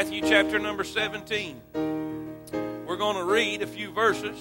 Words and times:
Matthew 0.00 0.22
chapter 0.22 0.58
number 0.58 0.82
17. 0.82 1.60
We're 2.86 2.96
going 2.96 3.16
to 3.16 3.24
read 3.24 3.60
a 3.60 3.66
few 3.66 3.92
verses. 3.92 4.38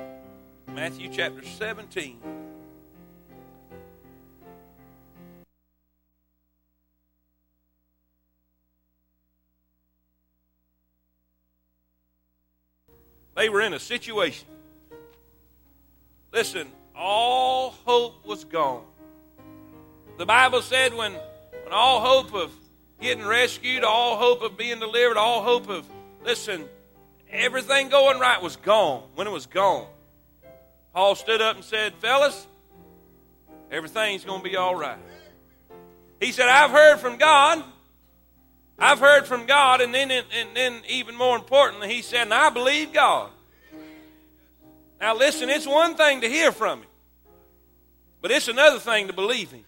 Matthew 0.73 1.09
chapter 1.11 1.45
17. 1.45 2.17
They 13.35 13.49
were 13.49 13.61
in 13.61 13.75
a 13.75 13.79
situation. 13.79 14.47
Listen, 16.33 16.69
all 16.99 17.71
hope 17.85 18.25
was 18.25 18.43
gone. 18.43 18.83
The 20.17 20.25
Bible 20.25 20.61
said 20.61 20.93
when, 20.93 21.13
when 21.13 21.71
all 21.71 22.01
hope 22.01 22.33
of 22.33 22.51
getting 22.99 23.25
rescued, 23.25 23.83
all 23.85 24.17
hope 24.17 24.41
of 24.41 24.57
being 24.57 24.79
delivered, 24.79 25.17
all 25.17 25.41
hope 25.41 25.69
of, 25.69 25.87
listen, 26.25 26.65
everything 27.31 27.87
going 27.87 28.19
right 28.19 28.41
was 28.41 28.57
gone 28.57 29.03
when 29.15 29.27
it 29.27 29.31
was 29.31 29.45
gone. 29.45 29.87
Paul 30.93 31.15
stood 31.15 31.41
up 31.41 31.55
and 31.55 31.63
said, 31.63 31.93
Fellas, 31.95 32.45
everything's 33.71 34.25
going 34.25 34.43
to 34.43 34.49
be 34.49 34.57
all 34.57 34.75
right. 34.75 34.97
He 36.19 36.33
said, 36.33 36.49
I've 36.49 36.71
heard 36.71 36.97
from 36.97 37.17
God. 37.17 37.63
I've 38.77 38.99
heard 38.99 39.25
from 39.25 39.45
God, 39.45 39.81
and 39.81 39.93
then, 39.93 40.09
and 40.09 40.49
then 40.53 40.81
even 40.87 41.15
more 41.15 41.35
importantly, 41.35 41.93
he 41.93 42.01
said, 42.01 42.23
and 42.23 42.33
I 42.33 42.49
believe 42.49 42.93
God. 42.93 43.29
Now, 45.01 45.15
listen, 45.15 45.49
it's 45.49 45.67
one 45.67 45.95
thing 45.95 46.21
to 46.21 46.29
hear 46.29 46.51
from 46.51 46.79
Him, 46.79 46.88
but 48.21 48.31
it's 48.31 48.47
another 48.47 48.79
thing 48.79 49.07
to 49.07 49.13
believe 49.13 49.51
Him. 49.51 49.63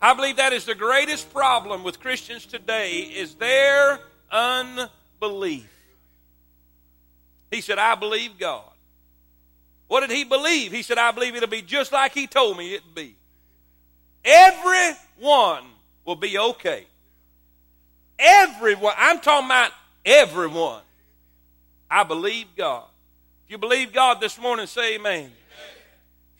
I 0.00 0.14
believe 0.14 0.36
that 0.36 0.52
is 0.52 0.64
the 0.64 0.74
greatest 0.74 1.32
problem 1.32 1.84
with 1.84 2.00
Christians 2.00 2.44
today 2.44 3.02
is 3.02 3.36
their 3.36 4.00
unbelief. 4.32 5.68
He 7.52 7.60
said, 7.60 7.78
I 7.78 7.94
believe 7.94 8.36
God. 8.36 8.64
What 9.86 10.00
did 10.00 10.10
he 10.10 10.24
believe? 10.24 10.72
He 10.72 10.82
said, 10.82 10.98
I 10.98 11.12
believe 11.12 11.36
it'll 11.36 11.48
be 11.48 11.62
just 11.62 11.92
like 11.92 12.14
he 12.14 12.26
told 12.26 12.56
me 12.56 12.74
it'd 12.74 12.94
be. 12.94 13.14
Everyone 14.24 15.64
will 16.04 16.16
be 16.16 16.38
okay. 16.38 16.86
Everyone. 18.18 18.94
I'm 18.96 19.20
talking 19.20 19.46
about 19.46 19.70
everyone. 20.04 20.80
I 21.90 22.04
believe 22.04 22.46
God. 22.56 22.84
If 23.44 23.52
you 23.52 23.58
believe 23.58 23.92
God 23.92 24.20
this 24.20 24.40
morning, 24.40 24.66
say 24.66 24.94
amen. 24.94 25.30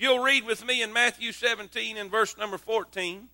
You'll 0.03 0.19
read 0.19 0.45
with 0.45 0.67
me 0.67 0.83
in 0.83 0.93
Matthew 0.93 1.31
17 1.31 1.97
and 1.97 2.11
verse 2.11 2.37
number 2.37 2.59
14, 2.59 3.29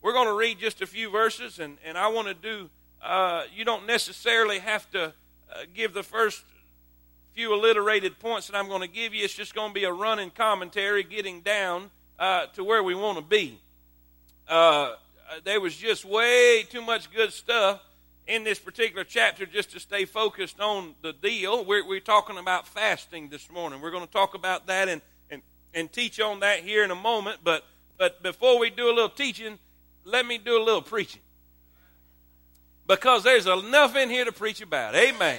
we're 0.00 0.12
going 0.12 0.28
to 0.28 0.34
read 0.34 0.60
just 0.60 0.80
a 0.80 0.86
few 0.86 1.10
verses, 1.10 1.58
and, 1.58 1.76
and 1.84 1.98
I 1.98 2.06
want 2.06 2.28
to 2.28 2.34
do, 2.34 2.70
uh, 3.02 3.42
you 3.52 3.64
don't 3.64 3.84
necessarily 3.84 4.60
have 4.60 4.88
to 4.92 5.06
uh, 5.06 5.10
give 5.74 5.94
the 5.94 6.04
first 6.04 6.44
few 7.34 7.52
alliterated 7.52 8.20
points 8.20 8.46
that 8.46 8.56
I'm 8.56 8.68
going 8.68 8.82
to 8.82 8.88
give 8.88 9.12
you. 9.12 9.24
It's 9.24 9.34
just 9.34 9.56
going 9.56 9.70
to 9.70 9.74
be 9.74 9.84
a 9.84 9.92
running 9.92 10.30
commentary 10.30 11.02
getting 11.02 11.40
down 11.40 11.90
uh, 12.16 12.46
to 12.54 12.62
where 12.62 12.84
we 12.84 12.94
want 12.94 13.18
to 13.18 13.24
be. 13.24 13.58
Uh, 14.46 14.92
there 15.42 15.60
was 15.60 15.76
just 15.76 16.04
way 16.04 16.64
too 16.70 16.80
much 16.80 17.12
good 17.12 17.32
stuff 17.32 17.82
in 18.28 18.44
this 18.44 18.60
particular 18.60 19.02
chapter 19.02 19.46
just 19.46 19.72
to 19.72 19.80
stay 19.80 20.04
focused 20.04 20.60
on 20.60 20.94
the 21.02 21.12
deal. 21.12 21.64
We're, 21.64 21.84
we're 21.84 21.98
talking 21.98 22.38
about 22.38 22.68
fasting 22.68 23.30
this 23.30 23.50
morning. 23.50 23.80
We're 23.80 23.90
going 23.90 24.06
to 24.06 24.12
talk 24.12 24.34
about 24.34 24.68
that 24.68 24.88
and, 24.88 25.02
and, 25.74 25.92
teach 25.92 26.20
on 26.20 26.40
that 26.40 26.60
here 26.60 26.84
in 26.84 26.90
a 26.90 26.96
moment. 26.96 27.40
But, 27.42 27.64
but 27.96 28.22
before 28.22 28.58
we 28.58 28.70
do 28.70 28.86
a 28.86 28.94
little 28.94 29.08
teaching, 29.08 29.58
let 30.04 30.26
me 30.26 30.38
do 30.38 30.60
a 30.60 30.62
little 30.62 30.82
preaching. 30.82 31.22
Because 32.86 33.22
there's 33.22 33.46
enough 33.46 33.96
in 33.96 34.08
here 34.08 34.24
to 34.24 34.32
preach 34.32 34.60
about. 34.62 34.94
Amen. 34.94 35.38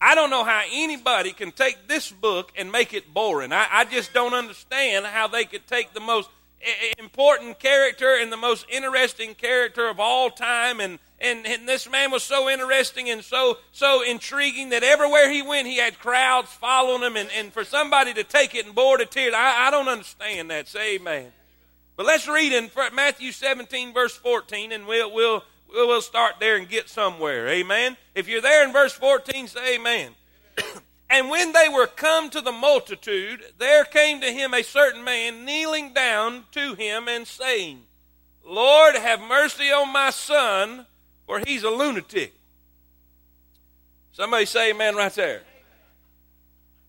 I 0.00 0.14
don't 0.14 0.30
know 0.30 0.44
how 0.44 0.62
anybody 0.70 1.32
can 1.32 1.52
take 1.52 1.86
this 1.86 2.10
book 2.10 2.52
and 2.56 2.72
make 2.72 2.94
it 2.94 3.12
boring. 3.12 3.52
I, 3.52 3.66
I 3.70 3.84
just 3.84 4.12
don't 4.14 4.34
understand 4.34 5.06
how 5.06 5.28
they 5.28 5.44
could 5.44 5.66
take 5.66 5.92
the 5.92 6.00
most 6.00 6.30
important 6.98 7.58
character 7.58 8.16
and 8.20 8.32
the 8.32 8.36
most 8.36 8.66
interesting 8.68 9.34
character 9.34 9.88
of 9.88 10.00
all 10.00 10.30
time. 10.30 10.80
And, 10.80 10.98
and, 11.20 11.46
and, 11.46 11.68
this 11.68 11.88
man 11.88 12.10
was 12.10 12.22
so 12.22 12.48
interesting 12.48 13.10
and 13.10 13.22
so, 13.22 13.58
so 13.72 14.02
intriguing 14.02 14.70
that 14.70 14.82
everywhere 14.82 15.30
he 15.30 15.42
went, 15.42 15.66
he 15.66 15.76
had 15.76 15.98
crowds 15.98 16.50
following 16.50 17.02
him. 17.02 17.16
And, 17.16 17.28
and 17.36 17.52
for 17.52 17.64
somebody 17.64 18.14
to 18.14 18.24
take 18.24 18.54
it 18.54 18.64
and 18.64 18.74
bore 18.74 18.96
to 18.96 19.06
tears, 19.06 19.34
I, 19.36 19.68
I 19.68 19.70
don't 19.70 19.88
understand 19.88 20.50
that. 20.50 20.68
Say 20.68 20.96
amen. 20.96 21.32
But 21.96 22.06
let's 22.06 22.26
read 22.26 22.52
in 22.52 22.70
Matthew 22.94 23.32
17, 23.32 23.92
verse 23.92 24.16
14, 24.16 24.72
and 24.72 24.86
we'll, 24.86 25.12
we'll, 25.12 25.44
we'll 25.68 26.00
start 26.00 26.36
there 26.40 26.56
and 26.56 26.68
get 26.68 26.88
somewhere. 26.88 27.48
Amen. 27.48 27.98
If 28.14 28.26
you're 28.26 28.40
there 28.40 28.64
in 28.66 28.72
verse 28.72 28.94
14, 28.94 29.48
say 29.48 29.74
amen. 29.76 30.12
And 31.12 31.28
when 31.28 31.50
they 31.50 31.68
were 31.68 31.88
come 31.88 32.30
to 32.30 32.40
the 32.40 32.52
multitude, 32.52 33.42
there 33.58 33.84
came 33.84 34.20
to 34.20 34.30
him 34.30 34.54
a 34.54 34.62
certain 34.62 35.02
man 35.02 35.44
kneeling 35.44 35.92
down 35.92 36.44
to 36.52 36.74
him 36.74 37.08
and 37.08 37.26
saying, 37.26 37.80
Lord, 38.46 38.94
have 38.94 39.20
mercy 39.20 39.72
on 39.72 39.92
my 39.92 40.10
son, 40.10 40.86
for 41.30 41.38
he's 41.46 41.62
a 41.62 41.70
lunatic. 41.70 42.34
Somebody 44.10 44.46
say 44.46 44.70
amen 44.70 44.96
right 44.96 45.12
there. 45.12 45.42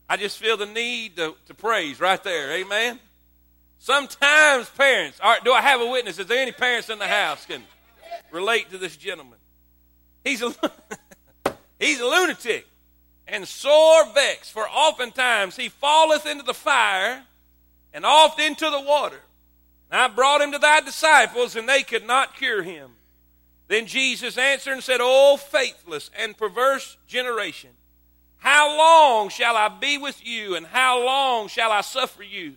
I 0.09 0.18
just 0.18 0.40
feel 0.40 0.57
the 0.57 0.66
need 0.66 1.16
to, 1.18 1.35
to 1.46 1.53
praise 1.53 2.00
right 2.00 2.22
there. 2.24 2.51
Amen. 2.53 3.00
Sometimes 3.78 4.68
parents, 4.69 5.19
right, 5.24 5.44
do 5.44 5.53
I 5.53 5.62
have 5.62 5.80
a 5.80 5.85
witness? 5.85 6.18
Is 6.18 6.25
there 6.25 6.41
any 6.41 6.53
parents 6.53 6.90
in 6.90 6.97
the 6.97 7.06
house 7.07 7.46
can 7.46 7.62
relate 8.31 8.72
to 8.72 8.80
this 8.80 8.97
gentleman? 8.97 9.38
He's 10.24 10.41
a, 10.41 10.51
he's 11.80 12.00
a 12.00 12.06
lunatic 12.07 12.66
and 13.28 13.47
sore 13.47 14.12
vexed, 14.12 14.51
for 14.51 14.68
oftentimes 14.68 15.56
he 15.56 15.69
falleth 15.69 16.25
into 16.25 16.44
the 16.44 16.56
fire 16.56 17.22
and 17.94 18.07
oft 18.07 18.40
into 18.40 18.68
the 18.72 18.81
water. 18.81 19.22
And 19.91 20.01
I 20.01 20.07
brought 20.07 20.41
him 20.41 20.51
to 20.53 20.57
thy 20.57 20.81
disciples, 20.81 21.56
and 21.56 21.69
they 21.69 21.84
could 21.84 22.07
not 22.07 22.35
cure 22.35 22.63
him. 22.63 22.94
Then 23.71 23.85
Jesus 23.85 24.37
answered 24.37 24.73
and 24.73 24.83
said, 24.83 24.99
O 24.99 25.37
faithless 25.37 26.11
and 26.19 26.37
perverse 26.37 26.97
generation, 27.07 27.69
how 28.37 28.77
long 28.77 29.29
shall 29.29 29.55
I 29.55 29.69
be 29.69 29.97
with 29.97 30.21
you, 30.27 30.57
and 30.57 30.65
how 30.65 31.01
long 31.01 31.47
shall 31.47 31.71
I 31.71 31.79
suffer 31.79 32.21
you? 32.21 32.55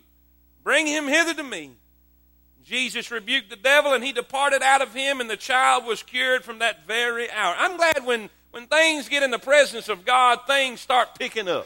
Bring 0.61 0.87
him 0.87 1.07
hither 1.07 1.33
to 1.33 1.43
me. 1.43 1.71
Jesus 2.65 3.11
rebuked 3.11 3.49
the 3.49 3.55
devil, 3.55 3.93
and 3.93 4.03
he 4.03 4.11
departed 4.11 4.61
out 4.61 4.81
of 4.81 4.93
him, 4.93 5.21
and 5.21 5.29
the 5.29 5.37
child 5.37 5.85
was 5.85 6.03
cured 6.03 6.43
from 6.43 6.59
that 6.59 6.85
very 6.85 7.31
hour. 7.31 7.55
I'm 7.57 7.77
glad 7.77 8.05
when 8.05 8.29
when 8.51 8.67
things 8.67 9.07
get 9.07 9.23
in 9.23 9.31
the 9.31 9.39
presence 9.39 9.87
of 9.87 10.03
God, 10.03 10.39
things 10.47 10.81
start 10.81 11.17
picking 11.17 11.47
up. 11.47 11.65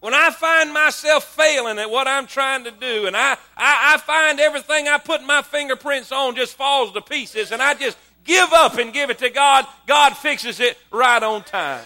When 0.00 0.14
I 0.14 0.30
find 0.30 0.72
myself 0.72 1.24
failing 1.24 1.78
at 1.78 1.90
what 1.90 2.06
I'm 2.06 2.26
trying 2.26 2.64
to 2.64 2.70
do, 2.70 3.06
and 3.06 3.16
I, 3.16 3.32
I, 3.56 3.94
I 3.94 3.98
find 3.98 4.38
everything 4.38 4.86
I 4.86 4.98
put 4.98 5.24
my 5.24 5.42
fingerprints 5.42 6.12
on 6.12 6.36
just 6.36 6.54
falls 6.54 6.92
to 6.92 7.00
pieces, 7.00 7.50
and 7.50 7.60
I 7.60 7.74
just 7.74 7.98
give 8.24 8.52
up 8.52 8.78
and 8.78 8.92
give 8.92 9.10
it 9.10 9.18
to 9.18 9.30
God, 9.30 9.66
God 9.86 10.16
fixes 10.16 10.60
it 10.60 10.78
right 10.92 11.22
on 11.22 11.42
time. 11.42 11.84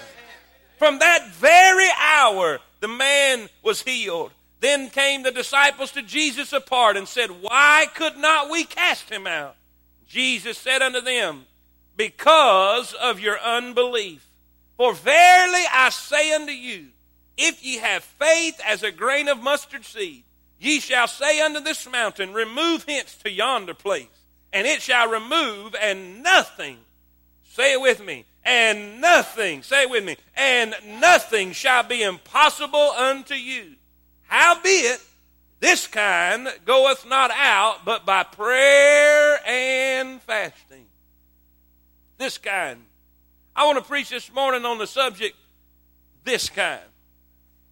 From 0.79 0.99
that 0.99 1.29
very 1.33 1.89
hour, 1.99 2.59
the 2.81 2.89
man 2.89 3.49
was 3.63 3.83
healed. 3.83 4.33
Then 4.61 4.91
came 4.91 5.23
the 5.23 5.31
disciples 5.31 5.93
to 5.93 6.03
Jesus 6.03 6.53
apart 6.53 6.97
and 6.97 7.09
said, 7.09 7.31
Why 7.31 7.87
could 7.95 8.17
not 8.17 8.51
we 8.51 8.65
cast 8.65 9.09
him 9.09 9.27
out? 9.27 9.57
Jesus 10.07 10.59
said 10.59 10.83
unto 10.83 11.01
them, 11.01 11.47
because 11.97 12.93
of 12.93 13.21
your 13.21 13.39
unbelief. 13.41 14.27
For 14.77 14.95
verily 14.95 15.63
I 15.73 15.91
say 15.91 16.33
unto 16.33 16.53
you, 16.53 16.89
if 17.43 17.65
ye 17.65 17.79
have 17.79 18.03
faith 18.03 18.61
as 18.67 18.83
a 18.83 18.91
grain 18.91 19.29
of 19.29 19.43
mustard 19.43 19.85
seed, 19.85 20.25
ye 20.59 20.81
shall 20.81 21.09
say 21.09 21.41
unto 21.41 21.61
this 21.61 21.91
mountain, 21.91 22.33
Remove 22.33 22.85
hence 22.85 23.17
to 23.19 23.31
yonder 23.31 23.75
place, 23.75 24.07
and 24.53 24.67
it 24.67 24.83
shall 24.83 25.09
remove, 25.09 25.75
and 25.75 26.23
nothing, 26.23 26.79
say 27.45 27.75
it 27.75 27.81
with 27.81 28.05
me, 28.05 28.25
and 28.45 29.01
nothing, 29.01 29.63
say 29.63 29.83
it 29.83 29.91
with 29.91 30.05
me, 30.05 30.17
and 30.37 30.75
nothing 31.01 31.53
shall 31.53 31.83
be 31.83 32.03
impossible 32.03 32.91
unto 32.97 33.35
you. 33.35 33.75
Howbeit, 34.23 35.01
this 35.61 35.87
kind 35.87 36.49
goeth 36.65 37.07
not 37.07 37.31
out 37.31 37.85
but 37.85 38.05
by 38.05 38.25
prayer 38.25 39.39
and 39.47 40.21
fasting 40.23 40.87
this 42.23 42.39
kind. 42.39 42.81
I 43.55 43.67
want 43.67 43.79
to 43.79 43.85
preach 43.85 44.11
this 44.11 44.33
morning 44.33 44.65
on 44.65 44.79
the 44.79 44.87
subject, 44.87 45.37
this 46.25 46.49
kind. 46.49 46.81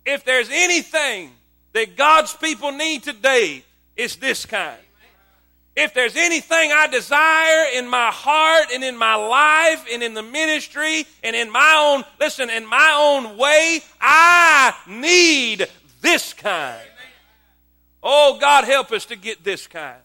If 0.04 0.24
there's 0.24 0.48
anything 0.50 1.30
that 1.72 1.96
God's 1.96 2.34
people 2.34 2.72
need 2.72 3.02
today, 3.02 3.64
it's 3.96 4.16
this 4.16 4.46
kind. 4.46 4.78
If 5.76 5.94
there's 5.94 6.16
anything 6.16 6.72
I 6.72 6.88
desire 6.88 7.66
in 7.74 7.88
my 7.88 8.10
heart 8.10 8.66
and 8.72 8.82
in 8.82 8.96
my 8.96 9.14
life 9.14 9.86
and 9.90 10.02
in 10.02 10.14
the 10.14 10.22
ministry 10.22 11.06
and 11.22 11.36
in 11.36 11.50
my 11.50 11.94
own, 11.94 12.04
listen, 12.20 12.50
in 12.50 12.66
my 12.66 12.92
own 12.96 13.38
way, 13.38 13.80
I 14.00 14.74
need 14.88 15.68
this 16.00 16.32
kind. 16.32 16.80
Oh, 18.02 18.38
God, 18.40 18.64
help 18.64 18.92
us 18.92 19.06
to 19.06 19.16
get 19.16 19.44
this 19.44 19.66
kind. 19.66 20.00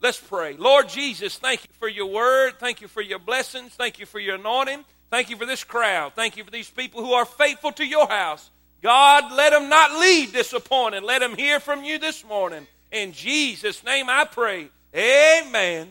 Let's 0.00 0.20
pray. 0.20 0.56
Lord 0.56 0.88
Jesus, 0.88 1.38
thank 1.38 1.62
you 1.62 1.70
for 1.78 1.88
your 1.88 2.06
word. 2.06 2.54
Thank 2.58 2.80
you 2.80 2.88
for 2.88 3.02
your 3.02 3.18
blessings. 3.18 3.72
Thank 3.72 3.98
you 3.98 4.06
for 4.06 4.18
your 4.18 4.36
anointing. 4.36 4.84
Thank 5.10 5.30
you 5.30 5.36
for 5.36 5.46
this 5.46 5.64
crowd. 5.64 6.14
Thank 6.14 6.36
you 6.36 6.44
for 6.44 6.50
these 6.50 6.70
people 6.70 7.04
who 7.04 7.12
are 7.12 7.24
faithful 7.24 7.72
to 7.72 7.84
your 7.84 8.06
house. 8.08 8.50
God, 8.82 9.32
let 9.32 9.50
them 9.50 9.68
not 9.68 9.98
leave 9.98 10.32
disappointed. 10.32 11.02
Let 11.02 11.20
them 11.20 11.36
hear 11.36 11.58
from 11.58 11.82
you 11.82 11.98
this 11.98 12.24
morning. 12.24 12.66
In 12.92 13.12
Jesus' 13.12 13.82
name 13.84 14.08
I 14.08 14.24
pray. 14.24 14.68
Amen. 14.94 15.88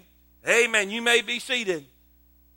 Amen. 0.47 0.89
You 0.89 1.01
may 1.01 1.21
be 1.21 1.39
seated. 1.39 1.85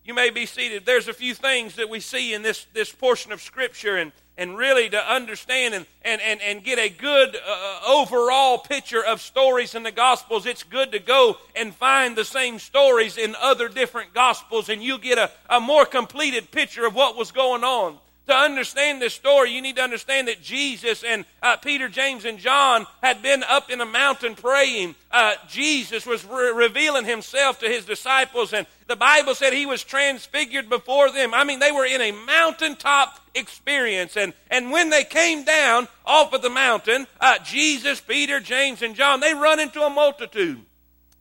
You 0.05 0.15
may 0.15 0.31
be 0.31 0.47
seated. 0.47 0.87
There's 0.87 1.09
a 1.09 1.13
few 1.13 1.35
things 1.35 1.77
that 1.77 1.89
we 1.89 2.01
see 2.01 2.33
in 2.33 2.43
this, 2.43 2.67
this 2.73 2.91
portion 2.93 3.33
of 3.33 3.43
Scripture, 3.43 3.97
and, 3.97 4.13
and 4.39 4.57
really 4.57 4.89
to 4.89 5.13
understand 5.13 5.75
and, 5.75 5.85
and, 6.03 6.21
and, 6.23 6.41
and 6.41 6.65
get 6.65 6.79
a 6.79 6.89
good 6.89 7.37
uh, 7.37 7.81
overall 7.87 8.59
picture 8.59 9.05
of 9.05 9.21
stories 9.21 9.75
in 9.75 9.83
the 9.83 9.93
Gospels, 9.93 10.47
it's 10.47 10.63
good 10.63 10.93
to 10.93 11.01
go 11.01 11.37
and 11.55 11.75
find 11.75 12.17
the 12.17 12.25
same 12.25 12.59
stories 12.59 13.19
in 13.19 13.35
other 13.41 13.69
different 13.69 14.15
Gospels, 14.15 14.69
and 14.69 14.83
you 14.83 14.97
get 14.99 15.19
a, 15.19 15.31
a 15.51 15.61
more 15.61 15.85
completed 15.85 16.51
picture 16.51 16.87
of 16.87 16.95
what 16.95 17.17
was 17.17 17.31
going 17.33 17.63
on 17.63 17.99
to 18.31 18.37
understand 18.37 19.03
this 19.03 19.15
story, 19.15 19.51
you 19.51 19.61
need 19.61 19.77
to 19.77 19.83
understand 19.83 20.29
that 20.29 20.43
Jesus 20.43 21.05
and 21.05 21.25
uh, 21.43 21.57
Peter, 21.57 21.89
James, 21.89 22.25
and 22.25 22.39
John 22.39 22.87
had 23.03 23.23
been 23.23 23.43
up 23.43 23.71
in 23.71 23.81
a 23.81 23.87
mountain 23.87 24.35
praying. 24.35 24.95
Uh, 25.11 25.35
Jesus 25.49 26.07
was 26.07 26.25
re- 26.25 26.53
revealing 26.53 27.05
himself 27.05 27.59
to 27.61 27.69
his 27.69 27.85
disciples, 27.85 28.53
and 28.53 28.67
the 28.87 28.97
Bible 28.97 29.35
said 29.35 29.53
he 29.53 29.67
was 29.67 29.85
transfigured 29.85 30.69
before 30.69 31.11
them. 31.11 31.35
I 31.35 31.45
mean, 31.45 31.59
they 31.59 31.73
were 31.73 31.85
in 31.85 32.01
a 32.01 32.13
mountaintop 32.13 33.21
experience. 33.35 34.17
And, 34.17 34.33
and 34.51 34.71
when 34.71 34.91
they 34.91 35.05
came 35.05 35.45
down 35.45 35.87
off 36.05 36.33
of 36.33 36.43
the 36.43 36.51
mountain, 36.51 37.07
uh, 37.21 37.39
Jesus, 37.45 38.01
Peter, 38.01 38.41
James, 38.41 38.83
and 38.83 38.95
John, 38.95 39.21
they 39.21 39.35
run 39.35 39.61
into 39.61 39.83
a 39.83 39.91
multitude. 39.91 40.61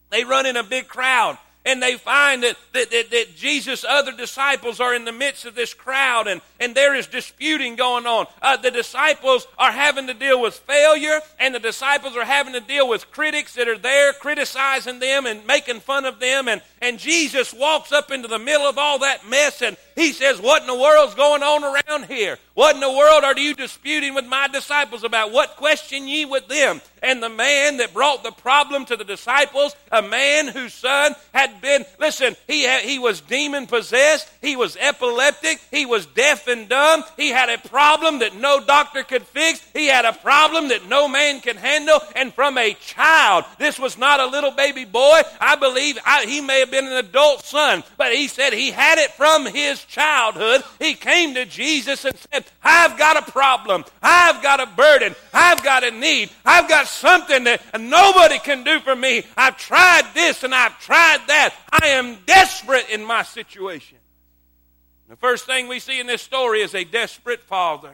They 0.09 0.23
run 0.23 0.45
in 0.45 0.57
a 0.57 0.63
big 0.63 0.88
crowd 0.88 1.38
and 1.65 1.83
they 1.83 1.95
find 1.95 2.44
that, 2.44 2.57
that, 2.73 2.89
that, 2.89 3.11
that, 3.11 3.35
Jesus' 3.35 3.83
other 3.83 4.11
disciples 4.11 4.79
are 4.79 4.95
in 4.95 5.06
the 5.06 5.11
midst 5.11 5.45
of 5.45 5.56
this 5.56 5.73
crowd 5.73 6.27
and, 6.27 6.41
and 6.59 6.73
there 6.73 6.95
is 6.95 7.06
disputing 7.06 7.75
going 7.75 8.06
on. 8.06 8.27
Uh, 8.41 8.57
the 8.57 8.71
disciples 8.71 9.45
are 9.57 9.71
having 9.71 10.07
to 10.07 10.13
deal 10.13 10.41
with 10.41 10.56
failure, 10.56 11.19
and 11.38 11.53
the 11.53 11.59
disciples 11.59 12.15
are 12.15 12.25
having 12.25 12.53
to 12.53 12.61
deal 12.61 12.88
with 12.88 13.11
critics 13.11 13.56
that 13.56 13.67
are 13.67 13.77
there 13.77 14.13
criticizing 14.13 15.00
them 15.00 15.25
and 15.25 15.45
making 15.45 15.79
fun 15.81 16.06
of 16.06 16.19
them. 16.19 16.47
And, 16.47 16.61
and 16.81 16.97
Jesus 16.97 17.53
walks 17.53 17.91
up 17.91 18.09
into 18.09 18.27
the 18.27 18.39
middle 18.39 18.65
of 18.65 18.77
all 18.77 19.00
that 19.00 19.27
mess 19.27 19.61
and 19.61 19.75
he 20.00 20.13
says, 20.13 20.40
What 20.40 20.62
in 20.62 20.68
the 20.68 20.75
world's 20.75 21.16
going 21.16 21.44
on 21.44 21.63
around 21.63 22.06
here? 22.06 22.38
What 22.54 22.75
in 22.75 22.81
the 22.81 22.92
world 22.92 23.24
are 23.24 23.38
you 23.38 23.54
disputing 23.54 24.13
with 24.13 24.25
my 24.25 24.48
disciples 24.48 25.04
about? 25.04 25.31
What 25.31 25.56
question 25.56 26.07
ye 26.07 26.25
with 26.25 26.48
them? 26.48 26.81
And 27.01 27.24
the 27.24 27.30
man 27.30 27.78
that 27.78 27.94
brought 27.94 28.24
the 28.24 28.31
problem 28.31 28.86
to 28.86 28.98
the 28.98 29.06
disciples, 29.06 29.75
a 29.92 30.01
man 30.01 30.48
whose 30.48 30.74
son 30.74 31.16
had 31.34 31.62
been, 31.62 31.86
listen, 32.00 32.36
he, 32.48 32.63
had, 32.63 32.81
he 32.81 33.00
was 33.00 33.22
demon 33.22 33.68
possessed, 33.68 34.30
he 34.42 34.57
was 34.57 34.75
epileptic, 34.78 35.62
he 35.72 35.86
was 35.86 36.06
deaf 36.07 36.48
and 36.48 36.68
dumb, 36.68 37.06
he 37.16 37.30
had 37.30 37.50
a 37.50 37.69
problem 37.69 38.19
that 38.19 38.36
no 38.36 38.60
doctor 38.60 39.04
could 39.04 39.24
fix, 39.24 39.66
he 39.72 39.88
had 39.88 40.04
a 40.04 40.12
problem 40.12 40.68
that 40.68 40.90
no 40.90 41.07
man 41.07 41.40
can 41.40 41.56
handle, 41.56 42.02
and 42.16 42.34
from 42.34 42.57
a 42.57 42.74
child, 42.74 43.45
this 43.57 43.80
was 43.80 43.98
not 43.98 44.19
a 44.19 44.25
little 44.25 44.52
baby 44.52 44.84
boy. 44.84 45.22
I 45.40 45.56
believe 45.56 45.98
I, 46.06 46.25
he 46.25 46.42
may 46.42 46.60
have 46.60 46.72
been 46.72 46.88
an 46.88 46.94
adult 46.94 47.45
son, 47.45 47.84
but 47.95 48.13
he 48.13 48.28
said 48.28 48.52
he 48.52 48.72
had 48.72 48.98
it 48.98 49.12
from 49.12 49.45
his 49.45 49.86
childhood. 49.89 50.63
He 50.80 50.94
came 50.94 51.33
to 51.33 51.45
Jesus 51.45 52.06
and 52.06 52.15
said, 52.31 52.45
I've 52.63 52.97
got 52.97 53.18
a 53.18 53.31
problem, 53.31 53.83
I've 54.01 54.41
got 54.41 54.59
a 54.59 54.65
burden, 54.68 55.15
I've 55.33 55.63
got 55.63 55.83
a 55.83 55.91
need, 55.91 56.30
I've 56.45 56.69
got 56.69 56.88
something 56.88 57.44
that 57.45 57.62
nobody 57.80 58.39
can 58.39 58.63
do 58.63 58.80
for 58.80 58.95
me. 58.95 59.24
I've 59.36 59.57
tried 59.57 60.03
this 60.13 60.44
and 60.44 60.53
I've 60.53 60.80
tried 60.80 61.19
that. 61.27 61.53
I 61.71 61.88
am 61.88 62.18
desperate 62.25 62.89
in 62.89 63.03
my 63.03 63.24
situation. 63.24 63.97
The 65.09 65.15
first 65.15 65.45
thing 65.45 65.68
we 65.68 65.80
see 65.80 66.00
in 66.00 66.06
this 66.06 66.21
story 66.21 66.62
is 66.62 66.75
a 66.75 66.83
desperate 66.83 67.42
father. 67.42 67.92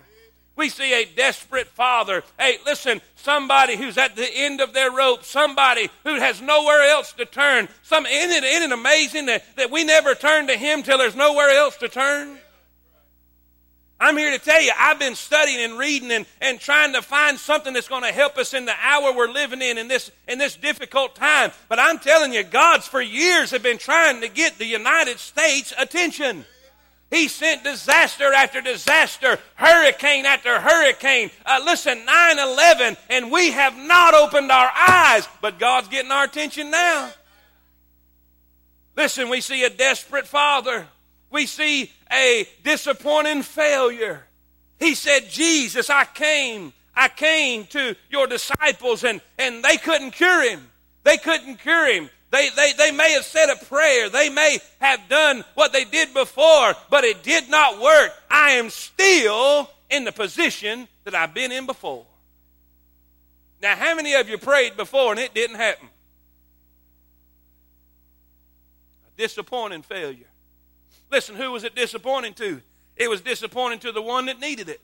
We 0.55 0.69
see 0.69 0.93
a 0.93 1.05
desperate 1.05 1.67
father. 1.67 2.23
Hey, 2.39 2.57
listen, 2.65 3.01
somebody 3.15 3.75
who's 3.75 3.97
at 3.97 4.15
the 4.15 4.29
end 4.33 4.61
of 4.61 4.73
their 4.73 4.91
rope, 4.91 5.25
somebody 5.25 5.89
who 6.03 6.15
has 6.15 6.41
nowhere 6.41 6.83
else 6.83 7.11
to 7.13 7.25
turn. 7.25 7.67
Some, 7.81 8.05
isn't, 8.05 8.31
it, 8.31 8.43
isn't 8.43 8.71
it 8.71 8.79
amazing 8.79 9.25
that, 9.25 9.43
that 9.57 9.71
we 9.71 9.83
never 9.83 10.15
turn 10.15 10.47
to 10.47 10.55
him 10.55 10.81
till 10.81 10.97
there's 10.97 11.15
nowhere 11.15 11.49
else 11.49 11.75
to 11.77 11.89
turn? 11.89 12.37
I'm 13.99 14.17
here 14.17 14.37
to 14.37 14.43
tell 14.43 14.61
you, 14.61 14.71
I've 14.77 14.99
been 14.99 15.15
studying 15.15 15.59
and 15.59 15.79
reading 15.79 16.11
and, 16.11 16.25
and 16.41 16.59
trying 16.59 16.93
to 16.93 17.01
find 17.01 17.39
something 17.39 17.73
that's 17.73 17.87
going 17.87 18.03
to 18.03 18.11
help 18.11 18.37
us 18.37 18.53
in 18.53 18.65
the 18.65 18.75
hour 18.81 19.15
we're 19.15 19.29
living 19.29 19.61
in, 19.61 19.77
in 19.77 19.87
this, 19.87 20.11
in 20.27 20.37
this 20.37 20.57
difficult 20.57 21.15
time. 21.15 21.51
But 21.69 21.79
I'm 21.79 21.99
telling 21.99 22.33
you, 22.33 22.43
God's 22.43 22.87
for 22.87 23.01
years 23.01 23.51
have 23.51 23.63
been 23.63 23.77
trying 23.77 24.21
to 24.21 24.27
get 24.27 24.57
the 24.57 24.65
United 24.65 25.19
States 25.19 25.73
attention. 25.77 26.45
He 27.11 27.27
sent 27.27 27.63
disaster 27.63 28.33
after 28.33 28.61
disaster, 28.61 29.39
hurricane 29.55 30.25
after 30.25 30.59
hurricane. 30.59 31.29
Uh, 31.45 31.61
listen, 31.63 32.03
9 32.03 32.39
11, 32.39 32.97
and 33.09 33.31
we 33.31 33.51
have 33.51 33.77
not 33.77 34.13
opened 34.13 34.51
our 34.51 34.71
eyes, 34.75 35.27
but 35.41 35.59
God's 35.59 35.87
getting 35.87 36.11
our 36.11 36.25
attention 36.25 36.71
now. 36.71 37.11
Listen, 38.95 39.29
we 39.29 39.41
see 39.41 39.63
a 39.63 39.69
desperate 39.69 40.27
father, 40.27 40.87
we 41.29 41.45
see 41.45 41.91
a 42.11 42.47
disappointing 42.63 43.43
failure. 43.43 44.25
He 44.79 44.95
said, 44.95 45.29
Jesus, 45.29 45.89
I 45.89 46.05
came. 46.05 46.73
I 46.95 47.09
came 47.09 47.65
to 47.67 47.95
your 48.09 48.27
disciples 48.27 49.03
and, 49.03 49.19
and 49.37 49.63
they 49.63 49.77
couldn't 49.77 50.11
cure 50.11 50.49
him. 50.49 50.71
They 51.03 51.17
couldn't 51.17 51.57
cure 51.57 51.91
him. 51.91 52.09
They, 52.35 52.49
they, 52.49 52.73
they 52.73 52.91
may 52.91 53.13
have 53.13 53.23
said 53.23 53.49
a 53.49 53.65
prayer. 53.65 54.09
They 54.09 54.27
may 54.27 54.59
have 54.81 55.07
done 55.07 55.45
what 55.53 55.71
they 55.71 55.85
did 55.85 56.13
before, 56.13 56.73
but 56.89 57.05
it 57.05 57.23
did 57.23 57.49
not 57.49 57.81
work. 57.81 58.11
I 58.29 58.51
am 58.51 58.69
still 58.69 59.69
in 59.89 60.03
the 60.03 60.11
position 60.11 60.89
that 61.05 61.15
I've 61.15 61.33
been 61.33 61.53
in 61.53 61.65
before. 61.65 62.05
Now, 63.61 63.77
how 63.77 63.95
many 63.95 64.15
of 64.15 64.27
you 64.27 64.37
prayed 64.37 64.75
before 64.75 65.11
and 65.11 65.19
it 65.21 65.33
didn't 65.33 65.55
happen? 65.55 65.87
A 69.07 69.17
disappointing 69.17 69.83
failure. 69.83 70.27
Listen, 71.09 71.37
who 71.37 71.53
was 71.53 71.63
it 71.63 71.73
disappointing 71.73 72.33
to? 72.33 72.59
It 72.97 73.09
was 73.09 73.21
disappointing 73.21 73.79
to 73.79 73.93
the 73.93 74.01
one 74.01 74.25
that 74.25 74.41
needed 74.41 74.67
it. 74.67 74.81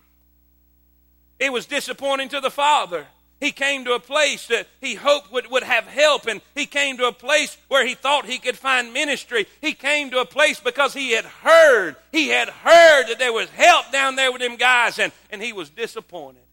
It 1.37 1.51
was 1.51 1.65
disappointing 1.65 2.29
to 2.29 2.39
the 2.39 2.51
father. 2.51 3.07
He 3.41 3.51
came 3.51 3.83
to 3.85 3.93
a 3.93 3.99
place 3.99 4.45
that 4.47 4.67
he 4.79 4.93
hoped 4.93 5.31
would, 5.31 5.49
would 5.49 5.63
have 5.63 5.87
help, 5.87 6.27
and 6.27 6.41
he 6.53 6.67
came 6.67 6.97
to 6.97 7.07
a 7.07 7.11
place 7.11 7.57
where 7.69 7.85
he 7.85 7.95
thought 7.95 8.25
he 8.27 8.37
could 8.37 8.55
find 8.55 8.93
ministry. 8.93 9.47
He 9.59 9.73
came 9.73 10.11
to 10.11 10.19
a 10.19 10.25
place 10.25 10.59
because 10.59 10.93
he 10.93 11.11
had 11.13 11.25
heard, 11.25 11.95
he 12.11 12.29
had 12.29 12.49
heard 12.49 13.07
that 13.07 13.17
there 13.17 13.33
was 13.33 13.49
help 13.49 13.91
down 13.91 14.15
there 14.15 14.31
with 14.31 14.41
them 14.41 14.57
guys, 14.57 14.99
and, 14.99 15.11
and 15.31 15.41
he 15.41 15.53
was 15.53 15.71
disappointed. 15.71 16.43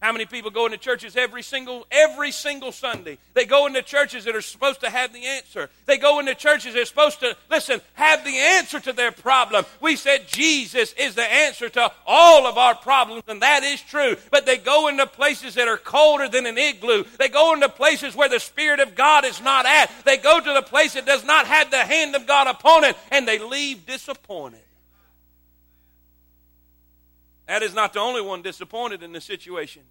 How 0.00 0.12
many 0.12 0.26
people 0.26 0.52
go 0.52 0.66
into 0.66 0.78
churches 0.78 1.16
every 1.16 1.42
single 1.42 1.84
every 1.90 2.30
single 2.30 2.70
Sunday? 2.70 3.18
They 3.34 3.44
go 3.44 3.66
into 3.66 3.82
churches 3.82 4.24
that 4.26 4.36
are 4.36 4.40
supposed 4.40 4.80
to 4.82 4.90
have 4.90 5.12
the 5.12 5.26
answer. 5.26 5.70
They 5.86 5.98
go 5.98 6.20
into 6.20 6.36
churches 6.36 6.74
that 6.74 6.82
are 6.82 6.84
supposed 6.84 7.18
to 7.20 7.36
listen, 7.50 7.80
have 7.94 8.24
the 8.24 8.36
answer 8.36 8.78
to 8.78 8.92
their 8.92 9.10
problem. 9.10 9.64
We 9.80 9.96
said 9.96 10.28
Jesus 10.28 10.92
is 10.92 11.16
the 11.16 11.24
answer 11.24 11.68
to 11.70 11.90
all 12.06 12.46
of 12.46 12.56
our 12.56 12.76
problems, 12.76 13.24
and 13.26 13.42
that 13.42 13.64
is 13.64 13.80
true. 13.80 14.16
But 14.30 14.46
they 14.46 14.56
go 14.56 14.86
into 14.86 15.06
places 15.06 15.54
that 15.54 15.66
are 15.66 15.76
colder 15.76 16.28
than 16.28 16.46
an 16.46 16.58
igloo. 16.58 17.02
They 17.18 17.28
go 17.28 17.52
into 17.52 17.68
places 17.68 18.14
where 18.14 18.28
the 18.28 18.38
Spirit 18.38 18.78
of 18.78 18.94
God 18.94 19.24
is 19.24 19.42
not 19.42 19.66
at. 19.66 19.90
They 20.04 20.16
go 20.16 20.38
to 20.38 20.54
the 20.54 20.62
place 20.62 20.94
that 20.94 21.06
does 21.06 21.24
not 21.24 21.48
have 21.48 21.72
the 21.72 21.84
hand 21.84 22.14
of 22.14 22.24
God 22.24 22.46
upon 22.46 22.84
it, 22.84 22.96
and 23.10 23.26
they 23.26 23.40
leave 23.40 23.84
disappointed. 23.84 24.60
That 27.48 27.62
is 27.62 27.74
not 27.74 27.94
the 27.94 28.00
only 28.00 28.20
one 28.20 28.42
disappointed 28.42 29.02
in 29.02 29.12
the 29.12 29.20
situation. 29.20 29.82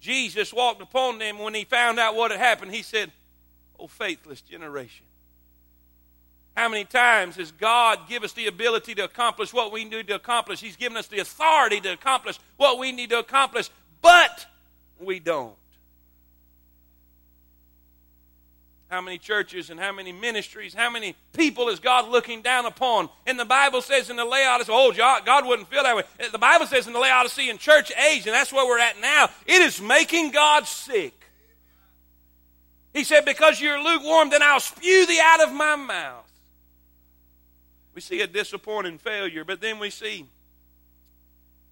Jesus 0.00 0.52
walked 0.52 0.80
upon 0.80 1.18
them 1.18 1.40
when 1.40 1.52
he 1.52 1.64
found 1.64 1.98
out 1.98 2.14
what 2.14 2.30
had 2.30 2.40
happened. 2.40 2.72
He 2.72 2.82
said, 2.82 3.10
Oh, 3.78 3.88
faithless 3.88 4.40
generation. 4.40 5.04
How 6.56 6.68
many 6.68 6.84
times 6.84 7.36
has 7.36 7.52
God 7.52 8.08
give 8.08 8.24
us 8.24 8.32
the 8.32 8.46
ability 8.46 8.94
to 8.96 9.04
accomplish 9.04 9.52
what 9.52 9.70
we 9.70 9.84
need 9.84 10.08
to 10.08 10.14
accomplish? 10.16 10.60
He's 10.60 10.76
given 10.76 10.96
us 10.96 11.06
the 11.06 11.18
authority 11.18 11.80
to 11.80 11.92
accomplish 11.92 12.38
what 12.56 12.78
we 12.78 12.90
need 12.90 13.10
to 13.10 13.18
accomplish, 13.18 13.70
but 14.00 14.46
we 14.98 15.20
don't. 15.20 15.54
How 18.88 19.02
many 19.02 19.18
churches 19.18 19.68
and 19.68 19.78
how 19.78 19.92
many 19.92 20.12
ministries, 20.12 20.72
how 20.72 20.88
many 20.88 21.14
people 21.34 21.68
is 21.68 21.78
God 21.78 22.08
looking 22.08 22.40
down 22.40 22.64
upon? 22.64 23.10
And 23.26 23.38
the 23.38 23.44
Bible 23.44 23.82
says 23.82 24.08
in 24.08 24.16
the 24.16 24.24
Laodicean, 24.24 24.74
oh, 24.74 24.92
God 24.94 25.46
wouldn't 25.46 25.68
feel 25.68 25.82
that 25.82 25.94
way. 25.94 26.04
The 26.32 26.38
Bible 26.38 26.66
says 26.66 26.86
in 26.86 26.94
the 26.94 26.98
Laodicean 26.98 27.58
church 27.58 27.92
age, 28.10 28.26
and 28.26 28.34
that's 28.34 28.52
where 28.52 28.66
we're 28.66 28.78
at 28.78 28.98
now, 29.00 29.28
it 29.46 29.60
is 29.60 29.80
making 29.80 30.30
God 30.30 30.66
sick. 30.66 31.12
He 32.94 33.04
said, 33.04 33.24
Because 33.24 33.60
you're 33.60 33.82
lukewarm, 33.82 34.30
then 34.30 34.42
I'll 34.42 34.60
spew 34.60 35.06
thee 35.06 35.20
out 35.22 35.46
of 35.46 35.52
my 35.52 35.76
mouth. 35.76 36.24
We 37.94 38.00
see 38.00 38.22
a 38.22 38.26
disappointing 38.26 38.98
failure, 38.98 39.44
but 39.44 39.60
then 39.60 39.78
we 39.78 39.90
see 39.90 40.26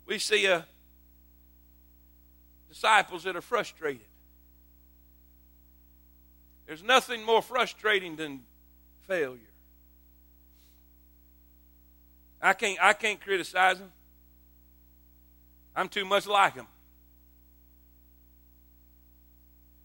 we 0.06 0.18
see 0.18 0.46
a 0.46 0.64
disciples 2.68 3.24
that 3.24 3.34
are 3.34 3.40
frustrated. 3.40 4.05
There's 6.66 6.82
nothing 6.82 7.24
more 7.24 7.42
frustrating 7.42 8.16
than 8.16 8.40
failure. 9.06 9.40
I 12.42 12.52
can't, 12.52 12.78
I 12.82 12.92
can't 12.92 13.20
criticize 13.20 13.78
them. 13.78 13.90
I'm 15.74 15.88
too 15.88 16.04
much 16.04 16.26
like 16.26 16.54
them. 16.54 16.66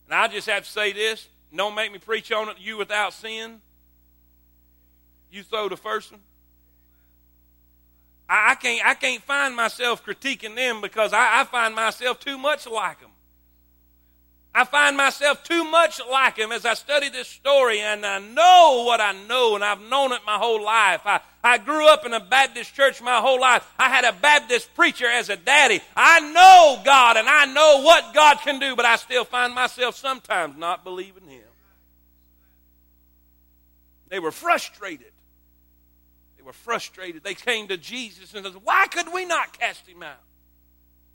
And 0.06 0.16
I 0.16 0.28
just 0.28 0.48
have 0.50 0.64
to 0.64 0.70
say 0.70 0.92
this 0.92 1.28
don't 1.54 1.76
make 1.76 1.92
me 1.92 1.98
preach 1.98 2.32
on 2.32 2.50
it, 2.50 2.58
you 2.60 2.78
without 2.78 3.14
sin. 3.14 3.60
You 5.32 5.44
throw 5.44 5.70
the 5.70 5.78
first 5.78 6.12
one. 6.12 6.22
I, 8.30 8.52
I 8.52 8.56
can't, 8.56 8.86
I 8.86 8.94
can't 8.94 9.22
find 9.24 9.56
myself 9.56 10.06
critiquing 10.06 10.56
them 10.56 10.82
because 10.82 11.14
I, 11.14 11.42
I 11.42 11.44
find 11.46 11.76
myself 11.76 12.20
too 12.20 12.38
much 12.38 12.68
like 12.68 13.00
them. 13.02 13.12
I 14.54 14.66
find 14.66 14.98
myself 14.98 15.44
too 15.44 15.64
much 15.64 16.02
like 16.12 16.38
him 16.38 16.52
as 16.52 16.66
I 16.66 16.74
study 16.74 17.08
this 17.08 17.30
story, 17.30 17.80
and 17.80 18.06
I 18.06 18.20
know 18.20 18.84
what 18.86 19.00
I 19.00 19.14
know, 19.14 19.56
and 19.56 19.64
I've 19.64 19.80
known 19.82 20.12
it 20.12 20.22
my 20.26 20.38
whole 20.38 20.62
life. 20.62 21.02
I, 21.06 21.22
I 21.42 21.58
grew 21.58 21.88
up 21.88 22.06
in 22.06 22.14
a 22.14 22.20
Baptist 22.20 22.76
church 22.76 23.02
my 23.02 23.20
whole 23.20 23.40
life. 23.40 23.66
I 23.80 23.88
had 23.88 24.04
a 24.04 24.12
Baptist 24.12 24.74
preacher 24.76 25.08
as 25.08 25.30
a 25.30 25.38
daddy. 25.38 25.80
I 25.96 26.20
know 26.32 26.82
God, 26.84 27.16
and 27.16 27.30
I 27.30 27.46
know 27.46 27.82
what 27.82 28.14
God 28.14 28.40
can 28.44 28.60
do, 28.60 28.76
but 28.76 28.84
I 28.84 28.98
still 28.98 29.24
find 29.24 29.56
myself 29.56 29.96
sometimes 29.96 30.58
not 30.58 30.84
believing 30.84 31.28
Him. 31.30 31.44
They 34.10 34.20
were 34.20 34.32
frustrated. 34.32 35.14
They 36.38 36.44
were 36.44 36.52
frustrated. 36.52 37.24
They 37.24 37.36
came 37.36 37.70
to 37.70 37.78
Jesus 37.78 38.34
and 38.34 38.46
said, 38.46 38.56
Why 38.64 38.88
could 38.88 39.14
we 39.14 39.24
not 39.24 39.58
cast 39.58 39.88
him 39.88 40.04
out? 40.04 40.20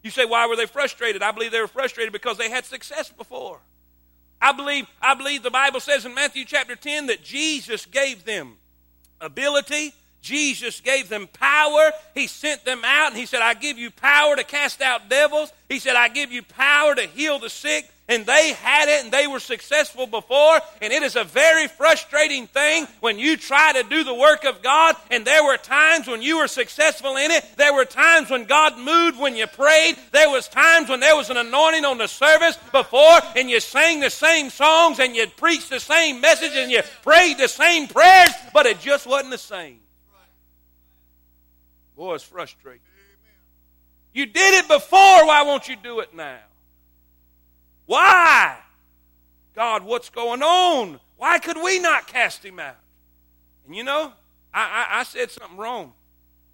You 0.03 0.11
say, 0.11 0.25
why 0.25 0.47
were 0.47 0.57
they 0.57 0.67
frustrated? 0.67 1.23
I 1.23 1.33
believe 1.33 1.53
they 1.53 1.61
were 1.61 1.67
frustrated 1.67 2.13
because 2.13 2.39
they 2.39 2.51
had 2.51 2.65
success 2.65 3.11
before. 3.11 3.61
I 4.41 4.53
believe, 4.53 4.87
I 5.01 5.15
believe 5.15 5.43
the 5.43 5.51
Bible 5.51 5.81
says 5.81 6.05
in 6.05 6.15
Matthew 6.15 6.45
chapter 6.45 6.77
10 6.77 7.07
that 7.07 7.23
Jesus 7.23 7.87
gave 7.87 8.25
them 8.25 8.57
ability. 9.21 9.95
Jesus 10.27 10.81
gave 10.81 11.09
them 11.09 11.29
power. 11.29 11.93
He 12.13 12.27
sent 12.27 12.65
them 12.65 12.83
out 12.85 13.13
and 13.13 13.17
he 13.17 13.27
said, 13.27 13.43
I 13.43 13.55
give 13.55 13.79
you 13.79 13.93
power 13.93 14.35
to 14.35 14.43
cast 14.43 14.83
out 14.83 15.09
devils. 15.09 15.53
He 15.69 15.79
said, 15.79 15.95
I 15.95 16.09
give 16.09 16.33
you 16.33 16.43
power 16.43 16.97
to 16.97 17.03
heal 17.03 17.39
the 17.39 17.49
sick 17.49 17.89
and 18.09 18.27
they 18.27 18.53
had 18.55 18.89
it 18.89 19.05
and 19.05 19.13
they 19.13 19.29
were 19.29 19.39
successful 19.39 20.09
before. 20.09 20.61
And 20.83 20.93
it 20.93 21.05
is 21.05 21.15
a 21.15 21.23
very 21.23 21.69
frustrating 21.69 22.49
thing 22.49 22.89
when 22.99 23.21
you 23.21 23.37
try 23.37 23.73
to 23.73 23.85
do 23.89 24.03
the 24.03 24.15
work 24.15 24.45
of 24.45 24.63
God. 24.63 24.97
And 25.13 25.25
there 25.25 25.45
were 25.45 25.57
times 25.57 26.09
when 26.09 26.23
you 26.23 26.39
were 26.39 26.49
successful 26.49 27.17
in 27.17 27.31
it. 27.31 27.45
There 27.57 27.73
were 27.73 27.85
times 27.85 28.29
when 28.31 28.45
God 28.45 28.79
moved 28.79 29.21
when 29.21 29.37
you 29.37 29.47
prayed. 29.47 29.97
There 30.11 30.31
was 30.31 30.49
times 30.49 30.89
when 30.89 30.99
there 30.99 31.17
was 31.17 31.31
an 31.31 31.37
anointing 31.37 31.85
on 31.85 31.99
the 31.99 32.09
service 32.09 32.59
before 32.73 33.21
and 33.37 33.49
you 33.49 33.61
sang 33.61 34.01
the 34.01 34.11
same 34.11 34.51
songs 34.51 34.99
and 34.99 35.15
you 35.15 35.29
preached 35.29 35.71
the 35.71 35.81
same 35.81 36.21
message 36.21 36.53
and 36.57 36.73
you 36.73 36.83
prayed 37.05 37.39
the 37.39 37.49
same 37.49 37.87
prayers, 37.87 38.31
but 38.53 38.67
it 38.67 38.81
just 38.81 39.07
wasn't 39.07 39.31
the 39.31 39.39
same. 39.39 39.79
Boy, 41.97 42.15
it's 42.15 42.25
frustrating. 42.25 42.83
You 44.13 44.27
did 44.27 44.55
it 44.55 44.69
before. 44.69 45.27
Why 45.27 45.43
won't 45.43 45.69
you 45.69 45.77
do 45.77 46.01
it 46.01 46.15
now? 46.15 46.39
Why? 47.87 48.57
God, 49.55 49.85
what's 49.85 50.11
going 50.11 50.43
on? 50.43 51.01
Why 51.17 51.39
could 51.39 51.57
we 51.63 51.79
not 51.79 52.07
cast 52.07 52.45
him 52.45 52.61
out? 52.61 52.77
And 53.67 53.75
you 53.75 53.85
know, 53.85 54.13
I, 54.53 54.61
I, 54.61 55.01
I 55.01 55.03
said 55.05 55.31
something 55.31 55.57
wrong. 55.57 55.93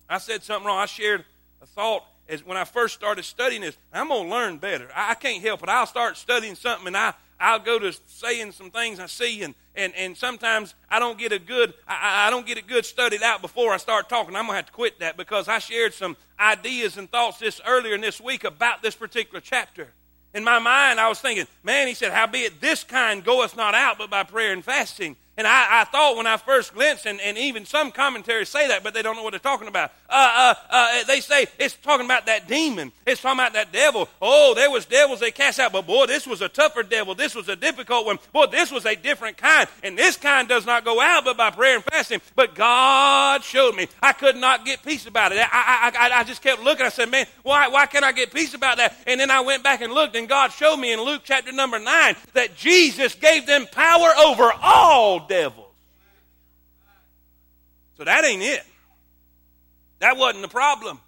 I 0.09 0.19
said 0.19 0.43
something 0.43 0.67
wrong. 0.67 0.79
I 0.79 0.87
shared 0.87 1.25
a 1.61 1.67
thought 1.67 2.05
as 2.29 2.45
when 2.45 2.57
I 2.57 2.65
first 2.65 2.95
started 2.95 3.25
studying 3.25 3.63
this. 3.63 3.77
I'm 3.93 4.09
going 4.09 4.29
to 4.29 4.31
learn 4.31 4.59
better. 4.59 4.89
I, 4.95 5.11
I 5.11 5.15
can't 5.15 5.43
help 5.43 5.63
it. 5.63 5.69
I'll 5.69 5.87
start 5.87 6.17
studying 6.17 6.55
something 6.55 6.87
and 6.87 6.97
I, 6.97 7.15
I'll 7.41 7.59
go 7.59 7.79
to 7.79 7.93
saying 8.07 8.53
some 8.53 8.71
things 8.71 9.01
I 9.01 9.07
see, 9.07 9.43
and, 9.43 9.55
and, 9.75 9.93
and 9.97 10.17
sometimes 10.17 10.75
I 10.91 10.99
don't 10.99 11.19
get 11.19 11.33
a 11.33 11.39
good 11.39 11.75
I, 11.87 12.27
I 12.27 12.31
don't 12.31 12.47
get 12.47 12.59
it 12.59 12.67
good 12.67 12.85
studied 12.85 13.23
out 13.23 13.43
before 13.43 13.73
I 13.73 13.77
start 13.79 14.09
talking. 14.09 14.37
I'm 14.37 14.47
gonna 14.47 14.57
have 14.57 14.67
to 14.67 14.73
quit 14.73 15.01
that 15.01 15.17
because 15.17 15.49
I 15.49 15.59
shared 15.59 15.95
some 15.95 16.17
ideas 16.39 16.97
and 16.97 17.11
thoughts 17.11 17.39
this 17.39 17.61
earlier 17.67 17.95
in 17.95 18.01
this 18.01 18.21
week 18.21 18.45
about 18.45 18.83
this 18.83 18.95
particular 18.95 19.41
chapter. 19.41 19.89
In 20.35 20.45
my 20.45 20.59
mind, 20.59 20.99
I 20.99 21.09
was 21.09 21.21
thinking, 21.21 21.47
man, 21.62 21.89
he 21.89 21.95
said, 21.95 22.12
howbeit 22.12 22.61
this 22.61 22.85
kind 22.85 23.23
goeth 23.23 23.57
not 23.57 23.75
out 23.75 23.99
but 23.99 24.09
by 24.09 24.23
prayer 24.23 24.53
and 24.53 24.65
fasting. 24.65 25.17
And 25.39 25.47
I, 25.47 25.81
I, 25.81 25.85
thought 25.85 26.19
when 26.19 26.27
I 26.27 26.37
first 26.37 26.75
glimpsed, 26.75 27.07
and, 27.07 27.19
and, 27.19 27.39
even 27.39 27.65
some 27.65 27.91
commentaries 27.91 28.51
say 28.51 28.69
that, 28.69 28.85
but 28.85 28.93
they 28.93 29.01
don't 29.01 29.17
know 29.17 29.23
what 29.23 29.31
they're 29.31 29.41
talking 29.41 29.67
about. 29.67 29.91
Uh, 30.11 30.53
uh, 30.53 30.55
uh, 30.69 31.05
they 31.05 31.21
say 31.21 31.47
it's 31.59 31.75
talking 31.75 32.05
about 32.05 32.27
that 32.27 32.47
demon. 32.47 32.93
It's 33.07 33.23
talking 33.23 33.41
about 33.41 33.55
that 33.55 33.73
devil. 33.73 34.11
Oh, 34.21 34.53
there 34.55 34.71
was 34.71 34.85
devils 34.85 35.21
they 35.21 35.31
cast 35.31 35.59
out, 35.59 35.73
but 35.73 35.87
boy, 35.87 36.05
this 36.05 36.27
was 36.27 36.43
a 36.43 36.51
tougher 36.51 36.83
devil. 36.83 37.15
This 37.15 37.35
was 37.35 37.49
a 37.49 37.57
difficult 37.57 38.05
one. 38.05 38.19
Boy, 38.35 38.47
this 38.49 38.71
was 38.71 38.85
a 38.85 38.95
different 38.95 39.39
kind. 39.39 39.71
And 39.83 39.97
this 39.97 40.19
kind 40.19 40.47
does 40.47 40.67
not 40.67 40.85
go 40.85 41.01
out 41.01 41.25
but 41.25 41.39
by 41.39 41.49
prayer 41.49 41.77
and 41.77 41.85
fasting. 41.85 42.21
But 42.37 42.55
God 42.55 43.43
showed 43.43 43.75
me. 43.75 43.89
I 44.03 44.12
could 44.12 44.37
not 44.37 44.67
get 44.67 44.83
peace 44.83 45.07
about 45.07 45.33
it. 45.33 45.39
I, 45.39 45.93
I, 45.95 46.09
I, 46.09 46.21
I 46.21 46.25
just 46.25 46.43
kept 46.43 46.62
looking. 46.62 46.85
I 46.85 46.91
said, 46.91 47.11
man, 47.11 47.25
why, 47.43 47.69
why 47.69 47.87
can't 47.87 48.05
I 48.05 48.12
get 48.12 48.35
peace 48.35 48.53
about 48.53 48.77
that? 48.77 48.99
And 49.07 49.19
then 49.19 49.31
I 49.31 49.41
went 49.41 49.65
back 49.65 49.81
and 49.81 49.95
looked, 49.95 50.15
and 50.15 50.29
God 50.29 50.53
showed 50.53 50.77
me 50.77 50.93
in 50.93 51.01
Luke 51.01 51.23
chapter 51.25 51.53
number 51.53 51.79
9 51.79 52.17
that 52.35 52.55
Jesus 52.55 53.15
gave 53.15 53.47
them 53.47 53.67
power 53.73 54.11
over 54.19 54.53
all 54.62 55.22
devils. 55.29 55.67
So 57.97 58.05
that 58.05 58.25
ain't 58.25 58.43
it. 58.43 58.64
That 60.00 60.17
wasn't 60.17 60.43
the 60.43 60.49
problem. 60.49 60.99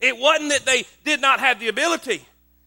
It 0.00 0.16
wasn't 0.18 0.50
that 0.50 0.64
they 0.64 0.84
did 1.04 1.20
not 1.20 1.40
have 1.40 1.60
the 1.60 1.68
ability. 1.68 2.22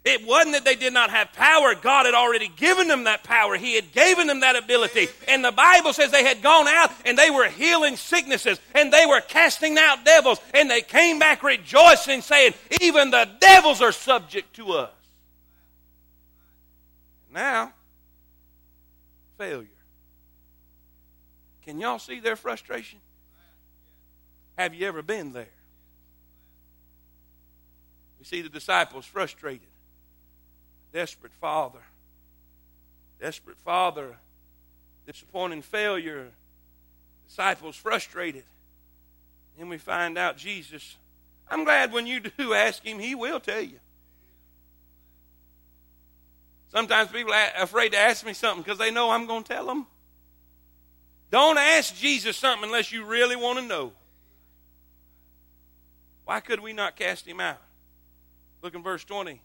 It 0.06 0.24
wasn't 0.24 0.54
that 0.54 0.63
they 0.63 0.75
did 0.75 0.94
not 0.94 1.10
have 1.10 1.34
power. 1.34 1.74
God 1.74 2.06
had 2.06 2.13
already 2.13 2.48
given 2.48 2.88
them 2.88 3.06
that 3.06 3.24
power. 3.24 3.58
He 3.58 3.74
had 3.74 3.92
given 3.92 4.27
them 4.27 4.42
that 4.42 4.56
ability. 4.56 5.08
And 5.27 5.44
the 5.44 5.51
Bible 5.51 5.94
says 5.94 6.12
they 6.12 6.24
had 6.24 6.44
gone 6.44 6.68
out 6.68 6.92
and 7.06 7.18
they 7.18 7.32
were 7.32 7.50
healing 7.50 7.98
sicknesses 7.98 8.60
and 8.75 8.94
they 8.94 9.08
were 9.08 9.22
casting 9.22 9.80
out 9.80 10.06
devils. 10.06 10.39
And 10.54 10.70
they 10.70 10.82
came 10.82 11.18
back 11.18 11.42
rejoicing, 11.42 12.22
saying, 12.22 12.54
Even 12.82 13.10
the 13.10 13.27
devils 13.39 13.82
are 13.82 13.92
subject 13.92 14.56
to 14.58 14.74
us. 14.74 14.92
Now, 17.34 17.74
failure. 19.39 19.68
Can 21.66 21.80
y'all 21.80 22.00
see 22.00 22.20
their 22.20 22.36
frustration? 22.36 23.00
Have 24.58 24.74
you 24.74 24.88
ever 24.88 25.02
been 25.02 25.32
there? 25.32 25.50
We 28.20 28.26
see 28.26 28.42
the 28.42 28.50
disciples 28.50 29.06
frustrated, 29.06 29.68
desperate 30.94 31.34
father, 31.34 31.80
desperate 33.20 33.58
father, 33.58 34.16
disappointing 35.08 35.64
failure, 35.64 36.28
disciples 37.28 37.76
frustrated. 37.76 38.44
Then 39.58 39.68
we 39.70 39.78
find 39.78 40.18
out 40.18 40.38
Jesus. 40.38 40.98
I'm 41.50 41.64
glad 41.64 41.92
when 41.92 42.06
you 42.06 42.20
do 42.20 42.54
ask 42.54 42.84
him, 42.84 43.00
he 43.00 43.16
will 43.16 43.40
tell 43.40 43.62
you. 43.62 43.80
Sometimes 46.72 47.10
people 47.10 47.34
are 47.34 47.52
afraid 47.58 47.94
to 47.94 47.98
ask 47.98 48.26
me 48.26 48.34
something 48.34 48.62
because 48.62 48.78
they 48.78 48.92
know 48.92 49.10
I'm 49.10 49.26
going 49.26 49.44
to 49.44 49.54
tell 49.54 49.66
them. 49.66 49.88
Don't 51.32 51.58
ask 51.58 51.96
Jesus 51.96 52.38
something 52.38 52.65
unless 52.70 52.91
you 52.91 53.03
really 53.05 53.36
want 53.36 53.60
to 53.60 53.65
know. 53.65 53.91
Why 56.25 56.39
could 56.39 56.60
we 56.60 56.74
not 56.74 56.96
cast 56.96 57.27
him 57.27 57.39
out? 57.39 57.62
Look 58.62 58.74
in 58.74 58.84
verse 58.84 59.03
20. 59.03 59.41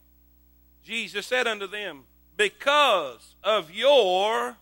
Jesus 0.83 1.27
said 1.27 1.47
unto 1.47 1.67
them, 1.67 2.05
Because 2.37 3.35
of 3.45 3.71
your. 3.71 4.57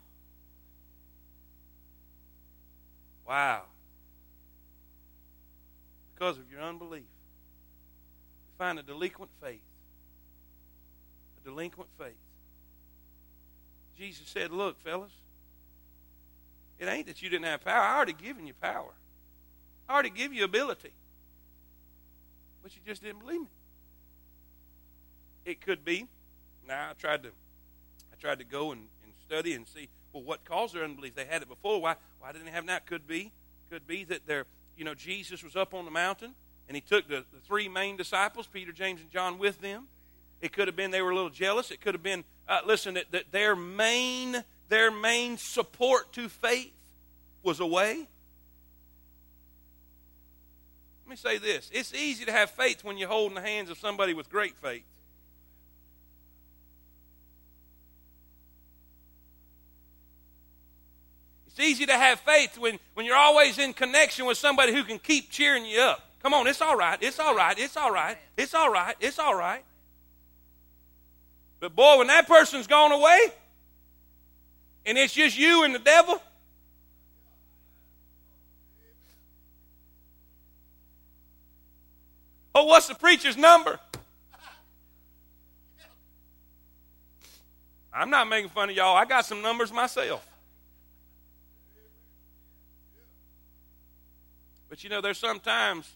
Wow. 3.26 3.62
Because 6.14 6.38
of 6.38 6.50
your 6.50 6.60
unbelief. 6.60 7.02
You 7.02 8.54
find 8.58 8.78
a 8.78 8.82
delinquent 8.82 9.30
faith. 9.40 9.60
A 11.40 11.48
delinquent 11.48 11.90
faith. 11.98 12.16
Jesus 13.96 14.26
said, 14.26 14.50
Look, 14.50 14.80
fellas, 14.80 15.12
it 16.78 16.86
ain't 16.86 17.06
that 17.06 17.22
you 17.22 17.28
didn't 17.28 17.46
have 17.46 17.64
power. 17.64 17.82
I 17.82 17.96
already 17.96 18.12
given 18.12 18.46
you 18.46 18.54
power. 18.54 18.92
I 19.88 19.92
already 19.92 20.10
give 20.10 20.32
you 20.32 20.44
ability. 20.44 20.92
But 22.62 22.74
you 22.74 22.82
just 22.86 23.02
didn't 23.02 23.20
believe 23.20 23.40
me. 23.40 23.48
It 25.44 25.60
could 25.60 25.84
be. 25.84 26.06
Now 26.66 26.90
I 26.90 26.92
tried 26.94 27.22
to 27.22 27.28
I 27.30 28.20
tried 28.20 28.38
to 28.38 28.44
go 28.44 28.72
and, 28.72 28.82
and 29.02 29.12
study 29.26 29.54
and 29.54 29.66
see 29.66 29.88
well 30.12 30.22
what 30.22 30.44
caused 30.44 30.74
their 30.74 30.84
unbelief. 30.84 31.14
They 31.14 31.24
had 31.24 31.42
it 31.42 31.48
before. 31.48 31.80
Why 31.80 31.96
why 32.20 32.32
didn't 32.32 32.46
they 32.46 32.52
have 32.52 32.66
that? 32.66 32.86
Could 32.86 33.06
be. 33.06 33.32
Could 33.70 33.86
be 33.86 34.04
that 34.04 34.26
they're 34.26 34.46
you 34.78 34.84
know, 34.84 34.94
Jesus 34.94 35.42
was 35.42 35.56
up 35.56 35.74
on 35.74 35.84
the 35.84 35.90
mountain 35.90 36.34
and 36.68 36.76
he 36.76 36.80
took 36.80 37.08
the, 37.08 37.24
the 37.32 37.40
three 37.44 37.68
main 37.68 37.96
disciples, 37.96 38.46
Peter, 38.46 38.72
James, 38.72 39.00
and 39.00 39.10
John, 39.10 39.38
with 39.38 39.60
them. 39.60 39.88
It 40.40 40.52
could 40.52 40.68
have 40.68 40.76
been 40.76 40.92
they 40.92 41.02
were 41.02 41.10
a 41.10 41.14
little 41.14 41.30
jealous. 41.30 41.72
It 41.72 41.80
could 41.80 41.94
have 41.94 42.02
been, 42.02 42.22
uh, 42.48 42.60
listen, 42.64 42.94
that, 42.94 43.10
that 43.10 43.32
their 43.32 43.56
main 43.56 44.44
their 44.68 44.90
main 44.90 45.38
support 45.38 46.12
to 46.14 46.28
faith 46.28 46.72
was 47.42 47.60
away. 47.60 48.06
Let 51.06 51.10
me 51.10 51.16
say 51.16 51.38
this 51.38 51.70
it's 51.72 51.94
easy 51.94 52.24
to 52.26 52.32
have 52.32 52.50
faith 52.50 52.84
when 52.84 52.98
you're 52.98 53.08
holding 53.08 53.34
the 53.34 53.40
hands 53.40 53.70
of 53.70 53.78
somebody 53.78 54.12
with 54.12 54.28
great 54.28 54.56
faith. 54.56 54.84
It's 61.46 61.58
easy 61.60 61.86
to 61.86 61.94
have 61.94 62.20
faith 62.20 62.56
when, 62.56 62.78
when 62.94 63.04
you're 63.04 63.16
always 63.16 63.58
in 63.58 63.72
connection 63.72 64.26
with 64.26 64.38
somebody 64.38 64.72
who 64.72 64.84
can 64.84 64.98
keep 64.98 65.30
cheering 65.30 65.64
you 65.64 65.80
up. 65.80 66.04
Come 66.22 66.34
on, 66.34 66.46
it's 66.46 66.60
all 66.60 66.76
right, 66.76 66.98
it's 67.00 67.18
all 67.18 67.34
right, 67.34 67.58
it's 67.58 67.76
all 67.76 67.90
right, 67.90 68.16
it's 68.36 68.54
all 68.54 68.70
right, 68.70 68.94
it's 69.00 69.18
all 69.18 69.34
right. 69.34 69.64
But 71.58 71.74
boy, 71.74 71.98
when 71.98 72.06
that 72.08 72.28
person's 72.28 72.66
gone 72.66 72.92
away, 72.92 73.18
and 74.88 74.96
it's 74.96 75.12
just 75.12 75.38
you 75.38 75.64
and 75.64 75.74
the 75.74 75.78
devil, 75.78 76.18
oh, 82.54 82.64
what's 82.64 82.88
the 82.88 82.94
preacher's 82.94 83.36
number? 83.36 83.78
I'm 87.92 88.08
not 88.08 88.28
making 88.28 88.48
fun 88.48 88.70
of 88.70 88.76
y'all. 88.76 88.96
I 88.96 89.04
got 89.04 89.26
some 89.26 89.42
numbers 89.42 89.70
myself. 89.70 90.26
But 94.70 94.82
you 94.82 94.88
know, 94.88 95.02
there's 95.02 95.18
sometimes 95.18 95.86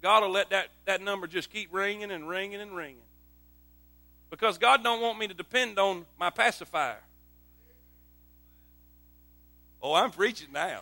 God 0.00 0.22
will 0.22 0.30
let 0.30 0.50
that, 0.50 0.68
that 0.84 1.02
number 1.02 1.26
just 1.26 1.50
keep 1.50 1.74
ringing 1.74 2.12
and 2.12 2.28
ringing 2.28 2.60
and 2.60 2.76
ringing. 2.76 3.02
Because 4.30 4.56
God 4.56 4.84
don't 4.84 5.02
want 5.02 5.18
me 5.18 5.26
to 5.26 5.34
depend 5.34 5.80
on 5.80 6.04
my 6.16 6.30
pacifier. 6.30 7.00
Oh, 9.82 9.94
I'm 9.94 10.10
preaching 10.10 10.48
now. 10.52 10.80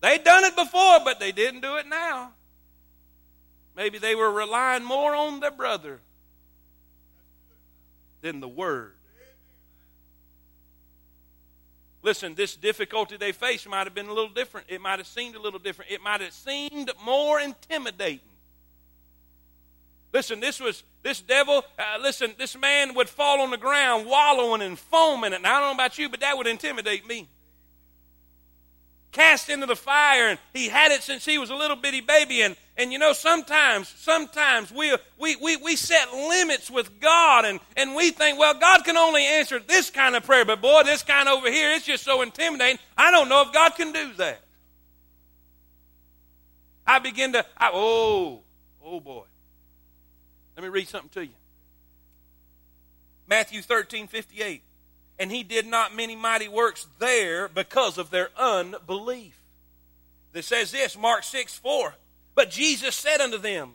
They'd 0.00 0.24
done 0.24 0.44
it 0.44 0.56
before, 0.56 0.98
but 1.04 1.20
they 1.20 1.30
didn't 1.30 1.60
do 1.60 1.76
it 1.76 1.86
now. 1.86 2.32
Maybe 3.76 3.98
they 3.98 4.14
were 4.14 4.30
relying 4.30 4.84
more 4.84 5.14
on 5.14 5.40
their 5.40 5.50
brother 5.50 6.00
than 8.20 8.40
the 8.40 8.48
word. 8.48 8.94
Listen, 12.02 12.34
this 12.34 12.56
difficulty 12.56 13.16
they 13.16 13.30
faced 13.30 13.68
might 13.68 13.84
have 13.84 13.94
been 13.94 14.08
a 14.08 14.12
little 14.12 14.28
different. 14.28 14.66
It 14.68 14.80
might 14.80 14.98
have 14.98 15.06
seemed 15.06 15.36
a 15.36 15.40
little 15.40 15.60
different. 15.60 15.92
It 15.92 16.02
might 16.02 16.20
have 16.20 16.32
seemed 16.32 16.90
more 17.04 17.38
intimidating. 17.38 18.31
Listen, 20.12 20.40
this 20.40 20.60
was 20.60 20.84
this 21.02 21.20
devil. 21.20 21.64
Uh, 21.78 21.98
listen, 22.00 22.34
this 22.38 22.56
man 22.56 22.94
would 22.94 23.08
fall 23.08 23.40
on 23.40 23.50
the 23.50 23.56
ground, 23.56 24.06
wallowing 24.06 24.62
and 24.62 24.78
foaming. 24.78 25.32
And 25.32 25.46
I 25.46 25.58
don't 25.58 25.70
know 25.70 25.74
about 25.74 25.98
you, 25.98 26.08
but 26.08 26.20
that 26.20 26.36
would 26.36 26.46
intimidate 26.46 27.06
me 27.06 27.28
cast 29.12 29.50
into 29.50 29.66
the 29.66 29.76
fire, 29.76 30.28
and 30.28 30.38
he 30.52 30.68
had 30.68 30.90
it 30.90 31.02
since 31.02 31.24
he 31.24 31.38
was 31.38 31.50
a 31.50 31.54
little 31.54 31.76
bitty 31.76 32.00
baby. 32.00 32.42
And, 32.42 32.56
and 32.76 32.92
you 32.92 32.98
know, 32.98 33.12
sometimes, 33.12 33.88
sometimes 33.88 34.72
we, 34.72 34.96
we, 35.18 35.36
we, 35.36 35.56
we 35.58 35.76
set 35.76 36.12
limits 36.12 36.70
with 36.70 36.98
God, 36.98 37.44
and, 37.44 37.60
and 37.76 37.94
we 37.94 38.10
think, 38.10 38.38
well, 38.38 38.54
God 38.54 38.84
can 38.84 38.96
only 38.96 39.24
answer 39.24 39.60
this 39.60 39.90
kind 39.90 40.16
of 40.16 40.24
prayer, 40.24 40.44
but 40.44 40.60
boy, 40.60 40.82
this 40.84 41.02
kind 41.02 41.28
over 41.28 41.50
here, 41.50 41.72
it's 41.72 41.86
just 41.86 42.02
so 42.02 42.22
intimidating. 42.22 42.78
I 42.96 43.10
don't 43.10 43.28
know 43.28 43.42
if 43.42 43.52
God 43.52 43.74
can 43.76 43.92
do 43.92 44.14
that. 44.14 44.40
I 46.86 46.98
begin 46.98 47.34
to, 47.34 47.46
I, 47.56 47.70
oh, 47.72 48.40
oh 48.82 49.00
boy. 49.00 49.24
Let 50.56 50.62
me 50.62 50.68
read 50.68 50.88
something 50.88 51.10
to 51.10 51.24
you. 51.26 51.34
Matthew 53.26 53.62
13, 53.62 54.06
58 54.06 54.62
and 55.18 55.30
he 55.30 55.42
did 55.44 55.66
not 55.66 55.94
many 55.94 56.16
mighty 56.16 56.48
works 56.48 56.86
there 56.98 57.48
because 57.48 57.96
of 57.96 58.10
their 58.10 58.30
unbelief. 58.36 59.40
This 60.32 60.46
says 60.46 60.72
this, 60.72 60.98
Mark 60.98 61.22
6 61.22 61.54
4. 61.54 61.94
But 62.34 62.50
Jesus 62.50 62.94
said 62.96 63.20
unto 63.20 63.38
them, 63.38 63.74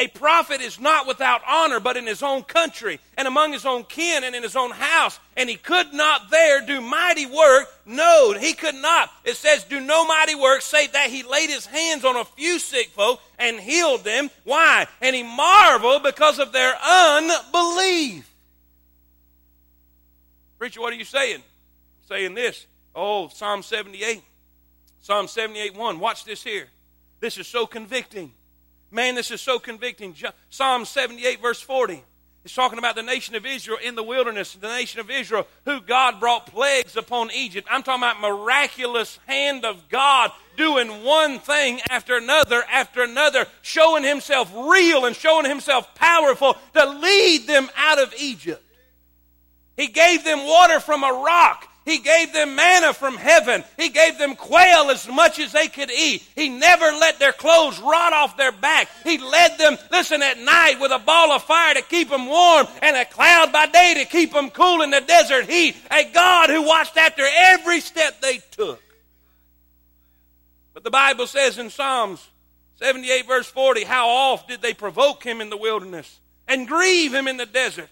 A 0.00 0.08
prophet 0.08 0.62
is 0.62 0.80
not 0.80 1.06
without 1.06 1.42
honor, 1.46 1.78
but 1.78 1.98
in 1.98 2.06
his 2.06 2.22
own 2.22 2.42
country, 2.42 3.00
and 3.18 3.28
among 3.28 3.52
his 3.52 3.66
own 3.66 3.84
kin, 3.84 4.24
and 4.24 4.34
in 4.34 4.42
his 4.42 4.56
own 4.56 4.70
house. 4.70 5.20
And 5.36 5.46
he 5.46 5.56
could 5.56 5.92
not 5.92 6.30
there 6.30 6.64
do 6.64 6.80
mighty 6.80 7.26
work. 7.26 7.68
No, 7.84 8.32
he 8.32 8.54
could 8.54 8.76
not. 8.76 9.10
It 9.24 9.36
says, 9.36 9.62
Do 9.64 9.78
no 9.78 10.06
mighty 10.06 10.34
work, 10.34 10.62
save 10.62 10.92
that 10.92 11.10
he 11.10 11.22
laid 11.22 11.50
his 11.50 11.66
hands 11.66 12.06
on 12.06 12.16
a 12.16 12.24
few 12.24 12.58
sick 12.58 12.88
folk 12.88 13.20
and 13.38 13.60
healed 13.60 14.02
them. 14.02 14.30
Why? 14.44 14.86
And 15.02 15.14
he 15.14 15.22
marveled 15.22 16.02
because 16.02 16.38
of 16.38 16.52
their 16.52 16.72
unbelief. 16.82 18.26
Preacher, 20.58 20.80
what 20.80 20.94
are 20.94 20.96
you 20.96 21.04
saying? 21.04 21.42
I'm 21.42 22.08
saying 22.08 22.34
this. 22.34 22.66
Oh, 22.94 23.28
Psalm 23.28 23.62
78. 23.62 24.22
Psalm 25.02 25.28
78 25.28 25.76
1. 25.76 26.00
Watch 26.00 26.24
this 26.24 26.42
here. 26.42 26.68
This 27.20 27.36
is 27.36 27.46
so 27.46 27.66
convicting. 27.66 28.32
Man, 28.90 29.14
this 29.14 29.30
is 29.30 29.40
so 29.40 29.58
convicting. 29.58 30.14
Psalm 30.48 30.84
78, 30.84 31.40
verse 31.40 31.60
40. 31.60 32.02
It's 32.42 32.54
talking 32.54 32.78
about 32.78 32.96
the 32.96 33.02
nation 33.02 33.34
of 33.34 33.44
Israel 33.44 33.78
in 33.82 33.94
the 33.94 34.02
wilderness, 34.02 34.54
the 34.54 34.68
nation 34.68 34.98
of 34.98 35.10
Israel, 35.10 35.46
who 35.66 35.80
God 35.80 36.20
brought 36.20 36.46
plagues 36.46 36.96
upon 36.96 37.30
Egypt. 37.32 37.68
I'm 37.70 37.82
talking 37.82 38.02
about 38.02 38.20
miraculous 38.20 39.18
hand 39.26 39.66
of 39.66 39.90
God 39.90 40.32
doing 40.56 41.04
one 41.04 41.38
thing 41.38 41.80
after 41.90 42.16
another 42.16 42.62
after 42.70 43.02
another, 43.02 43.46
showing 43.60 44.04
himself 44.04 44.50
real 44.54 45.04
and 45.04 45.14
showing 45.14 45.44
himself 45.44 45.94
powerful 45.94 46.56
to 46.74 46.86
lead 46.86 47.46
them 47.46 47.68
out 47.76 48.00
of 48.00 48.14
Egypt. 48.18 48.64
He 49.76 49.88
gave 49.88 50.24
them 50.24 50.46
water 50.46 50.80
from 50.80 51.04
a 51.04 51.12
rock. 51.12 51.69
He 51.84 51.98
gave 51.98 52.32
them 52.32 52.56
manna 52.56 52.92
from 52.92 53.16
heaven. 53.16 53.64
He 53.78 53.88
gave 53.88 54.18
them 54.18 54.36
quail 54.36 54.90
as 54.90 55.08
much 55.08 55.38
as 55.38 55.52
they 55.52 55.66
could 55.66 55.90
eat. 55.90 56.22
He 56.36 56.48
never 56.48 56.84
let 56.84 57.18
their 57.18 57.32
clothes 57.32 57.80
rot 57.80 58.12
off 58.12 58.36
their 58.36 58.52
back. 58.52 58.88
He 59.02 59.16
led 59.16 59.56
them, 59.56 59.78
listen, 59.90 60.22
at 60.22 60.38
night 60.38 60.76
with 60.78 60.92
a 60.92 60.98
ball 60.98 61.32
of 61.32 61.42
fire 61.42 61.74
to 61.74 61.82
keep 61.82 62.10
them 62.10 62.26
warm 62.26 62.66
and 62.82 62.96
a 62.96 63.06
cloud 63.06 63.50
by 63.50 63.66
day 63.66 63.94
to 63.96 64.04
keep 64.04 64.32
them 64.32 64.50
cool 64.50 64.82
in 64.82 64.90
the 64.90 65.00
desert 65.00 65.48
heat. 65.48 65.74
A 65.90 66.04
God 66.12 66.50
who 66.50 66.62
watched 66.62 66.96
after 66.98 67.24
every 67.26 67.80
step 67.80 68.20
they 68.20 68.38
took. 68.50 68.82
But 70.74 70.84
the 70.84 70.90
Bible 70.90 71.26
says 71.26 71.58
in 71.58 71.70
Psalms 71.70 72.26
78, 72.76 73.26
verse 73.26 73.46
40, 73.46 73.84
how 73.84 74.08
oft 74.08 74.48
did 74.48 74.60
they 74.60 74.74
provoke 74.74 75.24
him 75.24 75.40
in 75.40 75.50
the 75.50 75.56
wilderness 75.56 76.20
and 76.46 76.68
grieve 76.68 77.14
him 77.14 77.26
in 77.26 77.38
the 77.38 77.46
desert? 77.46 77.90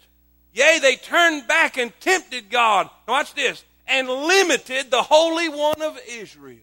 Yea, 0.52 0.78
they 0.78 0.96
turned 0.96 1.46
back 1.46 1.78
and 1.78 1.92
tempted 2.00 2.50
God. 2.50 2.88
Now 3.06 3.14
watch 3.14 3.34
this. 3.34 3.64
And 3.88 4.08
limited 4.08 4.90
the 4.90 5.02
Holy 5.02 5.48
One 5.48 5.80
of 5.82 5.98
Israel. 6.06 6.58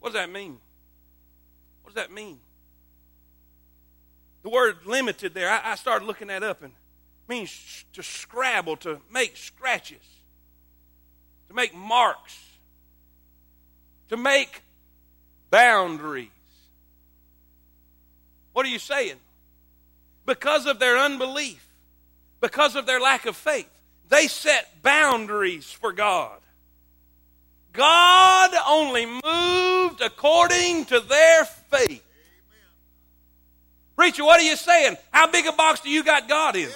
What 0.00 0.12
does 0.12 0.20
that 0.20 0.30
mean? 0.30 0.58
What 1.82 1.94
does 1.94 2.02
that 2.02 2.12
mean? 2.12 2.40
The 4.42 4.48
word 4.48 4.78
limited 4.84 5.34
there, 5.34 5.48
I, 5.48 5.72
I 5.72 5.74
started 5.76 6.04
looking 6.04 6.28
that 6.28 6.42
up 6.42 6.62
and 6.62 6.72
means 7.28 7.84
to 7.92 8.02
scrabble, 8.02 8.76
to 8.78 8.98
make 9.12 9.36
scratches, 9.36 10.02
to 11.48 11.54
make 11.54 11.74
marks, 11.74 12.36
to 14.08 14.16
make 14.16 14.62
boundaries. 15.50 16.28
What 18.52 18.66
are 18.66 18.70
you 18.70 18.80
saying? 18.80 19.16
Because 20.26 20.66
of 20.66 20.78
their 20.78 20.98
unbelief, 20.98 21.64
because 22.40 22.74
of 22.74 22.84
their 22.86 23.00
lack 23.00 23.26
of 23.26 23.36
faith. 23.36 23.68
They 24.12 24.28
set 24.28 24.82
boundaries 24.82 25.72
for 25.72 25.90
God. 25.90 26.38
God 27.72 28.50
only 28.68 29.06
moved 29.06 30.02
according 30.02 30.84
to 30.86 31.00
their 31.00 31.46
faith. 31.46 32.04
Preacher, 33.96 34.22
what 34.22 34.38
are 34.38 34.44
you 34.44 34.56
saying? 34.56 34.98
How 35.12 35.30
big 35.30 35.46
a 35.46 35.52
box 35.52 35.80
do 35.80 35.88
you 35.88 36.04
got 36.04 36.28
God 36.28 36.56
in? 36.56 36.68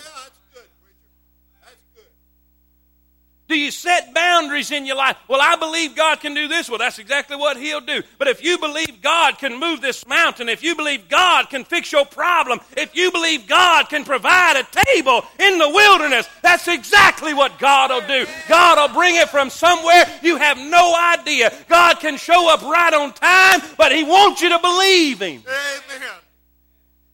Do 3.48 3.56
you 3.56 3.70
set 3.70 4.12
boundaries 4.12 4.72
in 4.72 4.86
your 4.86 4.96
life? 4.96 5.16
Well, 5.28 5.40
I 5.40 5.54
believe 5.54 5.94
God 5.94 6.18
can 6.18 6.34
do 6.34 6.48
this. 6.48 6.68
Well, 6.68 6.78
that's 6.78 6.98
exactly 6.98 7.36
what 7.36 7.56
He'll 7.56 7.80
do. 7.80 8.02
But 8.18 8.26
if 8.26 8.42
you 8.42 8.58
believe 8.58 9.00
God 9.00 9.38
can 9.38 9.60
move 9.60 9.80
this 9.80 10.04
mountain, 10.06 10.48
if 10.48 10.64
you 10.64 10.74
believe 10.74 11.08
God 11.08 11.48
can 11.48 11.64
fix 11.64 11.92
your 11.92 12.04
problem, 12.04 12.60
if 12.76 12.96
you 12.96 13.12
believe 13.12 13.46
God 13.46 13.88
can 13.88 14.04
provide 14.04 14.56
a 14.56 14.84
table 14.84 15.24
in 15.38 15.58
the 15.58 15.68
wilderness, 15.68 16.28
that's 16.42 16.66
exactly 16.66 17.34
what 17.34 17.58
God 17.60 17.90
will 17.90 18.06
do. 18.08 18.28
God 18.48 18.78
will 18.78 18.94
bring 18.94 19.14
it 19.14 19.28
from 19.28 19.48
somewhere 19.50 20.04
you 20.22 20.38
have 20.38 20.58
no 20.58 20.96
idea. 20.96 21.52
God 21.68 22.00
can 22.00 22.16
show 22.16 22.52
up 22.52 22.62
right 22.62 22.94
on 22.94 23.12
time, 23.12 23.60
but 23.78 23.92
He 23.92 24.02
wants 24.02 24.42
you 24.42 24.48
to 24.48 24.58
believe 24.58 25.20
Him. 25.20 25.44
Amen. 25.46 26.25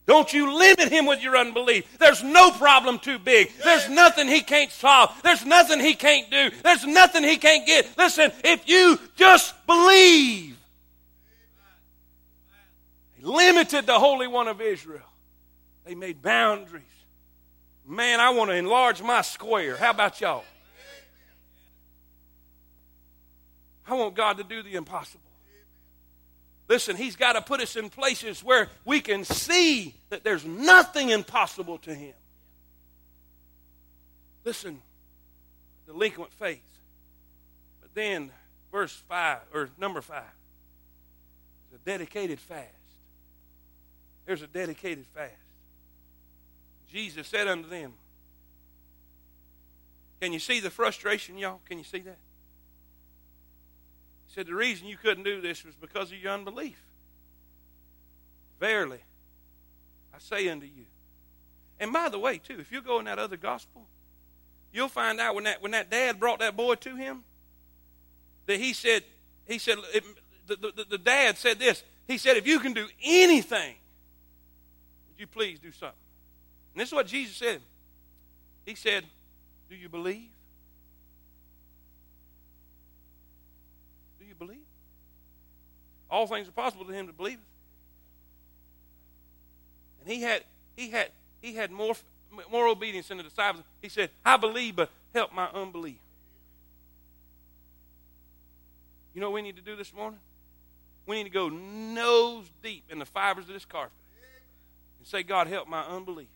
Don't 0.05 0.33
you 0.33 0.57
limit 0.57 0.89
him 0.89 1.05
with 1.05 1.21
your 1.23 1.37
unbelief. 1.37 1.97
There's 1.97 2.21
no 2.21 2.51
problem 2.51 2.99
too 2.99 3.17
big. 3.19 3.51
There's 3.63 3.89
nothing 3.89 4.27
he 4.27 4.41
can't 4.41 4.71
solve. 4.71 5.13
There's 5.23 5.45
nothing 5.45 5.79
he 5.79 5.93
can't 5.93 6.29
do. 6.29 6.51
There's 6.61 6.85
nothing 6.85 7.23
he 7.23 7.37
can't 7.37 7.65
get. 7.65 7.97
Listen, 7.97 8.31
if 8.43 8.67
you 8.67 8.99
just 9.15 9.53
believe. 9.65 10.57
They 13.17 13.25
limited 13.25 13.85
the 13.85 13.97
Holy 13.97 14.27
One 14.27 14.49
of 14.49 14.59
Israel. 14.59 15.07
They 15.85 15.95
made 15.95 16.21
boundaries. 16.21 16.83
Man, 17.85 18.19
I 18.19 18.29
want 18.31 18.49
to 18.49 18.55
enlarge 18.55 19.01
my 19.01 19.21
square. 19.21 19.77
How 19.77 19.91
about 19.91 20.19
y'all? 20.19 20.43
I 23.87 23.93
want 23.95 24.15
God 24.15 24.37
to 24.37 24.43
do 24.43 24.63
the 24.63 24.75
impossible. 24.75 25.21
Listen, 26.73 26.95
He's 26.95 27.15
got 27.15 27.33
to 27.33 27.41
put 27.43 27.61
us 27.61 27.75
in 27.75 27.91
places 27.91 28.43
where 28.43 28.67
we 28.83 28.99
can 28.99 29.25
see 29.25 29.93
that 30.09 30.23
there's 30.23 30.43
nothing 30.43 31.09
impossible 31.09 31.77
to 31.77 31.93
Him. 31.93 32.15
Listen, 34.43 34.81
delinquent 35.85 36.33
faith. 36.33 36.65
But 37.79 37.93
then, 37.93 38.31
verse 38.71 38.91
5, 39.07 39.37
or 39.53 39.69
number 39.77 40.01
5, 40.01 40.23
is 41.69 41.75
a 41.75 41.85
dedicated 41.85 42.39
fast. 42.39 42.69
There's 44.25 44.41
a 44.41 44.47
dedicated 44.47 45.05
fast. 45.13 45.31
Jesus 46.91 47.27
said 47.27 47.47
unto 47.47 47.69
them, 47.69 47.93
Can 50.19 50.33
you 50.33 50.39
see 50.39 50.59
the 50.59 50.71
frustration, 50.71 51.37
y'all? 51.37 51.61
Can 51.69 51.77
you 51.77 51.83
see 51.83 51.99
that? 51.99 52.17
He 54.33 54.39
said, 54.39 54.47
The 54.47 54.55
reason 54.55 54.87
you 54.87 54.97
couldn't 54.97 55.25
do 55.25 55.41
this 55.41 55.63
was 55.63 55.75
because 55.75 56.11
of 56.11 56.17
your 56.17 56.31
unbelief. 56.31 56.81
Verily, 58.59 59.01
I 60.11 60.17
say 60.17 60.49
unto 60.49 60.65
you. 60.65 60.85
And 61.79 61.93
by 61.93 62.09
the 62.09 62.17
way, 62.17 62.39
too, 62.39 62.57
if 62.59 62.71
you 62.71 62.81
go 62.81 62.97
in 62.97 63.05
that 63.05 63.19
other 63.19 63.37
gospel, 63.37 63.85
you'll 64.71 64.87
find 64.87 65.19
out 65.19 65.35
when 65.35 65.43
that 65.43 65.61
when 65.61 65.73
that 65.73 65.91
dad 65.91 66.19
brought 66.19 66.39
that 66.39 66.57
boy 66.57 66.73
to 66.75 66.95
him, 66.95 67.23
that 68.47 68.59
he 68.59 68.73
said, 68.73 69.03
he 69.45 69.59
said, 69.59 69.77
it, 69.93 70.03
the, 70.47 70.55
the, 70.55 70.85
the 70.89 70.97
dad 70.97 71.37
said 71.37 71.59
this. 71.59 71.83
He 72.07 72.17
said, 72.17 72.35
if 72.35 72.47
you 72.47 72.59
can 72.59 72.73
do 72.73 72.87
anything, 73.03 73.75
would 75.09 75.19
you 75.19 75.27
please 75.27 75.59
do 75.59 75.71
something? 75.71 75.95
And 76.73 76.81
this 76.81 76.89
is 76.89 76.93
what 76.93 77.05
Jesus 77.05 77.35
said. 77.35 77.61
He 78.65 78.73
said, 78.73 79.05
Do 79.69 79.75
you 79.75 79.89
believe? 79.89 80.29
All 86.13 86.27
things 86.27 86.47
are 86.47 86.51
possible 86.51 86.85
to 86.85 86.93
him 86.93 87.07
to 87.07 87.13
believe. 87.13 87.39
And 89.99 90.13
he 90.13 90.21
had 90.21 90.43
he 90.75 90.91
had 90.91 91.07
he 91.41 91.55
had 91.55 91.71
more 91.71 91.95
more 92.51 92.67
obedience 92.67 93.07
than 93.07 93.17
the 93.17 93.23
disciples. 93.23 93.63
He 93.81 93.89
said, 93.89 94.11
I 94.23 94.37
believe, 94.37 94.75
but 94.75 94.91
help 95.11 95.33
my 95.33 95.47
unbelief. 95.47 95.97
You 99.15 99.21
know 99.21 99.31
what 99.31 99.35
we 99.35 99.41
need 99.41 99.55
to 99.55 99.63
do 99.63 99.75
this 99.75 99.91
morning? 99.91 100.19
We 101.07 101.15
need 101.15 101.23
to 101.23 101.29
go 101.31 101.49
nose 101.49 102.45
deep 102.61 102.83
in 102.91 102.99
the 102.99 103.05
fibers 103.05 103.47
of 103.47 103.53
this 103.55 103.65
carpet 103.65 103.91
and 104.99 105.07
say, 105.07 105.23
God, 105.23 105.47
help 105.47 105.67
my 105.67 105.81
unbelief. 105.81 106.27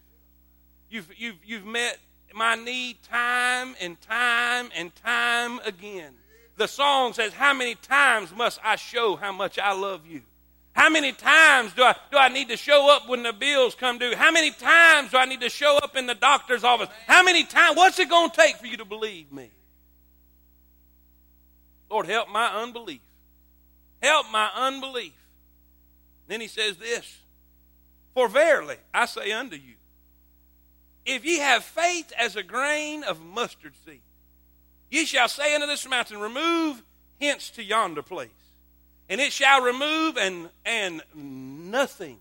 You've, 0.89 1.09
you've, 1.15 1.37
you've 1.45 1.65
met 1.65 1.99
my 2.33 2.55
need 2.55 3.03
time 3.03 3.75
and 3.79 4.01
time 4.01 4.69
and 4.75 4.93
time 4.95 5.59
again. 5.65 6.13
The 6.57 6.67
song 6.67 7.13
says, 7.13 7.33
How 7.33 7.53
many 7.53 7.75
times 7.75 8.35
must 8.35 8.59
I 8.63 8.75
show 8.75 9.15
how 9.15 9.31
much 9.31 9.57
I 9.57 9.73
love 9.73 10.05
you? 10.05 10.21
How 10.73 10.89
many 10.89 11.11
times 11.11 11.73
do 11.73 11.81
I, 11.81 11.95
do 12.11 12.17
I 12.17 12.29
need 12.29 12.49
to 12.49 12.57
show 12.57 12.93
up 12.95 13.07
when 13.07 13.23
the 13.23 13.33
bills 13.33 13.73
come 13.73 13.97
due? 13.97 14.15
How 14.15 14.31
many 14.31 14.51
times 14.51 15.11
do 15.11 15.17
I 15.17 15.25
need 15.25 15.41
to 15.41 15.49
show 15.49 15.77
up 15.77 15.95
in 15.95 16.05
the 16.05 16.13
doctor's 16.13 16.63
office? 16.63 16.89
How 17.07 17.23
many 17.23 17.45
times? 17.45 17.77
What's 17.77 17.97
it 17.97 18.09
going 18.09 18.29
to 18.29 18.35
take 18.35 18.57
for 18.57 18.67
you 18.67 18.77
to 18.77 18.85
believe 18.85 19.31
me? 19.31 19.49
Lord, 21.89 22.05
help 22.05 22.29
my 22.29 22.47
unbelief. 22.47 23.01
Help 24.01 24.27
my 24.31 24.49
unbelief. 24.55 25.13
Then 26.27 26.41
he 26.41 26.47
says 26.47 26.77
this 26.77 27.21
For 28.13 28.27
verily 28.27 28.77
I 28.93 29.05
say 29.05 29.31
unto 29.31 29.55
you, 29.55 29.73
if 31.05 31.23
ye 31.23 31.39
have 31.39 31.63
faith 31.63 32.11
as 32.17 32.35
a 32.35 32.43
grain 32.43 33.03
of 33.03 33.21
mustard 33.21 33.73
seed, 33.85 34.01
ye 34.89 35.05
shall 35.05 35.27
say 35.27 35.53
unto 35.55 35.67
this 35.67 35.87
mountain, 35.87 36.19
Remove 36.19 36.83
hence 37.19 37.49
to 37.51 37.63
yonder 37.63 38.01
place 38.01 38.29
and 39.09 39.21
it 39.21 39.31
shall 39.31 39.61
remove 39.61 40.17
and 40.17 40.49
and 40.65 41.01
nothing 41.15 42.17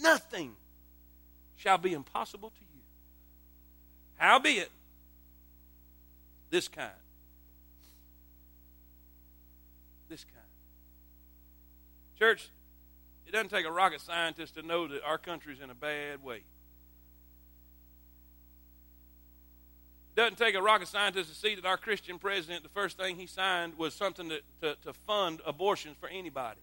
nothing 0.00 0.52
shall 1.56 1.78
be 1.78 1.92
impossible 1.92 2.50
to 2.50 2.64
you. 2.74 2.80
Howbeit 4.16 4.68
this 6.50 6.66
kind? 6.66 6.90
This 10.08 10.24
kind. 10.24 10.36
Church 12.18 12.48
it 13.26 13.32
doesn't 13.32 13.50
take 13.50 13.64
a 13.64 13.70
rocket 13.70 14.00
scientist 14.00 14.56
to 14.56 14.62
know 14.62 14.88
that 14.88 15.02
our 15.04 15.18
country's 15.18 15.60
in 15.60 15.70
a 15.70 15.74
bad 15.74 16.22
way 16.22 16.42
doesn't 20.14 20.36
take 20.36 20.54
a 20.54 20.62
rocket 20.62 20.88
scientist 20.88 21.30
to 21.30 21.36
see 21.36 21.54
that 21.54 21.64
our 21.64 21.76
Christian 21.76 22.18
president, 22.18 22.62
the 22.62 22.68
first 22.68 22.98
thing 22.98 23.16
he 23.16 23.26
signed 23.26 23.78
was 23.78 23.94
something 23.94 24.28
to, 24.28 24.40
to, 24.60 24.76
to 24.82 24.92
fund 24.92 25.40
abortions 25.46 25.96
for 25.98 26.08
anybody. 26.08 26.60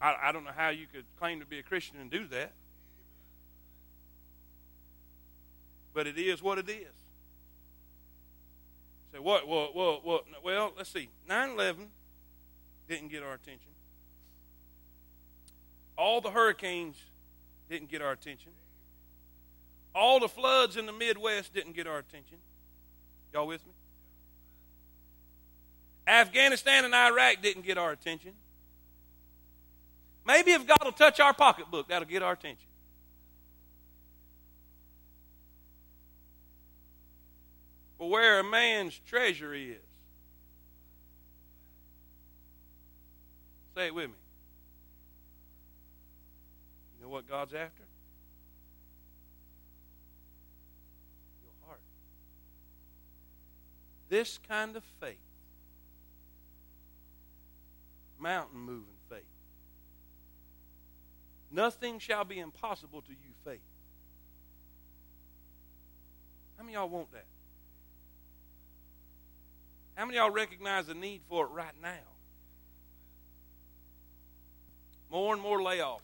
I, 0.00 0.16
I 0.24 0.32
don't 0.32 0.44
know 0.44 0.52
how 0.54 0.68
you 0.68 0.86
could 0.92 1.04
claim 1.18 1.40
to 1.40 1.46
be 1.46 1.58
a 1.58 1.62
Christian 1.62 1.98
and 2.00 2.10
do 2.10 2.26
that. 2.28 2.52
But 5.94 6.06
it 6.06 6.18
is 6.18 6.42
what 6.42 6.58
it 6.58 6.68
is. 6.68 6.86
Say, 9.12 9.18
what? 9.18 9.48
Well, 9.48 9.70
well, 9.74 10.00
well, 10.04 10.20
well 10.44 10.72
let's 10.76 10.90
see. 10.90 11.08
9 11.28 11.50
11 11.50 11.86
didn't 12.88 13.08
get 13.08 13.22
our 13.22 13.34
attention. 13.34 13.70
All 15.96 16.20
the 16.20 16.30
hurricanes 16.30 16.96
didn't 17.68 17.90
get 17.90 18.02
our 18.02 18.12
attention. 18.12 18.52
All 19.98 20.20
the 20.20 20.28
floods 20.28 20.76
in 20.76 20.86
the 20.86 20.92
Midwest 20.92 21.52
didn't 21.52 21.74
get 21.74 21.88
our 21.88 21.98
attention. 21.98 22.38
Y'all 23.32 23.48
with 23.48 23.66
me? 23.66 23.72
Afghanistan 26.06 26.84
and 26.84 26.94
Iraq 26.94 27.42
didn't 27.42 27.64
get 27.64 27.78
our 27.78 27.90
attention. 27.90 28.30
Maybe 30.24 30.52
if 30.52 30.64
God 30.68 30.78
will 30.84 30.92
touch 30.92 31.18
our 31.18 31.34
pocketbook, 31.34 31.88
that'll 31.88 32.06
get 32.06 32.22
our 32.22 32.34
attention. 32.34 32.68
But 37.98 38.06
where 38.06 38.38
a 38.38 38.44
man's 38.44 38.96
treasure 39.04 39.52
is, 39.52 39.78
say 43.74 43.86
it 43.86 43.94
with 43.96 44.10
me. 44.10 44.14
You 46.98 47.06
know 47.06 47.10
what 47.10 47.28
God's 47.28 47.52
after? 47.52 47.87
This 54.08 54.38
kind 54.48 54.76
of 54.76 54.82
faith, 55.00 55.16
mountain 58.18 58.60
moving 58.60 58.84
faith, 59.08 59.22
nothing 61.50 61.98
shall 61.98 62.24
be 62.24 62.38
impossible 62.38 63.02
to 63.02 63.10
you, 63.10 63.32
faith. 63.44 63.60
How 66.56 66.64
many 66.64 66.74
y'all 66.74 66.88
want 66.88 67.12
that? 67.12 67.24
How 69.94 70.06
many 70.06 70.18
y'all 70.18 70.30
recognize 70.30 70.86
the 70.86 70.94
need 70.94 71.20
for 71.28 71.46
it 71.46 71.50
right 71.50 71.74
now? 71.82 71.88
More 75.10 75.32
and 75.32 75.42
more 75.42 75.58
layoffs. 75.58 76.00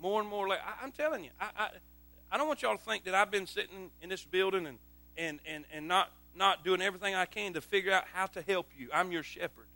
More 0.00 0.20
and 0.20 0.28
more. 0.28 0.48
Lay- 0.48 0.56
I, 0.56 0.84
am 0.84 0.92
telling 0.92 1.24
you, 1.24 1.30
I, 1.40 1.48
I, 1.56 1.68
I 2.30 2.38
don't 2.38 2.48
want 2.48 2.62
y'all 2.62 2.76
to 2.76 2.82
think 2.82 3.04
that 3.04 3.14
I've 3.14 3.30
been 3.30 3.46
sitting 3.46 3.90
in 4.00 4.08
this 4.08 4.24
building 4.24 4.66
and 4.66 4.78
and, 5.16 5.40
and, 5.46 5.64
and 5.72 5.88
not, 5.88 6.10
not 6.36 6.64
doing 6.64 6.82
everything 6.82 7.14
I 7.14 7.26
can 7.26 7.54
to 7.54 7.60
figure 7.60 7.92
out 7.92 8.04
how 8.12 8.26
to 8.26 8.42
help 8.42 8.66
you. 8.78 8.88
I'm 8.92 9.12
your 9.12 9.22
shepherd. 9.22 9.66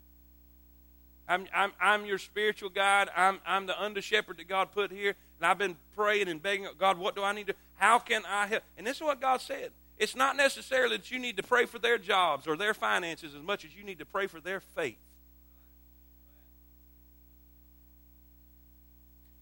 I'm, 1.27 1.45
I'm, 1.53 1.71
I'm 1.79 2.05
your 2.05 2.17
spiritual 2.17 2.69
guide. 2.69 3.09
I'm, 3.15 3.39
I'm 3.45 3.67
the 3.67 3.79
under 3.79 4.01
shepherd 4.01 4.37
that 4.37 4.47
God 4.47 4.71
put 4.71 4.91
here. 4.91 5.15
And 5.39 5.45
I've 5.45 5.59
been 5.59 5.75
praying 5.95 6.27
and 6.27 6.41
begging 6.41 6.67
God, 6.77 6.97
what 6.97 7.15
do 7.15 7.23
I 7.23 7.33
need 7.33 7.47
to, 7.47 7.55
how 7.75 7.99
can 7.99 8.23
I 8.27 8.47
help? 8.47 8.63
And 8.77 8.85
this 8.85 8.97
is 8.97 9.03
what 9.03 9.21
God 9.21 9.39
said. 9.41 9.71
It's 9.99 10.15
not 10.15 10.37
necessarily 10.37 10.97
that 10.97 11.11
you 11.11 11.19
need 11.19 11.37
to 11.37 11.43
pray 11.43 11.65
for 11.65 11.77
their 11.77 11.97
jobs 11.97 12.47
or 12.47 12.55
their 12.55 12.73
finances 12.73 13.35
as 13.35 13.43
much 13.43 13.65
as 13.65 13.75
you 13.75 13.83
need 13.83 13.99
to 13.99 14.05
pray 14.05 14.27
for 14.27 14.39
their 14.39 14.61
faith. 14.61 14.97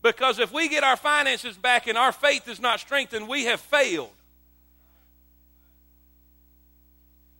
Because 0.01 0.39
if 0.39 0.51
we 0.51 0.67
get 0.67 0.83
our 0.83 0.97
finances 0.97 1.57
back 1.57 1.87
and 1.87 1.97
our 1.97 2.11
faith 2.11 2.47
is 2.47 2.59
not 2.59 2.79
strengthened, 2.79 3.27
we 3.27 3.45
have 3.45 3.59
failed. 3.59 4.09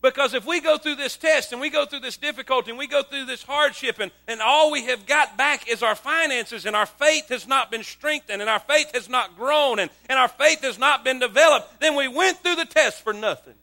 Because 0.01 0.35
if 0.35 0.45
we 0.45 0.61
go 0.61 0.77
through 0.77 0.95
this 0.95 1.17
test 1.17 1.51
and 1.51 1.59
we 1.59 1.71
go 1.71 1.85
through 1.85 2.01
this 2.01 2.17
difficulty 2.17 2.69
and 2.69 2.77
we 2.77 2.87
go 2.87 3.01
through 3.01 3.25
this 3.25 3.41
hardship 3.41 3.99
and, 3.99 4.11
and 4.27 4.41
all 4.41 4.71
we 4.71 4.85
have 4.85 5.07
got 5.07 5.37
back 5.37 5.67
is 5.67 5.81
our 5.81 5.95
finances 5.95 6.65
and 6.67 6.75
our 6.75 6.85
faith 6.85 7.29
has 7.29 7.47
not 7.47 7.71
been 7.71 7.83
strengthened 7.83 8.41
and 8.41 8.49
our 8.49 8.59
faith 8.59 8.91
has 8.93 9.09
not 9.09 9.35
grown 9.35 9.79
and, 9.79 9.89
and 10.07 10.19
our 10.19 10.27
faith 10.27 10.61
has 10.61 10.77
not 10.77 11.03
been 11.03 11.17
developed, 11.17 11.79
then 11.79 11.95
we 11.95 12.07
went 12.07 12.37
through 12.37 12.55
the 12.55 12.65
test 12.65 13.01
for 13.01 13.11
nothing. 13.11 13.55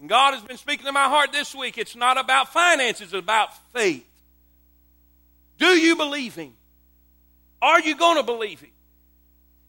And 0.00 0.08
God 0.08 0.32
has 0.32 0.42
been 0.42 0.56
speaking 0.56 0.86
to 0.86 0.92
my 0.92 1.04
heart 1.04 1.30
this 1.32 1.54
week. 1.54 1.76
It's 1.76 1.96
not 1.96 2.18
about 2.18 2.52
finances, 2.52 3.02
it's 3.02 3.12
about 3.12 3.50
faith. 3.72 4.06
Do 5.58 5.66
you 5.66 5.96
believe 5.96 6.34
Him? 6.34 6.54
Are 7.60 7.80
you 7.80 7.96
going 7.96 8.16
to 8.16 8.22
believe 8.22 8.60
Him? 8.60 8.70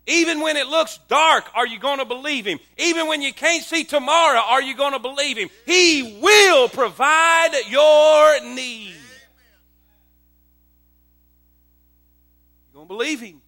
Even 0.07 0.41
when 0.41 0.57
it 0.57 0.67
looks 0.67 0.99
dark, 1.07 1.45
are 1.53 1.67
you 1.67 1.77
going 1.79 1.99
to 1.99 2.05
believe 2.05 2.45
Him? 2.45 2.59
Even 2.77 3.07
when 3.07 3.21
you 3.21 3.31
can't 3.31 3.63
see 3.63 3.83
tomorrow, 3.83 4.39
are 4.39 4.61
you 4.61 4.75
going 4.75 4.93
to 4.93 4.99
believe 4.99 5.37
Him? 5.37 5.49
He 5.65 6.19
will 6.21 6.67
provide 6.67 7.51
your 7.67 8.41
need. 8.55 8.95
You're 12.65 12.73
going 12.73 12.87
to 12.87 12.93
believe 12.93 13.19
Him. 13.19 13.41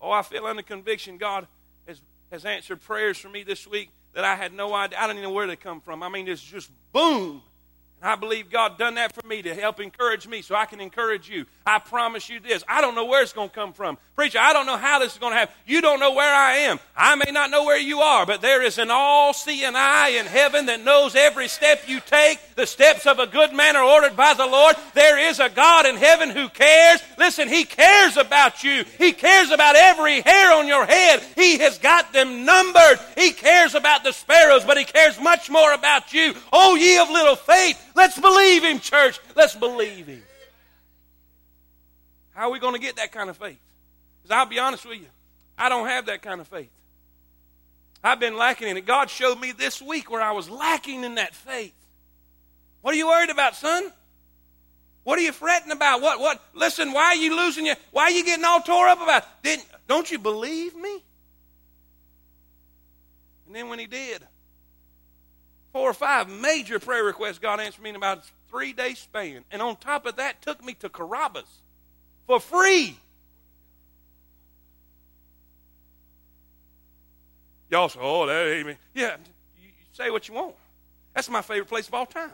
Oh, 0.00 0.10
I 0.10 0.22
feel 0.22 0.46
under 0.46 0.62
conviction 0.62 1.18
God 1.18 1.46
has, 1.86 2.00
has 2.30 2.44
answered 2.44 2.80
prayers 2.80 3.18
for 3.18 3.28
me 3.28 3.42
this 3.42 3.66
week 3.66 3.90
that 4.14 4.24
I 4.24 4.34
had 4.34 4.52
no 4.52 4.72
idea. 4.74 4.98
I 4.98 5.06
don't 5.06 5.16
even 5.16 5.24
know 5.24 5.34
where 5.34 5.46
they 5.46 5.56
come 5.56 5.80
from. 5.80 6.02
I 6.02 6.08
mean, 6.08 6.26
it's 6.28 6.42
just 6.42 6.70
boom. 6.92 7.42
And 8.00 8.10
I 8.10 8.14
believe 8.14 8.48
God 8.50 8.78
done 8.78 8.94
that 8.94 9.12
for 9.12 9.26
me 9.26 9.42
to 9.42 9.54
help 9.54 9.80
encourage 9.80 10.26
me 10.26 10.42
so 10.42 10.54
I 10.54 10.66
can 10.66 10.80
encourage 10.80 11.28
you. 11.28 11.46
I 11.68 11.78
promise 11.78 12.28
you 12.28 12.40
this. 12.40 12.64
I 12.66 12.80
don't 12.80 12.94
know 12.94 13.04
where 13.04 13.22
it's 13.22 13.32
going 13.32 13.50
to 13.50 13.54
come 13.54 13.72
from. 13.72 13.98
Preacher, 14.16 14.38
I 14.40 14.52
don't 14.52 14.66
know 14.66 14.76
how 14.76 14.98
this 14.98 15.12
is 15.12 15.18
going 15.18 15.32
to 15.34 15.38
happen. 15.38 15.54
You 15.66 15.80
don't 15.80 16.00
know 16.00 16.14
where 16.14 16.34
I 16.34 16.54
am. 16.68 16.80
I 16.96 17.14
may 17.14 17.30
not 17.30 17.50
know 17.50 17.64
where 17.64 17.78
you 17.78 18.00
are, 18.00 18.24
but 18.26 18.40
there 18.40 18.62
is 18.62 18.78
an 18.78 18.90
all-seeing 18.90 19.76
eye 19.76 20.16
in 20.18 20.26
heaven 20.26 20.66
that 20.66 20.82
knows 20.82 21.14
every 21.14 21.46
step 21.46 21.82
you 21.86 22.00
take. 22.00 22.38
The 22.56 22.66
steps 22.66 23.06
of 23.06 23.18
a 23.18 23.26
good 23.26 23.52
man 23.52 23.76
are 23.76 23.84
ordered 23.84 24.16
by 24.16 24.34
the 24.34 24.46
Lord. 24.46 24.76
There 24.94 25.18
is 25.18 25.40
a 25.40 25.50
God 25.50 25.86
in 25.86 25.96
heaven 25.96 26.30
who 26.30 26.48
cares. 26.48 27.00
Listen, 27.18 27.48
He 27.48 27.64
cares 27.64 28.16
about 28.16 28.64
you. 28.64 28.84
He 28.96 29.12
cares 29.12 29.50
about 29.50 29.76
every 29.76 30.22
hair 30.22 30.52
on 30.54 30.66
your 30.66 30.86
head. 30.86 31.22
He 31.36 31.58
has 31.58 31.78
got 31.78 32.12
them 32.12 32.44
numbered. 32.44 32.98
He 33.16 33.32
cares 33.32 33.74
about 33.74 34.04
the 34.04 34.12
sparrows, 34.12 34.64
but 34.64 34.78
He 34.78 34.84
cares 34.84 35.20
much 35.20 35.50
more 35.50 35.74
about 35.74 36.12
you. 36.14 36.34
Oh, 36.52 36.76
ye 36.76 36.98
of 36.98 37.10
little 37.10 37.36
faith. 37.36 37.78
Let's 37.94 38.18
believe 38.18 38.64
him, 38.64 38.78
church. 38.78 39.20
Let's 39.34 39.54
believe 39.54 40.06
him. 40.06 40.22
How 42.38 42.50
are 42.50 42.52
we 42.52 42.60
going 42.60 42.74
to 42.74 42.80
get 42.80 42.94
that 42.96 43.10
kind 43.10 43.28
of 43.28 43.36
faith? 43.36 43.58
Because 44.22 44.36
I'll 44.36 44.46
be 44.46 44.60
honest 44.60 44.86
with 44.86 45.00
you, 45.00 45.08
I 45.58 45.68
don't 45.68 45.88
have 45.88 46.06
that 46.06 46.22
kind 46.22 46.40
of 46.40 46.46
faith. 46.46 46.70
I've 48.04 48.20
been 48.20 48.36
lacking 48.36 48.68
in 48.68 48.76
it. 48.76 48.86
God 48.86 49.10
showed 49.10 49.40
me 49.40 49.50
this 49.50 49.82
week 49.82 50.08
where 50.08 50.22
I 50.22 50.30
was 50.30 50.48
lacking 50.48 51.02
in 51.02 51.16
that 51.16 51.34
faith. 51.34 51.74
What 52.80 52.94
are 52.94 52.96
you 52.96 53.08
worried 53.08 53.30
about, 53.30 53.56
son? 53.56 53.90
What 55.02 55.18
are 55.18 55.22
you 55.22 55.32
fretting 55.32 55.72
about? 55.72 56.00
What 56.00 56.20
what 56.20 56.40
listen, 56.54 56.92
why 56.92 57.06
are 57.06 57.16
you 57.16 57.36
losing 57.36 57.66
your 57.66 57.74
why 57.90 58.04
are 58.04 58.10
you 58.12 58.24
getting 58.24 58.44
all 58.44 58.60
tore 58.60 58.86
up 58.86 59.02
about? 59.02 59.24
Didn't 59.42 59.66
don't 59.88 60.08
you 60.08 60.20
believe 60.20 60.76
me? 60.76 61.02
And 63.46 63.56
then 63.56 63.68
when 63.68 63.80
he 63.80 63.86
did, 63.86 64.22
four 65.72 65.90
or 65.90 65.94
five 65.94 66.28
major 66.30 66.78
prayer 66.78 67.02
requests 67.02 67.40
God 67.40 67.58
answered 67.58 67.82
me 67.82 67.90
in 67.90 67.96
about 67.96 68.18
a 68.18 68.22
three 68.48 68.72
day 68.72 68.94
span. 68.94 69.42
And 69.50 69.60
on 69.60 69.74
top 69.74 70.06
of 70.06 70.14
that, 70.16 70.40
took 70.40 70.64
me 70.64 70.74
to 70.74 70.88
Carrabba's 70.88 71.62
for 72.28 72.38
free. 72.38 72.94
Y'all 77.70 77.88
say, 77.88 77.98
oh, 78.00 78.26
that 78.26 78.46
ain't 78.46 78.66
me. 78.66 78.76
Yeah, 78.94 79.16
you 79.60 79.70
say 79.92 80.10
what 80.10 80.28
you 80.28 80.34
want. 80.34 80.54
That's 81.14 81.28
my 81.28 81.42
favorite 81.42 81.68
place 81.68 81.88
of 81.88 81.94
all 81.94 82.06
time. 82.06 82.30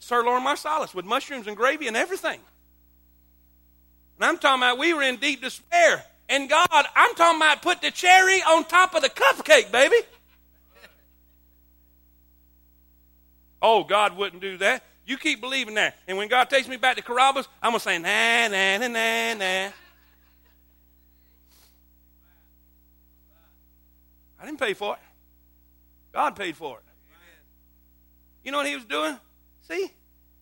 Sirloin 0.00 0.42
Marsalis 0.42 0.94
with 0.94 1.04
mushrooms 1.04 1.46
and 1.46 1.56
gravy 1.56 1.86
and 1.86 1.96
everything. 1.96 2.40
And 4.16 4.24
I'm 4.24 4.36
talking 4.38 4.62
about 4.62 4.78
we 4.78 4.92
were 4.92 5.02
in 5.02 5.16
deep 5.16 5.40
despair. 5.40 6.04
And 6.28 6.50
God, 6.50 6.68
I'm 6.72 7.14
talking 7.14 7.38
about 7.38 7.62
put 7.62 7.80
the 7.80 7.90
cherry 7.90 8.42
on 8.42 8.64
top 8.64 8.94
of 8.94 9.02
the 9.02 9.08
cupcake, 9.08 9.72
baby. 9.72 9.96
Oh, 13.62 13.84
God 13.84 14.16
wouldn't 14.16 14.42
do 14.42 14.58
that. 14.58 14.84
You 15.08 15.16
keep 15.16 15.40
believing 15.40 15.74
that. 15.76 15.96
And 16.06 16.18
when 16.18 16.28
God 16.28 16.50
takes 16.50 16.68
me 16.68 16.76
back 16.76 16.96
to 16.98 17.02
Carrabba's, 17.02 17.48
I'm 17.62 17.70
going 17.70 17.80
to 17.80 17.84
say, 17.84 17.98
nah, 17.98 18.48
nah, 18.48 18.76
nah, 18.76 18.88
nah, 18.88 19.34
nah. 19.38 19.72
I 24.38 24.44
didn't 24.44 24.60
pay 24.60 24.74
for 24.74 24.96
it. 24.96 25.00
God 26.12 26.36
paid 26.36 26.54
for 26.54 26.76
it. 26.76 26.84
You 28.44 28.52
know 28.52 28.58
what 28.58 28.66
he 28.66 28.74
was 28.74 28.84
doing? 28.84 29.16
See, 29.66 29.90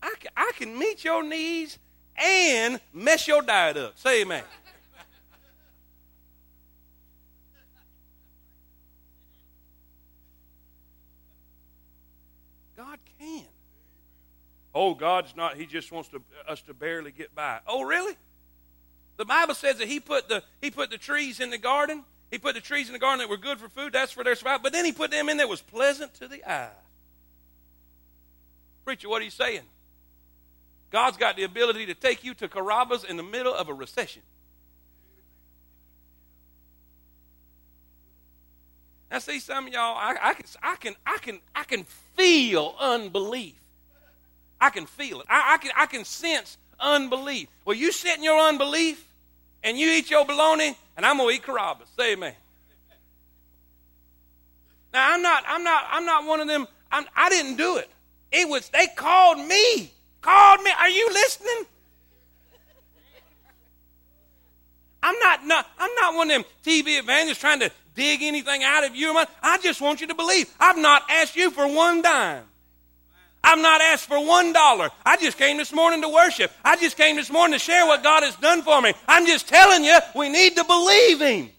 I 0.01 0.13
I 0.35 0.51
can 0.57 0.77
meet 0.77 1.03
your 1.03 1.23
needs 1.23 1.79
and 2.15 2.81
mess 2.93 3.25
your 3.25 3.41
diet 3.41 3.77
up. 3.77 3.97
Say 3.97 4.21
amen. 4.21 4.43
Oh, 14.79 14.93
God's 14.93 15.35
not, 15.35 15.57
He 15.57 15.65
just 15.65 15.91
wants 15.91 16.07
to, 16.09 16.21
us 16.47 16.61
to 16.61 16.73
barely 16.75 17.11
get 17.11 17.33
by. 17.33 17.61
Oh, 17.65 17.81
really? 17.81 18.13
The 19.17 19.25
Bible 19.25 19.55
says 19.55 19.79
that 19.79 19.87
He 19.87 19.99
put 19.99 20.29
the 20.29 20.43
He 20.61 20.69
put 20.69 20.91
the 20.91 20.99
trees 20.99 21.39
in 21.39 21.49
the 21.49 21.57
garden. 21.57 22.03
He 22.29 22.37
put 22.37 22.53
the 22.53 22.61
trees 22.61 22.85
in 22.85 22.93
the 22.93 22.99
garden 22.99 23.19
that 23.19 23.29
were 23.29 23.37
good 23.37 23.57
for 23.57 23.69
food, 23.69 23.93
that's 23.93 24.11
for 24.11 24.23
their 24.23 24.35
survival. 24.35 24.59
But 24.61 24.73
then 24.73 24.85
he 24.85 24.91
put 24.91 25.09
them 25.09 25.29
in 25.29 25.37
that 25.37 25.49
was 25.49 25.61
pleasant 25.61 26.13
to 26.15 26.27
the 26.27 26.43
eye. 26.47 26.69
Preacher, 28.85 29.09
what 29.09 29.21
are 29.21 29.25
you 29.25 29.31
saying? 29.31 29.61
God's 30.91 31.17
got 31.17 31.37
the 31.37 31.43
ability 31.43 31.87
to 31.87 31.95
take 31.95 32.23
you 32.23 32.33
to 32.35 32.47
Carrabba's 32.47 33.03
in 33.03 33.17
the 33.17 33.23
middle 33.23 33.53
of 33.53 33.69
a 33.69 33.73
recession. 33.73 34.21
Now, 39.09 39.19
see, 39.19 39.39
some 39.39 39.67
of 39.67 39.73
y'all, 39.73 39.95
I, 39.97 40.15
I, 40.21 40.33
can, 40.33 40.45
I, 40.61 40.75
can, 40.75 40.95
I, 41.05 41.17
can, 41.17 41.39
I 41.55 41.63
can 41.63 41.85
feel 42.15 42.75
unbelief. 42.77 43.55
I 44.59 44.69
can 44.69 44.85
feel 44.85 45.21
it. 45.21 45.27
I, 45.29 45.53
I, 45.53 45.57
can, 45.57 45.71
I 45.75 45.85
can 45.85 46.05
sense 46.05 46.57
unbelief. 46.79 47.47
Well, 47.65 47.75
you 47.75 47.91
sit 47.91 48.17
in 48.17 48.23
your 48.23 48.39
unbelief 48.39 49.03
and 49.63 49.77
you 49.77 49.89
eat 49.89 50.09
your 50.09 50.25
bologna, 50.25 50.75
and 50.95 51.05
I'm 51.05 51.17
going 51.17 51.29
to 51.29 51.35
eat 51.35 51.43
Carrabba's. 51.45 51.89
Say 51.97 52.13
amen. 52.13 52.33
Now, 54.93 55.13
I'm 55.13 55.21
not, 55.21 55.43
I'm 55.47 55.63
not, 55.63 55.83
I'm 55.89 56.05
not 56.05 56.25
one 56.25 56.39
of 56.39 56.47
them. 56.47 56.67
I'm, 56.91 57.05
I 57.15 57.29
did 57.29 57.45
not 57.45 57.57
do 57.57 57.77
it. 57.77 57.89
It 58.31 58.47
was, 58.47 58.69
they 58.69 58.87
called 58.95 59.39
me. 59.39 59.91
Called 60.21 60.61
me. 60.63 60.71
Are 60.79 60.89
you 60.89 61.09
listening? 61.13 61.65
I'm 65.03 65.17
not, 65.19 65.45
not, 65.45 65.69
I'm 65.79 65.93
not 66.01 66.15
one 66.15 66.31
of 66.31 66.37
them 66.37 66.45
TV 66.65 66.99
evangelists 66.99 67.39
trying 67.39 67.59
to 67.59 67.71
dig 67.95 68.21
anything 68.23 68.63
out 68.63 68.83
of 68.83 68.95
you. 68.95 69.15
I 69.41 69.57
just 69.59 69.81
want 69.81 70.01
you 70.01 70.07
to 70.07 70.15
believe. 70.15 70.53
I've 70.59 70.77
not 70.77 71.03
asked 71.09 71.35
you 71.35 71.51
for 71.51 71.67
one 71.67 72.01
dime. 72.01 72.43
I've 73.47 73.59
not 73.59 73.79
asked 73.79 74.07
for 74.07 74.19
one 74.25 74.51
dollar. 74.51 74.89
I 75.05 75.15
just 75.15 75.37
came 75.37 75.55
this 75.55 75.71
morning 75.71 76.01
to 76.01 76.09
worship. 76.09 76.51
I 76.65 76.75
just 76.75 76.97
came 76.97 77.15
this 77.15 77.31
morning 77.31 77.57
to 77.57 77.63
share 77.63 77.85
what 77.85 78.03
God 78.03 78.23
has 78.23 78.35
done 78.35 78.61
for 78.61 78.81
me. 78.81 78.93
I'm 79.07 79.25
just 79.25 79.47
telling 79.47 79.85
you, 79.85 79.97
we 80.15 80.27
need 80.27 80.57
to 80.57 80.65
believe 80.65 81.21
Him. 81.21 81.49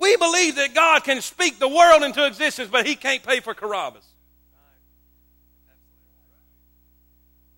We 0.00 0.16
believe 0.16 0.56
that 0.56 0.74
God 0.74 1.04
can 1.04 1.20
speak 1.20 1.60
the 1.60 1.68
world 1.68 2.02
into 2.02 2.26
existence, 2.26 2.70
but 2.72 2.86
He 2.86 2.96
can't 2.96 3.22
pay 3.22 3.38
for 3.38 3.54
Carrabba's. 3.54 4.04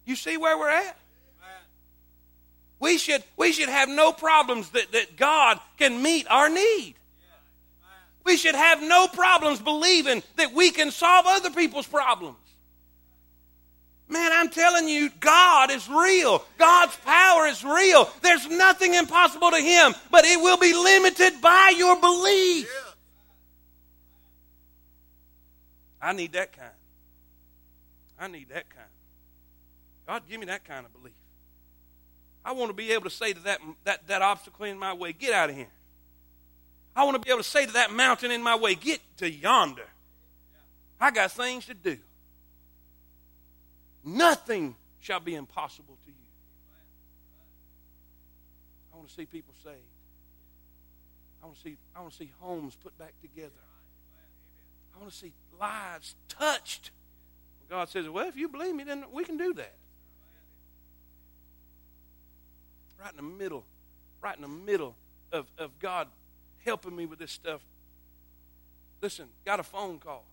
You 0.04 0.14
see 0.14 0.36
where 0.36 0.58
we're 0.58 0.68
at? 0.68 0.98
We 2.80 2.98
should, 2.98 3.24
we 3.38 3.52
should 3.52 3.70
have 3.70 3.88
no 3.88 4.12
problems 4.12 4.68
that, 4.70 4.92
that 4.92 5.16
God 5.16 5.58
can 5.78 6.02
meet 6.02 6.26
our 6.28 6.50
need. 6.50 6.96
We 8.24 8.36
should 8.36 8.54
have 8.54 8.82
no 8.82 9.08
problems 9.08 9.60
believing 9.60 10.22
that 10.36 10.52
we 10.52 10.70
can 10.70 10.90
solve 10.90 11.26
other 11.26 11.50
people's 11.50 11.86
problems. 11.86 12.36
Man, 14.08 14.30
I'm 14.32 14.50
telling 14.50 14.88
you, 14.88 15.10
God 15.20 15.70
is 15.70 15.88
real. 15.88 16.44
God's 16.58 16.94
power 16.96 17.46
is 17.46 17.64
real. 17.64 18.10
There's 18.20 18.46
nothing 18.48 18.94
impossible 18.94 19.50
to 19.50 19.56
Him, 19.56 19.94
but 20.10 20.24
it 20.24 20.38
will 20.40 20.58
be 20.58 20.74
limited 20.74 21.40
by 21.40 21.72
your 21.76 21.98
belief. 21.98 22.70
I 26.00 26.12
need 26.12 26.32
that 26.32 26.52
kind. 26.56 26.70
I 28.18 28.28
need 28.28 28.50
that 28.50 28.68
kind. 28.68 28.88
God, 30.06 30.22
give 30.28 30.40
me 30.40 30.46
that 30.46 30.64
kind 30.64 30.84
of 30.84 30.92
belief. 30.92 31.14
I 32.44 32.52
want 32.52 32.70
to 32.70 32.74
be 32.74 32.92
able 32.92 33.04
to 33.04 33.10
say 33.10 33.32
to 33.32 33.40
that, 33.44 33.60
that, 33.84 34.06
that 34.08 34.20
obstacle 34.20 34.66
in 34.66 34.78
my 34.78 34.92
way, 34.92 35.12
get 35.12 35.32
out 35.32 35.48
of 35.48 35.56
here. 35.56 35.68
I 36.94 37.04
want 37.04 37.14
to 37.14 37.20
be 37.20 37.30
able 37.30 37.42
to 37.42 37.48
say 37.48 37.66
to 37.66 37.72
that 37.72 37.90
mountain 37.92 38.30
in 38.30 38.42
my 38.42 38.56
way, 38.56 38.74
get 38.74 39.00
to 39.18 39.30
yonder. 39.30 39.86
I 41.00 41.10
got 41.10 41.32
things 41.32 41.66
to 41.66 41.74
do. 41.74 41.96
Nothing 44.04 44.74
shall 45.00 45.20
be 45.20 45.34
impossible 45.34 45.96
to 46.04 46.10
you. 46.10 46.16
I 48.92 48.96
want 48.96 49.08
to 49.08 49.14
see 49.14 49.26
people 49.26 49.54
saved. 49.64 49.76
I 51.42 51.46
want 51.46 51.56
to 51.56 51.62
see, 51.62 51.76
I 51.96 52.00
want 52.00 52.12
to 52.12 52.18
see 52.18 52.30
homes 52.40 52.76
put 52.82 52.96
back 52.98 53.14
together. 53.20 53.50
I 54.94 55.00
want 55.00 55.10
to 55.10 55.16
see 55.16 55.32
lives 55.58 56.14
touched. 56.28 56.90
God 57.70 57.88
says, 57.88 58.08
well, 58.08 58.28
if 58.28 58.36
you 58.36 58.48
believe 58.48 58.74
me, 58.74 58.84
then 58.84 59.04
we 59.12 59.24
can 59.24 59.38
do 59.38 59.54
that. 59.54 59.74
right 63.02 63.10
in 63.10 63.16
the 63.16 63.22
middle, 63.22 63.64
right 64.20 64.36
in 64.36 64.42
the 64.42 64.48
middle 64.48 64.94
of, 65.32 65.46
of 65.58 65.76
God 65.80 66.06
helping 66.64 66.94
me 66.94 67.06
with 67.06 67.18
this 67.18 67.30
stuff. 67.30 67.60
Listen, 69.00 69.26
got 69.44 69.60
a 69.60 69.62
phone 69.62 69.98
call. 69.98 70.24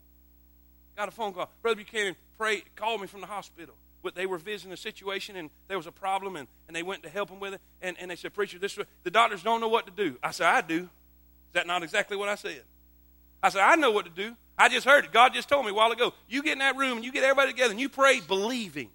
Got 0.95 1.07
a 1.07 1.11
phone 1.11 1.33
call. 1.33 1.49
Brother 1.61 1.77
Buchanan 1.77 2.15
prayed, 2.37 2.63
called 2.75 3.01
me 3.01 3.07
from 3.07 3.21
the 3.21 3.27
hospital. 3.27 3.75
But 4.01 4.15
they 4.15 4.25
were 4.25 4.37
visiting 4.37 4.71
a 4.71 4.77
situation 4.77 5.35
and 5.35 5.49
there 5.67 5.77
was 5.77 5.87
a 5.87 5.91
problem 5.91 6.35
and, 6.35 6.47
and 6.67 6.75
they 6.75 6.83
went 6.83 7.03
to 7.03 7.09
help 7.09 7.29
him 7.29 7.39
with 7.39 7.55
it. 7.55 7.61
And, 7.81 7.97
and 7.99 8.09
they 8.09 8.15
said, 8.15 8.33
Preacher, 8.33 8.59
this 8.59 8.77
the 9.03 9.11
doctors 9.11 9.43
don't 9.43 9.59
know 9.59 9.67
what 9.67 9.85
to 9.87 9.91
do. 9.91 10.17
I 10.23 10.31
said, 10.31 10.47
I 10.47 10.61
do. 10.61 10.83
Is 10.83 11.53
that 11.53 11.67
not 11.67 11.83
exactly 11.83 12.15
what 12.15 12.29
I 12.29 12.35
said? 12.35 12.61
I 13.41 13.49
said, 13.49 13.61
I 13.61 13.75
know 13.75 13.91
what 13.91 14.05
to 14.05 14.11
do. 14.11 14.35
I 14.57 14.69
just 14.69 14.85
heard 14.85 15.05
it. 15.05 15.11
God 15.11 15.33
just 15.33 15.49
told 15.49 15.65
me 15.65 15.71
a 15.71 15.73
while 15.73 15.91
ago. 15.91 16.13
You 16.27 16.43
get 16.43 16.53
in 16.53 16.59
that 16.59 16.75
room 16.77 16.97
and 16.97 17.05
you 17.05 17.11
get 17.11 17.23
everybody 17.23 17.51
together 17.51 17.71
and 17.71 17.79
you 17.79 17.89
pray 17.89 18.19
believing. 18.19 18.89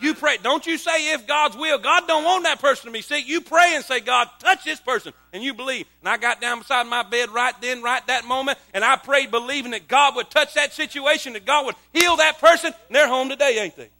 You 0.00 0.14
pray. 0.14 0.36
Don't 0.36 0.64
you 0.64 0.78
say 0.78 1.12
if 1.12 1.26
God's 1.26 1.56
will. 1.56 1.78
God 1.78 2.06
don't 2.06 2.22
want 2.22 2.44
that 2.44 2.60
person 2.60 2.86
to 2.86 2.92
be 2.92 3.02
sick. 3.02 3.26
You 3.26 3.40
pray 3.40 3.74
and 3.74 3.84
say, 3.84 3.98
God, 3.98 4.28
touch 4.38 4.64
this 4.64 4.78
person. 4.78 5.12
And 5.32 5.42
you 5.42 5.54
believe. 5.54 5.86
And 6.00 6.08
I 6.08 6.16
got 6.16 6.40
down 6.40 6.60
beside 6.60 6.86
my 6.86 7.02
bed 7.02 7.30
right 7.30 7.54
then, 7.60 7.82
right 7.82 8.06
that 8.06 8.24
moment, 8.24 8.58
and 8.72 8.84
I 8.84 8.96
prayed 8.96 9.32
believing 9.32 9.72
that 9.72 9.88
God 9.88 10.14
would 10.14 10.30
touch 10.30 10.54
that 10.54 10.72
situation, 10.72 11.32
that 11.32 11.44
God 11.44 11.66
would 11.66 11.74
heal 11.92 12.16
that 12.16 12.38
person, 12.38 12.72
and 12.86 12.96
they're 12.96 13.08
home 13.08 13.28
today, 13.28 13.58
ain't 13.58 13.76
they? 13.76 13.90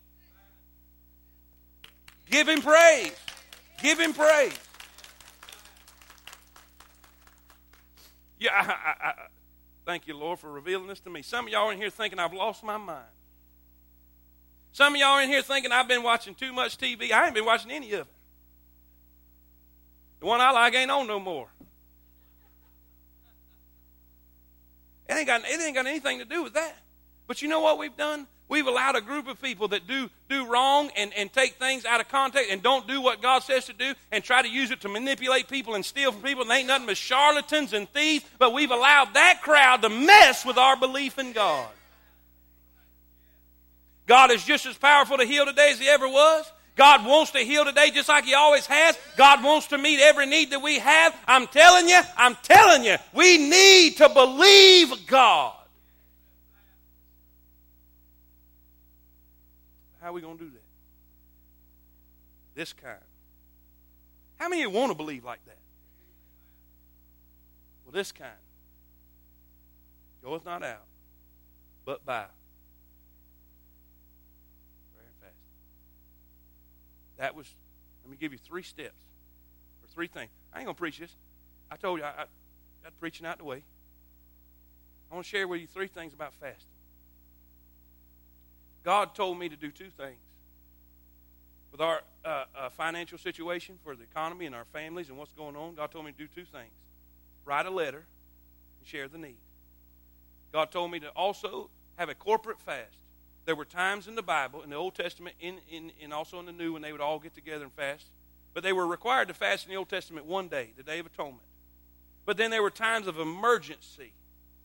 Give 2.31 2.49
him 2.49 2.63
praise. 2.63 3.13
Give 3.83 3.99
him 3.99 4.13
praise. 4.13 4.53
Yeah, 8.39 8.51
I, 8.53 8.71
I, 8.71 9.09
I, 9.09 9.15
thank 9.85 10.07
you, 10.07 10.17
Lord, 10.17 10.39
for 10.39 10.51
revealing 10.51 10.87
this 10.87 11.01
to 11.01 11.11
me. 11.11 11.23
Some 11.23 11.47
of 11.47 11.53
y'all 11.53 11.71
in 11.71 11.79
here 11.79 11.91
thinking 11.91 12.21
I've 12.21 12.33
lost 12.33 12.63
my 12.63 12.77
mind. 12.77 13.05
Some 14.73 14.95
of 14.95 15.01
y'all 15.01 15.11
are 15.11 15.23
in 15.23 15.29
here 15.29 15.43
thinking 15.43 15.73
I've 15.73 15.89
been 15.89 16.03
watching 16.03 16.35
too 16.35 16.53
much 16.53 16.79
TV. 16.79 17.13
I 17.13 17.27
ain't 17.27 17.35
been 17.35 17.45
watching 17.45 17.71
any 17.71 17.93
of 17.93 18.01
it. 18.01 18.07
The 20.21 20.27
one 20.27 20.41
I 20.41 20.51
like 20.51 20.75
ain't 20.75 20.91
on 20.91 21.07
no 21.07 21.21
more. 21.21 21.49
It 25.09 25.15
ain't 25.15 25.27
got, 25.27 25.43
it 25.45 25.61
ain't 25.61 25.75
got 25.75 25.87
anything 25.87 26.19
to 26.19 26.25
do 26.25 26.43
with 26.43 26.55
that. 26.55 26.77
But 27.27 27.41
you 27.43 27.49
know 27.49 27.61
what 27.61 27.79
we've 27.79 27.97
done? 27.97 28.27
We've 28.49 28.67
allowed 28.67 28.97
a 28.97 29.03
group 29.03 29.29
of 29.29 29.41
people 29.41 29.69
that 29.69 29.87
do, 29.87 30.09
do 30.31 30.47
wrong 30.47 30.91
and, 30.97 31.13
and 31.15 31.31
take 31.31 31.55
things 31.55 31.85
out 31.85 32.01
of 32.01 32.09
context 32.09 32.51
and 32.51 32.63
don't 32.63 32.89
do 32.89 33.03
what 33.03 33.21
God 33.21 33.43
says 33.43 33.67
to 33.67 33.75
do 33.75 33.93
and 34.11 34.25
try 34.25 34.41
to 34.41 34.49
use 34.49 34.71
it 34.71 34.81
to 34.81 34.89
manipulate 34.89 35.49
people 35.49 35.75
and 35.75 35.85
steal 35.85 36.13
from 36.13 36.23
people. 36.23 36.43
And 36.43 36.51
ain't 36.51 36.67
nothing 36.67 36.87
but 36.87 36.97
charlatans 36.97 37.75
and 37.75 37.89
thieves. 37.91 38.25
But 38.39 38.55
we've 38.55 38.71
allowed 38.71 39.13
that 39.15 39.41
crowd 39.43 39.83
to 39.83 39.91
mess 39.91 40.47
with 40.47 40.57
our 40.57 40.77
belief 40.77 41.19
in 41.19 41.33
God. 41.33 41.69
God 44.09 44.31
is 44.31 44.43
just 44.43 44.65
as 44.65 44.77
powerful 44.77 45.19
to 45.19 45.25
heal 45.25 45.45
today 45.45 45.71
as 45.71 45.79
He 45.79 45.87
ever 45.87 46.09
was. 46.09 46.51
God 46.77 47.05
wants 47.05 47.33
to 47.33 47.41
heal 47.41 47.65
today 47.65 47.91
just 47.91 48.09
like 48.09 48.25
He 48.25 48.35
always 48.35 48.65
has. 48.67 48.99
God 49.17 49.45
wants 49.45 49.67
to 49.69 49.79
meet 49.79 50.01
every 50.01 50.27
need 50.27 50.51
that 50.51 50.63
we 50.63 50.79
have. 50.79 51.15
I'm 51.29 51.47
telling 51.47 51.89
you, 51.89 52.01
I'm 52.17 52.35
telling 52.43 52.85
you, 52.85 52.97
we 53.13 53.37
need 53.37 53.99
to 53.99 54.09
believe 54.09 55.07
God. 55.07 55.53
How 60.01 60.09
are 60.09 60.13
we 60.13 60.23
going 60.23 60.39
to 60.39 60.45
do 60.45 60.51
that? 60.51 60.63
This 62.55 62.73
kind. 62.73 62.97
How 64.39 64.49
many 64.49 64.63
of 64.63 64.73
you 64.73 64.79
want 64.79 64.91
to 64.91 64.97
believe 64.97 65.25
like 65.25 65.45
that? 65.45 65.59
Well, 67.85 67.93
this 67.93 68.11
kind. 68.11 68.31
Goeth 70.25 70.47
not 70.47 70.63
out, 70.63 70.85
but 71.85 72.07
by 72.07 72.25
That 77.19 77.35
was, 77.35 77.47
let 78.05 78.11
me 78.11 78.17
give 78.19 78.33
you 78.33 78.39
three 78.39 78.63
steps 78.63 78.99
or 79.83 79.89
three 79.93 80.07
things. 80.07 80.31
I 80.53 80.59
ain't 80.59 80.67
going 80.67 80.75
to 80.75 80.79
preach 80.79 80.99
this. 80.99 81.15
I 81.71 81.77
told 81.77 81.99
you 81.99 82.05
I, 82.05 82.09
I 82.09 82.25
got 82.83 82.99
preaching 82.99 83.27
out 83.27 83.39
the 83.39 83.45
way. 83.45 83.63
I 85.11 85.15
want 85.15 85.27
to 85.27 85.31
share 85.31 85.47
with 85.47 85.61
you 85.61 85.67
three 85.67 85.89
things 85.89 86.13
about 86.13 86.35
fasting. 86.35 86.67
God 88.85 89.15
told 89.15 89.39
me 89.39 89.49
to 89.49 89.57
do 89.57 89.71
two 89.71 89.91
things. 89.91 90.19
With 91.73 91.81
our 91.81 92.01
uh, 92.25 92.45
uh, 92.57 92.69
financial 92.71 93.19
situation 93.19 93.79
for 93.85 93.95
the 93.95 94.03
economy 94.03 94.47
and 94.47 94.55
our 94.55 94.65
families 94.73 95.09
and 95.09 95.19
what's 95.19 95.33
going 95.33 95.57
on, 95.57 95.75
God 95.75 95.91
told 95.91 96.07
me 96.07 96.13
to 96.13 96.19
do 96.19 96.27
two 96.27 96.45
things 96.45 96.73
write 97.45 97.65
a 97.65 97.71
letter 97.71 98.05
and 98.79 98.87
share 98.87 99.09
the 99.09 99.17
need. 99.17 99.39
God 100.53 100.71
told 100.71 100.91
me 100.91 101.01
to 101.01 101.09
also 101.11 101.71
have 101.97 102.11
a 102.11 102.15
corporate 102.15 102.61
fast. 102.61 102.97
There 103.49 103.57
were 103.57 103.65
times 103.65 104.09
in 104.09 104.15
the 104.15 104.23
Bible, 104.23 104.61
in 104.61 104.69
the 104.69 104.77
Old 104.77 104.95
Testament, 104.95 105.35
in, 105.41 105.57
in, 105.71 105.91
and 106.03 106.13
also 106.13 106.39
in 106.39 106.45
the 106.45 106.53
New, 106.53 106.75
when 106.75 106.83
they 106.83 106.93
would 106.93 107.01
all 107.01 107.19
get 107.19 107.35
together 107.35 107.65
and 107.65 107.73
fast. 107.73 108.05
But 108.53 108.63
they 108.63 108.75
were 108.75 108.87
required 108.87 109.29
to 109.29 109.33
fast 109.33 109.65
in 109.65 109.71
the 109.71 109.77
Old 109.79 109.89
Testament 109.89 110.27
one 110.27 110.49
day, 110.49 110.73
the 110.77 110.83
Day 110.83 110.99
of 110.99 111.07
Atonement. 111.07 111.41
But 112.27 112.37
then 112.37 112.51
there 112.51 112.61
were 112.63 112.69
times 112.69 113.07
of 113.07 113.19
emergency. 113.19 114.13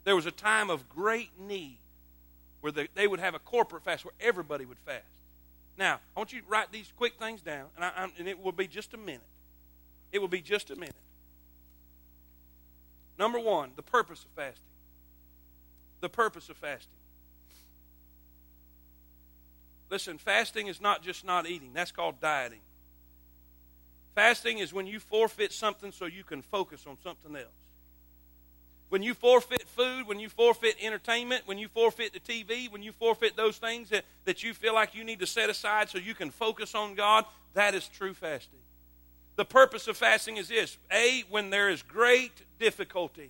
There 0.03 0.17
was 0.17 0.25
a 0.25 0.31
time 0.31 0.69
of 0.69 0.89
great 0.89 1.29
need 1.39 1.77
where 2.59 2.73
they, 2.73 2.89
they 2.93 3.07
would 3.07 3.21
have 3.21 3.35
a 3.35 3.39
corporate 3.39 3.85
fast 3.85 4.03
where 4.03 4.15
everybody 4.19 4.65
would 4.65 4.79
fast. 4.79 5.05
Now, 5.77 6.01
I 6.17 6.19
want 6.19 6.33
you 6.33 6.41
to 6.41 6.47
write 6.49 6.73
these 6.73 6.91
quick 6.97 7.13
things 7.17 7.39
down, 7.39 7.67
and, 7.77 7.85
I, 7.85 8.09
and 8.19 8.27
it 8.27 8.43
will 8.43 8.51
be 8.51 8.67
just 8.67 8.93
a 8.93 8.97
minute. 8.97 9.21
It 10.11 10.19
will 10.19 10.27
be 10.27 10.41
just 10.41 10.71
a 10.71 10.75
minute. 10.75 10.93
Number 13.17 13.39
one, 13.39 13.69
the 13.77 13.81
purpose 13.81 14.25
of 14.25 14.31
fasting. 14.31 14.65
The 16.01 16.09
purpose 16.09 16.49
of 16.49 16.57
fasting. 16.57 16.89
Listen, 19.93 20.17
fasting 20.17 20.65
is 20.65 20.82
not 20.82 21.03
just 21.03 21.23
not 21.23 21.47
eating, 21.47 21.69
that's 21.71 21.91
called 21.91 22.19
dieting. 22.19 22.62
Fasting 24.15 24.58
is 24.58 24.73
when 24.73 24.88
you 24.88 24.99
forfeit 24.99 25.53
something 25.53 25.91
so 25.91 26.08
you 26.08 26.23
can 26.23 26.41
focus 26.41 26.88
on 26.88 26.97
something 27.03 27.36
else. 27.36 27.45
When 28.89 29.03
you 29.03 29.13
forfeit 29.13 29.67
food, 29.67 30.08
when 30.08 30.19
you 30.19 30.29
forfeit 30.29 30.77
entertainment, 30.82 31.43
when 31.45 31.60
you 31.60 31.67
forfeit 31.67 32.12
the 32.12 32.19
TV, 32.19 32.71
when 32.71 32.82
you 32.82 32.91
forfeit 32.91 33.38
those 33.38 33.58
things 33.58 33.89
that, 33.89 34.03
that 34.25 34.41
you 34.41 34.56
feel 34.56 34.73
like 34.73 34.95
you 34.95 35.03
need 35.03 35.19
to 35.19 35.27
set 35.27 35.51
aside 35.51 35.91
so 35.91 35.99
you 35.99 36.15
can 36.15 36.32
focus 36.32 36.73
on 36.73 36.95
God, 36.95 37.25
that 37.53 37.75
is 37.75 37.88
true 37.88 38.15
fasting. 38.15 38.62
The 39.36 39.45
purpose 39.45 39.88
of 39.88 39.95
fasting 39.95 40.38
is 40.38 40.47
this 40.47 40.75
A, 40.91 41.23
when 41.29 41.51
there 41.51 41.69
is 41.69 41.84
great 41.84 42.32
difficulty. 42.58 43.29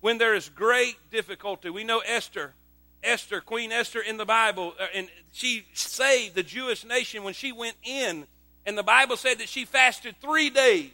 When 0.00 0.16
there 0.16 0.34
is 0.34 0.48
great 0.48 0.96
difficulty. 1.10 1.68
We 1.68 1.84
know 1.84 1.98
Esther, 1.98 2.54
Esther, 3.02 3.40
Queen 3.40 3.72
Esther 3.72 4.00
in 4.00 4.16
the 4.16 4.24
Bible, 4.24 4.74
uh, 4.80 4.86
and 4.94 5.08
she 5.32 5.66
saved 5.74 6.34
the 6.34 6.42
Jewish 6.42 6.84
nation 6.84 7.22
when 7.22 7.34
she 7.34 7.52
went 7.52 7.76
in, 7.84 8.26
and 8.64 8.76
the 8.76 8.82
Bible 8.82 9.16
said 9.16 9.38
that 9.38 9.48
she 9.48 9.64
fasted 9.64 10.16
three 10.20 10.50
days. 10.50 10.92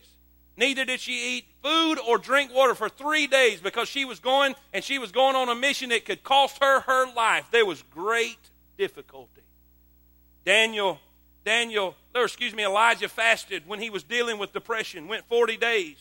Neither 0.57 0.85
did 0.85 1.01
she 1.01 1.37
eat 1.37 1.45
food 1.62 1.99
or 1.99 2.19
drink 2.19 2.55
water 2.55 2.75
for 2.75 2.88
three 2.88 3.27
days 3.27 3.61
because 3.61 3.88
she 3.88 4.05
was 4.05 4.21
going 4.21 4.55
and 4.73 4.85
she 4.85 4.99
was 4.99 5.11
going 5.11 5.35
on 5.35 5.49
a 5.49 5.55
mission 5.55 5.88
that 5.88 6.05
could 6.05 6.23
cost 6.23 6.59
her 6.62 6.81
her 6.81 7.12
life. 7.15 7.47
There 7.51 7.65
was 7.65 7.83
great 7.91 8.38
difficulty. 8.77 9.43
Daniel, 10.45 10.99
Daniel, 11.45 11.95
or 12.15 12.25
excuse 12.25 12.55
me, 12.55 12.65
Elijah 12.65 13.09
fasted 13.09 13.67
when 13.67 13.81
he 13.81 13.88
was 13.88 14.03
dealing 14.03 14.38
with 14.38 14.53
depression, 14.53 15.09
went 15.09 15.27
40 15.27 15.57
days. 15.57 15.97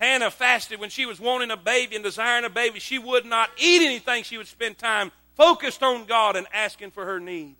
Hannah 0.00 0.30
fasted 0.30 0.80
when 0.80 0.90
she 0.90 1.04
was 1.04 1.20
wanting 1.20 1.50
a 1.50 1.56
baby 1.56 1.94
and 1.94 2.02
desiring 2.02 2.44
a 2.44 2.50
baby. 2.50 2.80
She 2.80 2.98
would 2.98 3.26
not 3.26 3.50
eat 3.58 3.82
anything. 3.82 4.24
She 4.24 4.38
would 4.38 4.46
spend 4.46 4.78
time 4.78 5.12
focused 5.36 5.82
on 5.82 6.06
God 6.06 6.36
and 6.36 6.46
asking 6.52 6.90
for 6.90 7.04
her 7.04 7.20
need. 7.20 7.54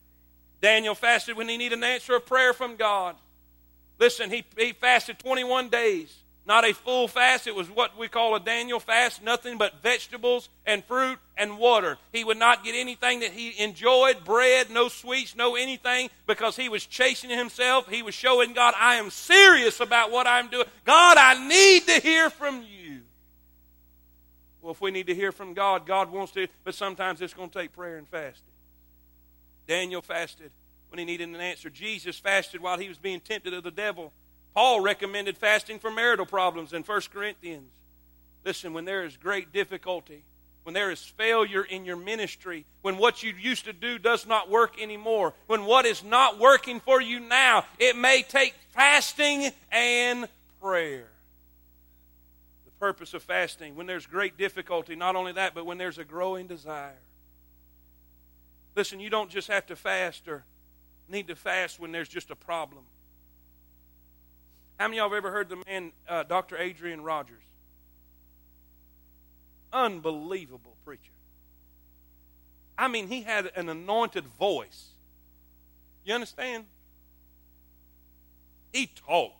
Daniel 0.62 0.94
fasted 0.94 1.36
when 1.36 1.48
he 1.48 1.56
needed 1.56 1.78
an 1.78 1.84
answer 1.84 2.16
of 2.16 2.26
prayer 2.26 2.52
from 2.52 2.76
God. 2.76 3.16
Listen, 3.98 4.30
he, 4.30 4.44
he 4.56 4.72
fasted 4.72 5.18
21 5.18 5.68
days. 5.68 6.14
Not 6.50 6.64
a 6.64 6.74
full 6.74 7.06
fast. 7.06 7.46
It 7.46 7.54
was 7.54 7.70
what 7.70 7.96
we 7.96 8.08
call 8.08 8.34
a 8.34 8.40
Daniel 8.40 8.80
fast, 8.80 9.22
nothing 9.22 9.56
but 9.56 9.80
vegetables 9.84 10.48
and 10.66 10.84
fruit 10.84 11.20
and 11.36 11.58
water. 11.58 11.96
He 12.12 12.24
would 12.24 12.38
not 12.38 12.64
get 12.64 12.74
anything 12.74 13.20
that 13.20 13.30
he 13.30 13.62
enjoyed 13.62 14.24
bread, 14.24 14.68
no 14.68 14.88
sweets, 14.88 15.36
no 15.36 15.54
anything 15.54 16.10
because 16.26 16.56
he 16.56 16.68
was 16.68 16.84
chasing 16.84 17.30
himself. 17.30 17.88
He 17.88 18.02
was 18.02 18.16
showing 18.16 18.52
God, 18.52 18.74
I 18.76 18.96
am 18.96 19.10
serious 19.10 19.78
about 19.78 20.10
what 20.10 20.26
I'm 20.26 20.48
doing. 20.48 20.66
God, 20.84 21.16
I 21.18 21.46
need 21.46 21.86
to 21.86 22.00
hear 22.00 22.30
from 22.30 22.64
you. 22.64 23.02
Well, 24.60 24.72
if 24.72 24.80
we 24.80 24.90
need 24.90 25.06
to 25.06 25.14
hear 25.14 25.30
from 25.30 25.54
God, 25.54 25.86
God 25.86 26.10
wants 26.10 26.32
to, 26.32 26.48
but 26.64 26.74
sometimes 26.74 27.20
it's 27.20 27.32
going 27.32 27.50
to 27.50 27.58
take 27.60 27.72
prayer 27.74 27.96
and 27.96 28.08
fasting. 28.08 28.42
Daniel 29.68 30.02
fasted 30.02 30.50
when 30.88 30.98
he 30.98 31.04
needed 31.04 31.28
an 31.28 31.36
answer. 31.36 31.70
Jesus 31.70 32.18
fasted 32.18 32.60
while 32.60 32.76
he 32.76 32.88
was 32.88 32.98
being 32.98 33.20
tempted 33.20 33.54
of 33.54 33.62
the 33.62 33.70
devil. 33.70 34.12
Paul 34.54 34.80
recommended 34.80 35.38
fasting 35.38 35.78
for 35.78 35.90
marital 35.90 36.26
problems 36.26 36.72
in 36.72 36.82
1 36.82 37.00
Corinthians. 37.12 37.70
Listen, 38.44 38.72
when 38.72 38.84
there 38.84 39.04
is 39.04 39.16
great 39.16 39.52
difficulty, 39.52 40.24
when 40.62 40.74
there 40.74 40.90
is 40.90 41.02
failure 41.02 41.62
in 41.62 41.84
your 41.84 41.96
ministry, 41.96 42.66
when 42.82 42.98
what 42.98 43.22
you 43.22 43.32
used 43.32 43.64
to 43.64 43.72
do 43.72 43.98
does 43.98 44.26
not 44.26 44.50
work 44.50 44.80
anymore, 44.80 45.34
when 45.46 45.64
what 45.64 45.86
is 45.86 46.02
not 46.04 46.38
working 46.38 46.80
for 46.80 47.00
you 47.00 47.20
now, 47.20 47.64
it 47.78 47.96
may 47.96 48.22
take 48.22 48.54
fasting 48.70 49.50
and 49.70 50.28
prayer. 50.60 51.08
The 52.64 52.70
purpose 52.78 53.14
of 53.14 53.22
fasting, 53.22 53.76
when 53.76 53.86
there's 53.86 54.06
great 54.06 54.36
difficulty, 54.36 54.96
not 54.96 55.16
only 55.16 55.32
that, 55.32 55.54
but 55.54 55.66
when 55.66 55.78
there's 55.78 55.98
a 55.98 56.04
growing 56.04 56.46
desire. 56.46 56.98
Listen, 58.76 59.00
you 59.00 59.10
don't 59.10 59.30
just 59.30 59.48
have 59.48 59.66
to 59.66 59.76
fast 59.76 60.28
or 60.28 60.44
need 61.08 61.28
to 61.28 61.36
fast 61.36 61.80
when 61.80 61.92
there's 61.92 62.08
just 62.08 62.30
a 62.30 62.36
problem. 62.36 62.84
How 64.80 64.88
many 64.88 64.96
of 64.98 65.02
y'all 65.02 65.10
have 65.10 65.16
ever 65.18 65.30
heard 65.30 65.50
the 65.50 65.62
man, 65.66 65.92
uh, 66.08 66.22
Dr. 66.22 66.56
Adrian 66.56 67.02
Rogers? 67.02 67.42
Unbelievable 69.74 70.74
preacher. 70.86 71.12
I 72.78 72.88
mean, 72.88 73.06
he 73.06 73.20
had 73.20 73.50
an 73.56 73.68
anointed 73.68 74.24
voice. 74.38 74.86
You 76.02 76.14
understand? 76.14 76.64
He 78.72 78.86
talked 78.86 79.36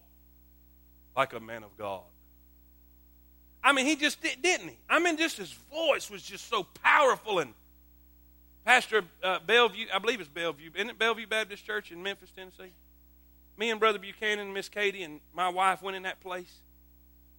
like 1.16 1.32
a 1.32 1.40
man 1.40 1.62
of 1.62 1.74
God. 1.78 2.02
I 3.64 3.72
mean, 3.72 3.86
he 3.86 3.96
just 3.96 4.20
did, 4.20 4.42
didn't 4.42 4.68
he? 4.68 4.78
I 4.90 4.98
mean, 4.98 5.16
just 5.16 5.38
his 5.38 5.54
voice 5.72 6.10
was 6.10 6.22
just 6.22 6.50
so 6.50 6.66
powerful 6.82 7.38
and 7.38 7.54
Pastor 8.66 9.04
uh, 9.22 9.38
Bellevue, 9.46 9.86
I 9.90 10.00
believe 10.00 10.20
it's 10.20 10.28
Bellevue, 10.28 10.68
isn't 10.74 10.90
it 10.90 10.98
Bellevue 10.98 11.26
Baptist 11.26 11.64
Church 11.64 11.90
in 11.90 12.02
Memphis, 12.02 12.30
Tennessee? 12.30 12.74
Me 13.60 13.68
and 13.68 13.78
Brother 13.78 13.98
Buchanan 13.98 14.38
and 14.38 14.54
Miss 14.54 14.70
Katie 14.70 15.02
and 15.02 15.20
my 15.34 15.50
wife 15.50 15.82
went 15.82 15.94
in 15.94 16.04
that 16.04 16.18
place. 16.22 16.50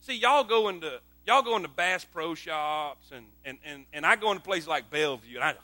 See, 0.01 0.13
y'all 0.13 0.43
go 0.43 0.69
into 0.69 1.01
y'all 1.25 1.41
go 1.41 1.55
into 1.55 1.67
Bass 1.67 2.05
Pro 2.05 2.35
Shops 2.35 3.11
and 3.11 3.25
and 3.43 3.57
and, 3.65 3.85
and 3.91 4.05
I 4.05 4.17
go 4.17 4.29
into 4.29 4.43
places 4.43 4.67
like 4.67 4.91
Bellevue 4.91 5.37
and 5.37 5.43
I 5.43 5.55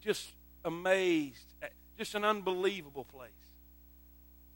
just 0.00 0.30
amazed, 0.64 1.44
just 1.98 2.14
an 2.14 2.24
unbelievable 2.24 3.04
place, 3.04 3.30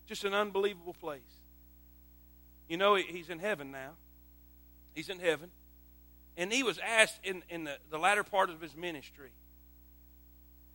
just 0.07 0.25
an 0.25 0.33
unbelievable 0.33 0.95
place. 0.95 1.21
You 2.69 2.79
know, 2.79 2.95
he's 2.95 3.29
in 3.29 3.41
heaven 3.41 3.71
now. 3.71 3.91
He's 4.95 5.11
in 5.11 5.19
heaven. 5.19 5.51
And 6.39 6.51
he 6.51 6.63
was 6.63 6.79
asked 6.79 7.21
in, 7.23 7.43
in 7.51 7.65
the, 7.65 7.77
the 7.91 7.99
latter 7.99 8.25
part 8.25 8.49
of 8.49 8.63
his 8.63 8.75
ministry, 8.75 9.33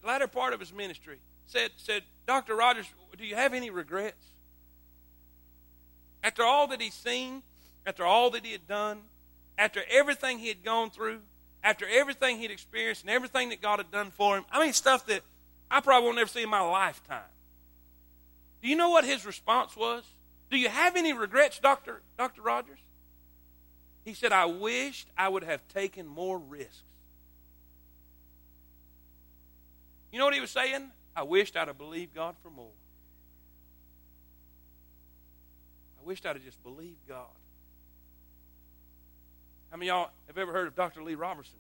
the 0.02 0.08
latter 0.08 0.28
part 0.28 0.54
of 0.54 0.60
his 0.60 0.72
ministry, 0.72 1.18
said, 1.48 1.72
said, 1.78 2.04
Dr. 2.28 2.56
Rogers, 2.56 2.86
do 3.18 3.26
you 3.26 3.36
have 3.36 3.54
any 3.54 3.70
regrets? 3.70 4.26
After 6.24 6.44
all 6.44 6.68
that 6.68 6.82
he's 6.82 6.94
seen, 6.94 7.42
after 7.86 8.06
all 8.06 8.30
that 8.32 8.46
he 8.46 8.52
had 8.52 8.68
done, 8.68 9.00
after 9.58 9.82
everything 9.90 10.40
he 10.40 10.50
had 10.50 10.64
gone 10.64 10.92
through, 10.92 11.22
after 11.64 11.86
everything 11.90 12.38
he'd 12.38 12.52
experienced 12.52 13.02
and 13.02 13.10
everything 13.10 13.50
that 13.50 13.62
God 13.62 13.80
had 13.80 13.92
done 13.92 14.12
for 14.12 14.38
him, 14.38 14.46
I 14.52 14.64
mean, 14.64 14.74
stuff 14.74 15.06
that 15.08 15.22
I 15.72 15.80
probably 15.80 16.08
won't 16.08 16.20
ever 16.20 16.30
see 16.30 16.44
in 16.44 16.50
my 16.50 16.62
lifetime. 16.62 17.22
Do 18.62 18.68
you 18.68 18.76
know 18.76 18.90
what 18.90 19.06
his 19.06 19.26
response 19.26 19.76
was? 19.76 20.04
Do 20.50 20.58
you 20.58 20.70
have 20.70 20.96
any 20.96 21.14
regrets, 21.14 21.60
Dr. 21.60 22.02
Dr. 22.18 22.42
Rogers? 22.42 22.80
He 24.06 24.14
said, 24.14 24.32
I 24.32 24.46
wished 24.46 25.10
I 25.18 25.28
would 25.28 25.44
have 25.44 25.68
taken 25.68 26.08
more 26.08 26.38
risks. 26.38 26.84
You 30.12 30.20
know 30.20 30.26
what 30.26 30.34
he 30.34 30.40
was 30.40 30.52
saying? 30.52 30.92
I 31.18 31.24
wished 31.24 31.58
I'd 31.58 31.68
have 31.68 31.80
believed 31.80 32.14
God 32.14 32.36
for 32.44 32.52
more. 32.52 32.70
I 36.00 36.06
wished 36.06 36.28
I'd 36.28 36.36
have 36.36 36.46
just 36.46 36.62
believed 36.62 37.08
God. 37.10 37.26
How 39.72 39.78
many 39.78 39.88
y'all 39.88 40.12
have 40.28 40.38
ever 40.38 40.54
heard 40.54 40.68
of 40.68 40.76
Dr. 40.76 41.02
Lee 41.02 41.16
Roberson? 41.16 41.58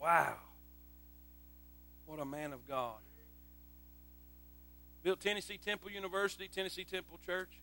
Wow. 0.00 0.36
What 2.06 2.18
a 2.18 2.24
man 2.24 2.54
of 2.54 2.66
God. 2.66 2.96
Built 5.02 5.20
Tennessee 5.20 5.58
Temple 5.58 5.90
University, 5.90 6.48
Tennessee 6.48 6.84
Temple 6.84 7.18
Church. 7.26 7.60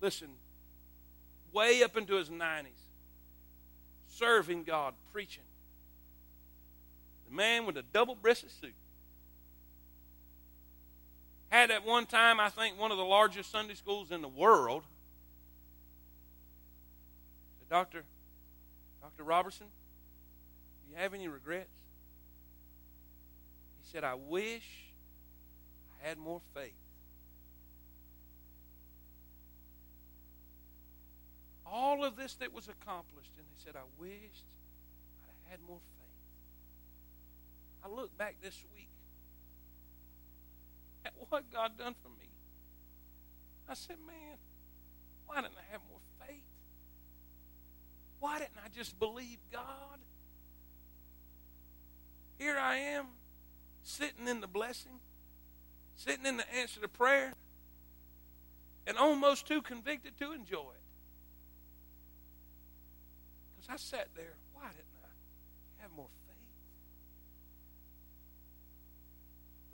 Listen, 0.00 0.28
way 1.52 1.82
up 1.82 1.94
into 1.94 2.14
his 2.14 2.30
90s, 2.30 2.64
serving 4.08 4.64
God, 4.64 4.94
preaching. 5.12 5.42
The 7.28 7.34
man 7.34 7.66
with 7.66 7.76
a 7.76 7.82
double 7.82 8.14
breasted 8.14 8.50
suit. 8.50 8.74
Had 11.48 11.70
at 11.70 11.84
one 11.84 12.06
time, 12.06 12.40
I 12.40 12.48
think, 12.48 12.78
one 12.78 12.90
of 12.90 12.98
the 12.98 13.04
largest 13.04 13.50
Sunday 13.50 13.74
schools 13.74 14.10
in 14.10 14.22
the 14.22 14.28
world. 14.28 14.82
Said, 17.58 17.68
Doctor, 17.68 18.04
Dr. 19.00 19.22
Roberson, 19.22 19.66
do 19.66 20.92
you 20.92 20.96
have 21.00 21.14
any 21.14 21.28
regrets? 21.28 21.76
He 23.82 23.90
said, 23.92 24.04
I 24.04 24.14
wish 24.14 24.92
I 26.02 26.08
had 26.08 26.18
more 26.18 26.40
faith. 26.54 26.74
all 31.76 32.04
of 32.04 32.16
this 32.16 32.34
that 32.34 32.52
was 32.52 32.68
accomplished, 32.68 33.32
and 33.36 33.46
he 33.48 33.62
said, 33.62 33.76
I 33.76 33.84
wished 34.00 34.46
I'd 35.28 35.50
had 35.50 35.60
more 35.68 35.78
faith. 35.78 35.95
I 37.86 37.94
look 37.94 38.16
back 38.18 38.36
this 38.42 38.60
week 38.74 38.88
at 41.04 41.12
what 41.28 41.44
God 41.52 41.78
done 41.78 41.94
for 42.02 42.08
me. 42.08 42.28
I 43.68 43.74
said, 43.74 43.96
man, 44.04 44.38
why 45.26 45.36
didn't 45.36 45.54
I 45.56 45.72
have 45.72 45.80
more 45.88 46.00
faith? 46.26 46.42
Why 48.18 48.38
didn't 48.38 48.58
I 48.64 48.68
just 48.74 48.98
believe 48.98 49.38
God? 49.52 50.00
Here 52.38 52.58
I 52.58 52.76
am, 52.76 53.06
sitting 53.84 54.26
in 54.26 54.40
the 54.40 54.48
blessing, 54.48 54.98
sitting 55.94 56.26
in 56.26 56.38
the 56.38 56.54
answer 56.54 56.80
to 56.80 56.88
prayer, 56.88 57.34
and 58.86 58.96
almost 58.96 59.46
too 59.46 59.62
convicted 59.62 60.18
to 60.18 60.32
enjoy 60.32 60.58
it. 60.58 60.82
Because 63.54 63.74
I 63.74 63.76
sat 63.76 64.08
there, 64.16 64.34
why 64.54 64.70
didn't 64.70 64.95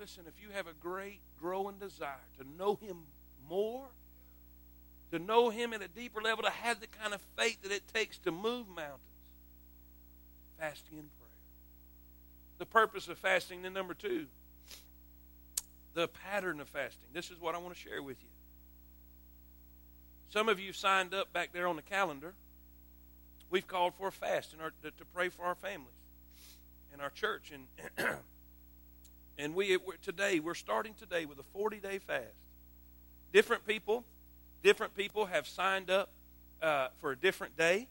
Listen, 0.02 0.24
if 0.26 0.42
you 0.42 0.48
have 0.52 0.66
a 0.66 0.72
great 0.72 1.20
growing 1.40 1.76
desire 1.76 2.26
to 2.36 2.44
know 2.58 2.74
Him 2.82 2.96
more, 3.48 3.84
to 5.12 5.20
know 5.20 5.48
Him 5.48 5.72
at 5.72 5.80
a 5.80 5.86
deeper 5.86 6.20
level, 6.20 6.42
to 6.42 6.50
have 6.50 6.80
the 6.80 6.88
kind 6.88 7.14
of 7.14 7.20
faith 7.38 7.62
that 7.62 7.70
it 7.70 7.84
takes 7.94 8.18
to 8.18 8.32
move 8.32 8.66
mountains, 8.66 8.98
fasting 10.58 10.98
and 10.98 11.08
prayer. 11.18 11.28
The 12.58 12.66
purpose 12.66 13.06
of 13.06 13.16
fasting, 13.16 13.62
then 13.62 13.74
number 13.74 13.94
two, 13.94 14.26
the 15.94 16.08
pattern 16.08 16.58
of 16.58 16.68
fasting. 16.68 17.06
This 17.12 17.30
is 17.30 17.40
what 17.40 17.54
I 17.54 17.58
want 17.58 17.72
to 17.72 17.80
share 17.80 18.02
with 18.02 18.16
you. 18.20 18.28
Some 20.30 20.48
of 20.48 20.58
you 20.58 20.72
signed 20.72 21.14
up 21.14 21.32
back 21.32 21.52
there 21.52 21.68
on 21.68 21.76
the 21.76 21.82
calendar 21.82 22.34
we've 23.50 23.68
called 23.68 23.94
for 23.94 24.08
a 24.08 24.12
fast 24.12 24.52
in 24.52 24.60
our, 24.60 24.72
to, 24.82 24.90
to 24.90 25.04
pray 25.14 25.28
for 25.28 25.44
our 25.44 25.54
families 25.54 25.94
and 26.92 27.00
our 27.00 27.10
church. 27.10 27.52
And 27.52 28.08
and 29.38 29.54
we 29.54 29.78
today 30.02 30.40
we're 30.40 30.54
starting 30.54 30.94
today 30.94 31.24
with 31.24 31.38
a 31.38 31.44
40 31.52 31.78
day 31.78 31.98
fast. 31.98 32.26
Different 33.32 33.66
people, 33.66 34.04
different 34.62 34.94
people 34.94 35.26
have 35.26 35.46
signed 35.46 35.90
up 35.90 36.10
uh, 36.60 36.88
for 37.00 37.12
a 37.12 37.16
different 37.16 37.56
day 37.56 37.88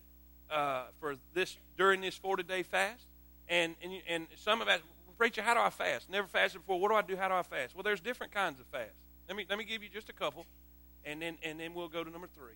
uh, 0.50 0.84
for 1.00 1.16
this 1.34 1.58
during 1.78 2.02
this 2.02 2.16
40 2.16 2.44
day 2.44 2.64
fast. 2.64 3.06
And 3.50 3.76
and 3.84 3.94
and 4.08 4.28
some 4.38 4.62
of 4.62 4.68
us 4.68 4.82
preacher, 5.22 5.44
how 5.44 5.54
do 5.54 5.60
I 5.60 5.70
fast? 5.70 6.10
Never 6.10 6.26
fasted 6.28 6.62
before. 6.62 6.80
What 6.80 6.90
do 6.90 6.96
I 6.96 7.04
do? 7.04 7.16
How 7.16 7.28
do 7.28 7.36
I 7.36 7.44
fast? 7.44 7.76
Well, 7.76 7.84
there's 7.84 8.00
different 8.00 8.34
kinds 8.34 8.60
of 8.60 8.66
fast. 8.66 8.96
Let 9.28 9.38
me 9.38 9.46
let 9.48 9.60
me 9.60 9.66
give 9.66 9.84
you 9.84 9.90
just 9.90 10.10
a 10.10 10.14
couple, 10.14 10.48
and 11.06 11.22
then 11.22 11.38
and 11.44 11.60
then 11.60 11.76
we'll 11.76 11.90
go 11.90 12.04
to 12.04 12.10
number 12.10 12.28
three. 12.36 12.56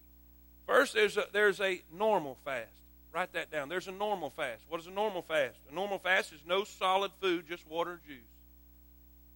First, 0.66 0.96
there's 0.96 1.16
a, 1.16 1.26
there's 1.32 1.62
a 1.62 1.84
normal 1.94 2.38
fast. 2.44 2.72
Write 3.14 3.34
that 3.34 3.52
down. 3.52 3.70
There's 3.70 3.88
a 3.88 3.92
normal 3.92 4.32
fast. 4.32 4.64
What 4.68 4.82
is 4.82 4.88
a 4.88 4.92
normal 4.92 5.22
fast? 5.22 5.60
A 5.72 5.76
normal 5.76 6.00
fast 6.00 6.34
is 6.34 6.40
no 6.44 6.64
solid 6.64 7.12
food, 7.22 7.46
just 7.48 7.68
water 7.68 7.92
or 7.92 8.02
juice. 8.08 8.18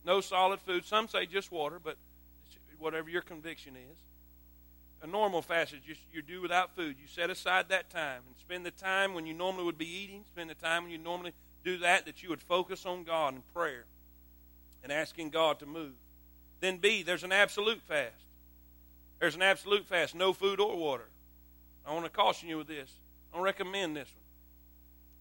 No 0.05 0.21
solid 0.21 0.59
food. 0.61 0.85
Some 0.85 1.07
say 1.07 1.25
just 1.25 1.51
water, 1.51 1.79
but 1.83 1.97
whatever 2.79 3.09
your 3.09 3.21
conviction 3.21 3.75
is. 3.75 3.97
A 5.01 5.07
normal 5.07 5.41
fast 5.41 5.73
is 5.73 5.79
just 5.85 6.01
you 6.13 6.21
do 6.21 6.41
without 6.41 6.75
food. 6.75 6.95
You 6.99 7.07
set 7.07 7.29
aside 7.29 7.69
that 7.69 7.89
time 7.89 8.21
and 8.27 8.35
spend 8.39 8.65
the 8.65 8.71
time 8.71 9.13
when 9.13 9.25
you 9.25 9.33
normally 9.33 9.63
would 9.63 9.77
be 9.77 9.89
eating, 9.89 10.23
spend 10.31 10.49
the 10.49 10.55
time 10.55 10.83
when 10.83 10.91
you 10.91 10.97
normally 10.97 11.33
do 11.63 11.77
that, 11.79 12.05
that 12.05 12.21
you 12.23 12.29
would 12.29 12.41
focus 12.41 12.85
on 12.85 13.03
God 13.03 13.33
and 13.33 13.53
prayer 13.53 13.85
and 14.83 14.91
asking 14.91 15.29
God 15.29 15.59
to 15.59 15.65
move. 15.65 15.93
Then 16.59 16.77
B, 16.77 17.03
there's 17.03 17.23
an 17.23 17.31
absolute 17.31 17.81
fast. 17.81 18.13
There's 19.19 19.35
an 19.35 19.41
absolute 19.41 19.85
fast, 19.85 20.15
no 20.15 20.33
food 20.33 20.59
or 20.59 20.75
water. 20.77 21.07
I 21.85 21.93
want 21.93 22.05
to 22.05 22.11
caution 22.11 22.49
you 22.49 22.57
with 22.57 22.67
this. 22.67 22.89
I 23.31 23.37
don't 23.37 23.45
recommend 23.45 23.95
this. 23.95 24.09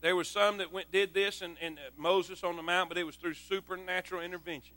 There 0.00 0.14
was 0.14 0.28
some 0.28 0.58
that 0.58 0.72
went 0.72 0.92
did 0.92 1.12
this 1.12 1.42
and, 1.42 1.56
and 1.60 1.78
uh, 1.78 1.90
Moses 1.96 2.44
on 2.44 2.56
the 2.56 2.62
mount, 2.62 2.88
but 2.88 2.98
it 2.98 3.04
was 3.04 3.16
through 3.16 3.34
supernatural 3.34 4.22
intervention. 4.22 4.76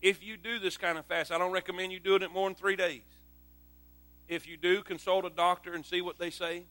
If 0.00 0.22
you 0.22 0.36
do 0.36 0.58
this 0.58 0.76
kind 0.76 0.98
of 0.98 1.06
fast, 1.06 1.32
I 1.32 1.38
don't 1.38 1.52
recommend 1.52 1.92
you 1.92 2.00
doing 2.00 2.22
it 2.22 2.32
more 2.32 2.48
than 2.48 2.54
three 2.54 2.76
days. 2.76 3.02
If 4.28 4.46
you 4.46 4.56
do, 4.56 4.82
consult 4.82 5.24
a 5.24 5.30
doctor 5.30 5.74
and 5.74 5.84
see 5.84 6.00
what 6.00 6.18
they 6.18 6.30
say. 6.30 6.64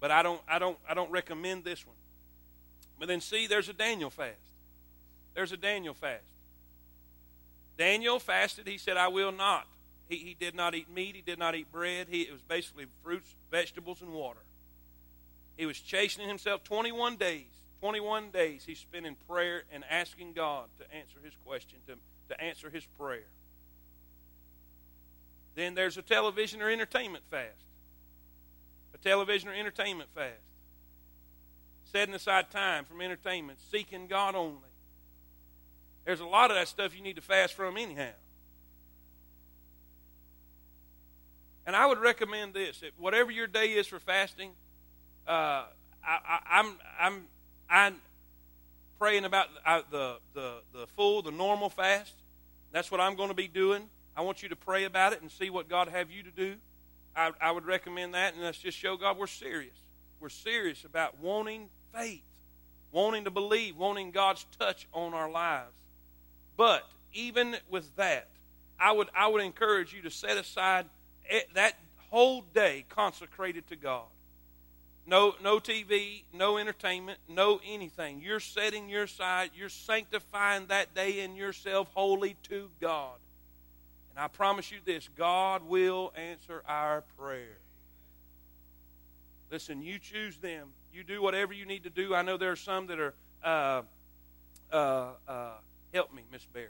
But 0.00 0.10
I 0.10 0.22
don't, 0.22 0.40
I 0.48 0.58
don't, 0.58 0.78
I 0.88 0.94
don't 0.94 1.10
recommend 1.10 1.62
this 1.62 1.86
one. 1.86 1.96
But 2.98 3.08
then 3.08 3.20
see, 3.20 3.46
there's 3.46 3.68
a 3.68 3.72
Daniel 3.72 4.10
fast. 4.10 4.36
There's 5.34 5.52
a 5.52 5.56
Daniel 5.56 5.94
fast. 5.94 6.24
Daniel 7.78 8.18
fasted. 8.18 8.66
He 8.66 8.78
said, 8.78 8.96
"I 8.96 9.08
will 9.08 9.32
not." 9.32 9.66
He, 10.08 10.16
he 10.16 10.36
did 10.38 10.54
not 10.54 10.74
eat 10.74 10.90
meat. 10.90 11.14
He 11.14 11.22
did 11.22 11.38
not 11.38 11.54
eat 11.54 11.70
bread. 11.72 12.08
He, 12.10 12.22
it 12.22 12.32
was 12.32 12.42
basically 12.42 12.86
fruits, 13.02 13.34
vegetables, 13.50 14.02
and 14.02 14.12
water. 14.12 14.40
He 15.56 15.66
was 15.66 15.78
chastening 15.78 16.28
himself 16.28 16.64
21 16.64 17.16
days. 17.16 17.46
21 17.80 18.30
days 18.30 18.64
he 18.64 18.74
spent 18.74 19.06
in 19.06 19.16
prayer 19.28 19.64
and 19.72 19.84
asking 19.90 20.34
God 20.34 20.66
to 20.78 20.84
answer 20.94 21.18
his 21.22 21.34
question, 21.44 21.78
to, 21.88 21.94
to 22.28 22.40
answer 22.40 22.70
his 22.70 22.84
prayer. 22.98 23.26
Then 25.54 25.74
there's 25.74 25.96
a 25.96 26.02
television 26.02 26.62
or 26.62 26.70
entertainment 26.70 27.24
fast. 27.30 27.64
A 28.94 28.98
television 28.98 29.48
or 29.48 29.54
entertainment 29.54 30.10
fast. 30.14 30.32
Setting 31.92 32.14
aside 32.14 32.50
time 32.50 32.84
from 32.84 33.00
entertainment, 33.00 33.58
seeking 33.70 34.06
God 34.06 34.34
only. 34.34 34.58
There's 36.04 36.20
a 36.20 36.26
lot 36.26 36.50
of 36.50 36.56
that 36.56 36.68
stuff 36.68 36.96
you 36.96 37.02
need 37.02 37.16
to 37.16 37.22
fast 37.22 37.54
from 37.54 37.76
anyhow. 37.76 38.12
And 41.66 41.76
I 41.76 41.86
would 41.86 41.98
recommend 41.98 42.54
this. 42.54 42.82
Whatever 42.96 43.30
your 43.30 43.46
day 43.46 43.72
is 43.72 43.86
for 43.86 43.98
fasting, 43.98 44.52
uh, 45.26 45.30
I, 45.30 45.66
I, 46.04 46.38
I'm, 46.50 46.74
I'm, 46.98 47.22
I'm 47.68 47.96
praying 48.98 49.24
about 49.24 49.48
uh, 49.66 49.82
the, 49.90 50.16
the, 50.34 50.54
the 50.72 50.86
full, 50.88 51.22
the 51.22 51.30
normal 51.30 51.70
fast. 51.70 52.14
That's 52.72 52.90
what 52.90 53.00
I'm 53.00 53.16
going 53.16 53.28
to 53.28 53.34
be 53.34 53.48
doing. 53.48 53.82
I 54.16 54.22
want 54.22 54.42
you 54.42 54.48
to 54.50 54.56
pray 54.56 54.84
about 54.84 55.12
it 55.12 55.22
and 55.22 55.30
see 55.30 55.50
what 55.50 55.68
God 55.68 55.88
have 55.88 56.10
you 56.10 56.22
to 56.22 56.30
do. 56.30 56.56
I, 57.14 57.32
I 57.40 57.50
would 57.50 57.66
recommend 57.66 58.14
that, 58.14 58.34
and 58.34 58.42
let's 58.42 58.58
just 58.58 58.78
show 58.78 58.96
God 58.96 59.18
we're 59.18 59.26
serious. 59.26 59.74
We're 60.20 60.28
serious 60.28 60.84
about 60.84 61.18
wanting 61.18 61.68
faith, 61.94 62.22
wanting 62.90 63.24
to 63.24 63.30
believe, 63.30 63.76
wanting 63.76 64.10
God's 64.12 64.46
touch 64.58 64.86
on 64.92 65.14
our 65.14 65.30
lives. 65.30 65.72
But 66.56 66.88
even 67.12 67.56
with 67.68 67.94
that, 67.96 68.28
I 68.78 68.92
would 68.92 69.08
I 69.16 69.28
would 69.28 69.42
encourage 69.42 69.92
you 69.92 70.02
to 70.02 70.10
set 70.10 70.36
aside 70.36 70.86
that 71.54 71.74
whole 72.10 72.42
day 72.54 72.84
consecrated 72.88 73.66
to 73.68 73.76
God. 73.76 74.04
No, 75.04 75.34
no 75.42 75.58
TV, 75.58 76.22
no 76.32 76.58
entertainment, 76.58 77.18
no 77.28 77.60
anything. 77.66 78.20
You're 78.20 78.40
setting 78.40 78.88
your 78.88 79.06
side, 79.06 79.50
you're 79.54 79.68
sanctifying 79.68 80.66
that 80.66 80.94
day 80.94 81.20
in 81.20 81.34
yourself 81.34 81.88
wholly 81.94 82.36
to 82.44 82.70
God. 82.80 83.16
And 84.10 84.22
I 84.22 84.28
promise 84.28 84.70
you 84.70 84.78
this 84.84 85.08
God 85.16 85.62
will 85.66 86.12
answer 86.16 86.62
our 86.68 87.02
prayer. 87.18 87.58
Listen, 89.50 89.82
you 89.82 89.98
choose 89.98 90.36
them. 90.36 90.68
You 90.94 91.02
do 91.02 91.20
whatever 91.20 91.52
you 91.52 91.66
need 91.66 91.84
to 91.84 91.90
do. 91.90 92.14
I 92.14 92.22
know 92.22 92.36
there 92.36 92.52
are 92.52 92.56
some 92.56 92.86
that 92.86 93.00
are, 93.00 93.14
uh, 93.42 93.82
uh, 94.72 95.08
uh, 95.26 95.50
help 95.92 96.14
me, 96.14 96.22
Miss 96.30 96.44
Berry, 96.52 96.68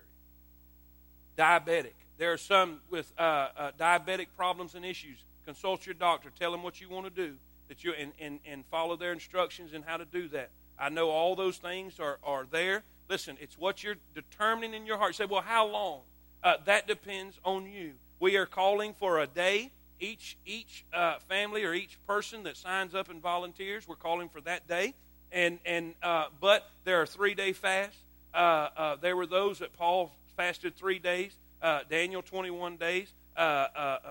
diabetic. 1.37 1.95
There 2.17 2.33
are 2.33 2.39
some 2.39 2.81
with 2.89 3.13
uh, 3.19 3.49
uh, 3.57 3.71
diabetic 3.79 4.29
problems 4.37 4.75
and 4.75 4.85
issues. 4.85 5.19
Consult 5.45 5.85
your 5.85 5.95
doctor. 5.95 6.31
Tell 6.39 6.51
them 6.51 6.63
what 6.63 6.81
you 6.81 6.89
want 6.89 7.05
to 7.05 7.11
do 7.11 7.37
that 7.73 7.83
you 7.83 7.95
and, 7.95 8.13
and, 8.21 8.39
and 8.45 8.67
follow 8.67 8.97
their 8.97 9.13
instructions 9.13 9.73
and 9.73 9.83
how 9.83 9.97
to 9.97 10.05
do 10.05 10.29
that. 10.29 10.51
I 10.79 10.91
know 10.91 11.09
all 11.09 11.35
those 11.35 11.57
things 11.57 11.99
are, 11.99 12.19
are 12.23 12.45
there. 12.51 12.83
Listen, 13.09 13.39
it's 13.41 13.57
what 13.57 13.83
you're 13.83 13.97
determining 14.15 14.75
in 14.75 14.85
your 14.85 14.99
heart. 14.99 15.13
You 15.13 15.15
say, 15.15 15.25
well, 15.25 15.41
how 15.41 15.67
long? 15.67 16.01
Uh, 16.45 16.57
that 16.67 16.87
depends 16.87 17.41
on 17.47 17.65
you. 17.65 17.93
We 18.21 18.37
are 18.37 18.45
calling 18.45 18.93
for 18.93 19.21
a 19.21 19.27
day. 19.27 19.71
Each 19.99 20.37
each 20.45 20.85
uh, 20.93 21.19
family 21.31 21.65
or 21.65 21.73
each 21.73 21.97
person 22.07 22.43
that 22.43 22.59
signs 22.59 22.95
up 22.95 23.09
and 23.09 23.23
volunteers, 23.23 23.89
we're 23.89 23.97
calling 23.97 24.29
for 24.29 24.43
that 24.43 24.69
day. 24.69 24.93
And 25.31 25.59
and 25.65 25.95
uh, 26.03 26.27
but 26.41 26.69
there 26.85 27.01
are 27.01 27.07
three 27.07 27.35
day 27.35 27.53
fasts. 27.55 27.97
Uh, 28.35 28.37
uh, 28.77 28.97
there 28.97 29.17
were 29.17 29.27
those 29.27 29.61
that 29.61 29.73
Paul 29.73 30.13
fasted 30.37 30.77
three 30.77 30.99
days. 30.99 31.33
Uh, 31.63 31.81
Daniel 31.89 32.21
twenty 32.21 32.51
one 32.51 32.77
days. 32.77 33.15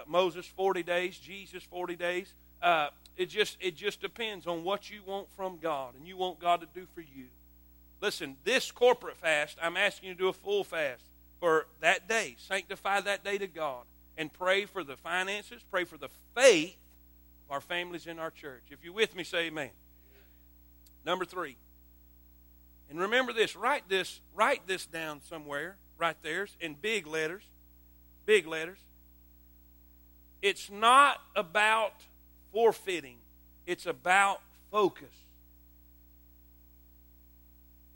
Moses 0.08 0.48
forty 0.48 0.82
days. 0.82 1.20
Jesus 1.20 1.62
forty 1.62 1.96
days. 1.96 2.34
It 3.22 3.30
just 3.30 3.58
it 3.62 3.76
just 3.76 4.02
depends 4.02 4.48
on 4.48 4.64
what 4.64 4.90
you 4.90 5.02
want 5.06 5.30
from 5.36 5.60
God 5.62 5.94
and 5.96 6.08
you 6.08 6.18
want 6.18 6.40
God 6.40 6.62
to 6.62 6.68
do 6.74 6.88
for 6.96 7.02
you. 7.02 7.26
Listen, 8.02 8.36
this 8.44 8.72
corporate 8.72 9.18
fast, 9.18 9.60
I'm 9.62 9.78
asking 9.78 10.10
you 10.10 10.16
to 10.16 10.20
do 10.20 10.28
a 10.28 10.34
full 10.34 10.64
fast 10.64 11.04
for 11.40 11.68
that 11.82 12.08
day. 12.08 12.36
Sanctify 12.40 13.02
that 13.02 13.24
day 13.24 13.38
to 13.38 13.46
God. 13.46 13.84
And 14.18 14.34
pray 14.34 14.66
for 14.66 14.84
the 14.84 14.98
finances, 14.98 15.62
pray 15.70 15.84
for 15.84 15.98
the 15.98 16.10
faith 16.36 16.76
of 17.46 17.52
our 17.52 17.62
families 17.62 18.08
in 18.08 18.18
our 18.18 18.32
church. 18.32 18.64
If 18.72 18.84
you're 18.84 18.94
with 18.94 19.16
me, 19.16 19.24
say 19.24 19.46
amen. 19.46 19.70
Number 21.06 21.24
three. 21.24 21.58
And 22.90 23.00
remember 23.00 23.34
this, 23.34 23.56
write 23.56 23.88
this, 23.88 24.20
write 24.34 24.66
this 24.66 24.88
down 24.88 25.22
somewhere, 25.22 25.78
right 26.00 26.18
there, 26.24 26.48
in 26.60 26.74
big 26.74 27.06
letters. 27.06 27.44
Big 28.26 28.48
letters. 28.48 28.80
It's 30.42 30.72
not 30.72 31.22
about 31.36 31.94
forfeiting, 32.52 33.18
it's 33.66 33.86
about 33.86 34.42
focus. 34.72 35.14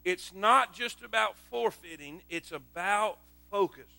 It's 0.03 0.33
not 0.33 0.73
just 0.73 1.01
about 1.01 1.35
forfeiting, 1.49 2.21
it's 2.29 2.51
about 2.51 3.17
focus. 3.49 3.89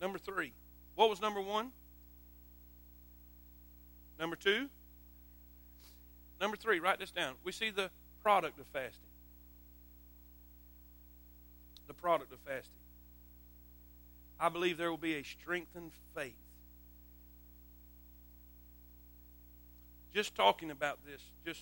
Number 0.00 0.18
three. 0.18 0.52
What 0.94 1.10
was 1.10 1.20
number 1.20 1.40
one? 1.40 1.70
Number 4.18 4.36
two? 4.36 4.68
Number 6.40 6.56
three, 6.56 6.80
write 6.80 6.98
this 6.98 7.10
down. 7.10 7.34
We 7.44 7.52
see 7.52 7.70
the 7.70 7.90
product 8.22 8.58
of 8.58 8.66
fasting. 8.66 9.00
The 11.86 11.94
product 11.94 12.32
of 12.32 12.38
fasting. 12.40 12.79
I 14.40 14.48
believe 14.48 14.78
there 14.78 14.90
will 14.90 14.96
be 14.96 15.16
a 15.16 15.22
strengthened 15.22 15.92
faith. 16.16 16.32
Just 20.14 20.34
talking 20.34 20.70
about 20.70 20.98
this, 21.06 21.20
just 21.44 21.60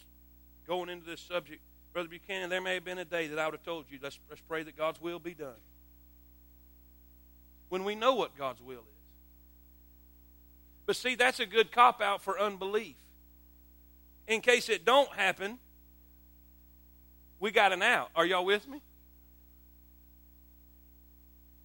going 0.66 0.89
into 0.89 1.05
this 1.05 1.20
subject, 1.20 1.61
Brother 1.93 2.09
Buchanan, 2.09 2.49
there 2.49 2.61
may 2.61 2.74
have 2.74 2.85
been 2.85 2.99
a 2.99 3.05
day 3.05 3.26
that 3.26 3.39
I 3.39 3.47
would 3.47 3.55
have 3.55 3.64
told 3.64 3.87
you, 3.91 3.99
let's, 4.01 4.18
let's 4.31 4.41
pray 4.43 4.62
that 4.62 4.76
God's 4.76 5.01
will 5.01 5.18
be 5.18 5.35
done. 5.35 5.59
When 7.68 7.85
we 7.85 7.95
know 7.95 8.14
what 8.14 8.39
God's 8.39 8.62
will 8.62 8.79
is. 8.79 8.99
But 10.87 10.97
see, 10.97 11.16
that's 11.16 11.41
a 11.41 11.47
good 11.47 11.72
cop 11.72 12.01
out 12.01 12.22
for 12.22 12.39
unbelief. 12.39 12.97
In 14.26 14.41
case 14.41 14.68
it 14.68 14.85
don't 14.85 15.12
happen, 15.12 15.59
we 17.41 17.51
got 17.51 17.72
an 17.72 17.83
out. 17.83 18.11
Are 18.14 18.24
y'all 18.24 18.45
with 18.45 18.66
me? 18.68 18.81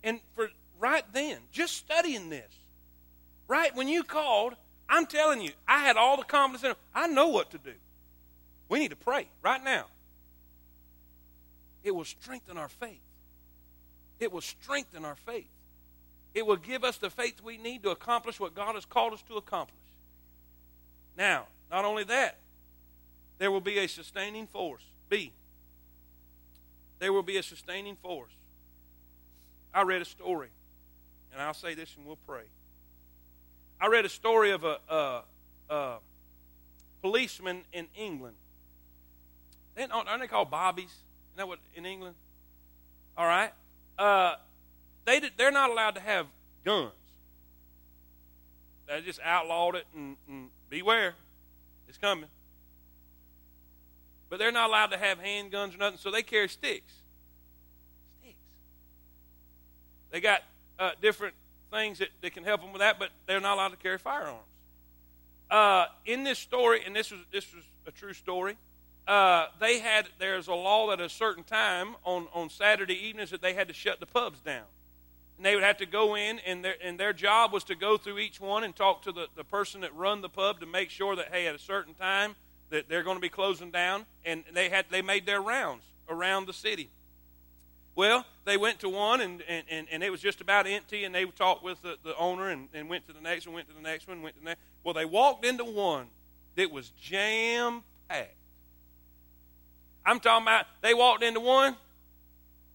And 0.04 0.20
for 0.36 0.50
right 0.84 1.06
then, 1.14 1.38
just 1.54 1.78
studying 1.78 2.30
this, 2.30 2.52
right 3.48 3.74
when 3.74 3.88
you 3.88 4.04
called, 4.04 4.54
I'm 4.90 5.06
telling 5.06 5.42
you, 5.42 5.52
I 5.66 5.80
had 5.80 5.96
all 5.96 6.18
the 6.18 6.26
confidence 6.26 6.66
in 6.66 6.74
I 6.94 7.08
know 7.08 7.30
what 7.30 7.52
to 7.52 7.58
do. 7.58 7.72
We 8.68 8.80
need 8.80 8.90
to 8.90 8.98
pray 8.98 9.28
right 9.42 9.64
now. 9.64 9.86
It 11.86 11.96
will 11.96 12.04
strengthen 12.04 12.58
our 12.58 12.68
faith. 12.68 13.00
It 14.20 14.34
will 14.34 14.42
strengthen 14.42 15.06
our 15.06 15.16
faith. 15.16 15.48
It 16.34 16.46
will 16.46 16.58
give 16.58 16.84
us 16.84 16.98
the 16.98 17.10
faith 17.10 17.42
we 17.42 17.58
need 17.58 17.84
to 17.84 17.92
accomplish 17.92 18.38
what 18.38 18.54
God 18.54 18.76
has 18.76 18.84
called 18.86 19.14
us 19.14 19.22
to 19.30 19.38
accomplish. 19.38 19.78
Now, 21.18 21.46
not 21.72 21.86
only 21.86 22.04
that, 22.06 22.40
there 23.38 23.52
will 23.52 23.62
be 23.62 23.78
a 23.80 23.88
sustaining 23.88 24.48
force. 24.48 24.84
B. 25.08 25.32
There 27.00 27.14
will 27.14 27.24
be 27.24 27.38
a 27.38 27.44
sustaining 27.44 27.96
force. 27.96 28.32
I 29.74 29.84
read 29.84 30.02
a 30.02 30.06
story, 30.06 30.50
and 31.34 31.42
I'll 31.42 31.54
say 31.54 31.74
this 31.74 31.94
and 31.98 32.06
we'll 32.06 32.20
pray. 32.28 32.44
I 33.82 33.88
read 33.88 34.06
a 34.06 34.10
story 34.10 34.52
of 34.52 34.64
a, 34.64 34.78
a, 34.88 35.22
a 35.70 35.96
policeman 37.02 37.64
in 37.74 37.88
England. 37.98 38.36
They, 39.76 39.86
aren't 39.86 40.22
they 40.22 40.28
called 40.28 40.52
bobbies? 40.52 40.86
Isn't 40.86 41.38
that 41.38 41.48
what 41.48 41.60
in 41.76 41.86
England? 41.86 42.16
All 43.18 43.26
right. 43.26 43.52
Uh, 43.98 44.36
they 45.06 45.22
they're 45.38 45.52
not 45.52 45.70
allowed 45.70 45.96
to 45.96 46.02
have 46.02 46.28
guns. 46.64 46.92
They 48.88 49.02
just 49.02 49.20
outlawed 49.24 49.76
it 49.76 49.86
and, 49.96 50.18
and 50.28 50.50
beware, 50.70 51.16
it's 51.88 51.98
coming. 51.98 52.30
But 54.30 54.40
they're 54.40 54.52
not 54.52 54.70
allowed 54.70 54.88
to 54.88 54.98
have 54.98 55.20
handguns 55.20 55.76
or 55.76 55.78
nothing, 55.78 56.00
so 56.00 56.12
they 56.12 56.24
carry 56.24 56.50
sticks. 56.50 56.94
Sticks. 58.20 58.38
They 60.12 60.22
got 60.22 60.42
uh, 60.84 60.92
different 61.02 61.34
things 61.72 62.00
that, 62.00 62.10
that 62.22 62.34
can 62.34 62.44
help 62.44 62.62
them 62.62 62.72
with 62.72 62.82
that, 62.82 63.00
but 63.00 63.10
they're 63.26 63.40
not 63.40 63.56
allowed 63.56 63.70
to 63.70 63.78
carry 63.78 63.98
firearms. 63.98 64.40
Uh, 65.50 65.86
in 66.06 66.24
this 66.24 66.40
story, 66.40 66.82
and 66.86 66.96
this 66.96 67.12
was 67.12 67.20
this 67.32 67.54
was 67.54 67.64
a 67.86 67.92
true 67.92 68.14
story 68.14 68.58
uh, 69.08 69.48
they 69.60 69.80
had 69.80 70.08
there's 70.18 70.48
a 70.48 70.54
law 70.54 70.90
that 70.90 71.00
at 71.00 71.06
a 71.06 71.10
certain 71.10 71.44
time 71.44 71.96
on, 72.06 72.28
on 72.34 72.50
Saturday 72.50 73.08
evenings 73.08 73.32
that 73.32 73.42
they 73.42 73.54
had 73.54 73.68
to 73.68 73.74
shut 73.74 74.00
the 74.00 74.06
pubs 74.06 74.40
down. 74.40 74.64
And 75.38 75.46
they 75.46 75.56
would 75.56 75.64
have 75.64 75.78
to 75.78 75.86
go 75.86 76.16
in, 76.16 76.40
and 76.40 76.64
their, 76.64 76.76
and 76.82 76.98
their 77.00 77.12
job 77.12 77.52
was 77.52 77.64
to 77.66 77.76
go 77.76 77.98
through 77.98 78.20
each 78.20 78.40
one 78.40 78.64
and 78.64 78.76
talk 78.76 79.02
to 79.04 79.12
the, 79.12 79.28
the 79.36 79.44
person 79.44 79.82
that 79.82 79.94
run 79.96 80.22
the 80.22 80.30
pub 80.30 80.60
to 80.60 80.66
make 80.66 80.90
sure 80.90 81.16
that, 81.16 81.30
hey, 81.32 81.48
at 81.48 81.56
a 81.56 81.60
certain 81.60 81.96
time 81.96 82.36
that 82.70 82.88
they're 82.88 83.04
going 83.04 83.18
to 83.18 83.22
be 83.22 83.30
closing 83.30 83.72
down. 83.72 84.06
And 84.24 84.44
they, 84.54 84.70
had, 84.70 84.86
they 84.90 85.02
made 85.02 85.26
their 85.26 85.42
rounds 85.42 85.84
around 86.08 86.46
the 86.46 86.54
city. 86.54 86.90
Well, 87.96 88.26
they 88.46 88.58
went 88.58 88.80
to 88.80 88.90
one, 88.90 89.22
and, 89.22 89.44
and, 89.48 89.66
and, 89.70 89.88
and 89.92 90.04
it 90.04 90.10
was 90.10 90.20
just 90.20 90.42
about 90.42 90.66
empty, 90.66 91.04
and 91.04 91.14
they 91.14 91.26
talked 91.26 91.64
with 91.64 91.82
the, 91.82 91.98
the 92.04 92.16
owner 92.18 92.50
and, 92.50 92.68
and 92.74 92.90
went 92.90 93.06
to 93.08 93.14
the 93.14 93.22
next 93.22 93.46
one, 93.46 93.56
went 93.56 93.68
to 93.70 93.76
the 93.76 93.82
next 93.82 94.08
one, 94.08 94.22
went 94.22 94.36
to 94.36 94.42
the 94.42 94.46
next. 94.46 94.62
Well, 94.84 94.94
they 94.94 95.06
walked 95.06 95.46
into 95.46 95.64
one 95.64 96.08
that 96.56 96.72
was 96.72 96.90
jam 97.00 97.84
packed. 98.10 98.36
I'm 100.06 100.20
talking 100.20 100.44
about 100.44 100.66
they 100.82 100.94
walked 100.94 101.24
into 101.24 101.40
one. 101.40 101.76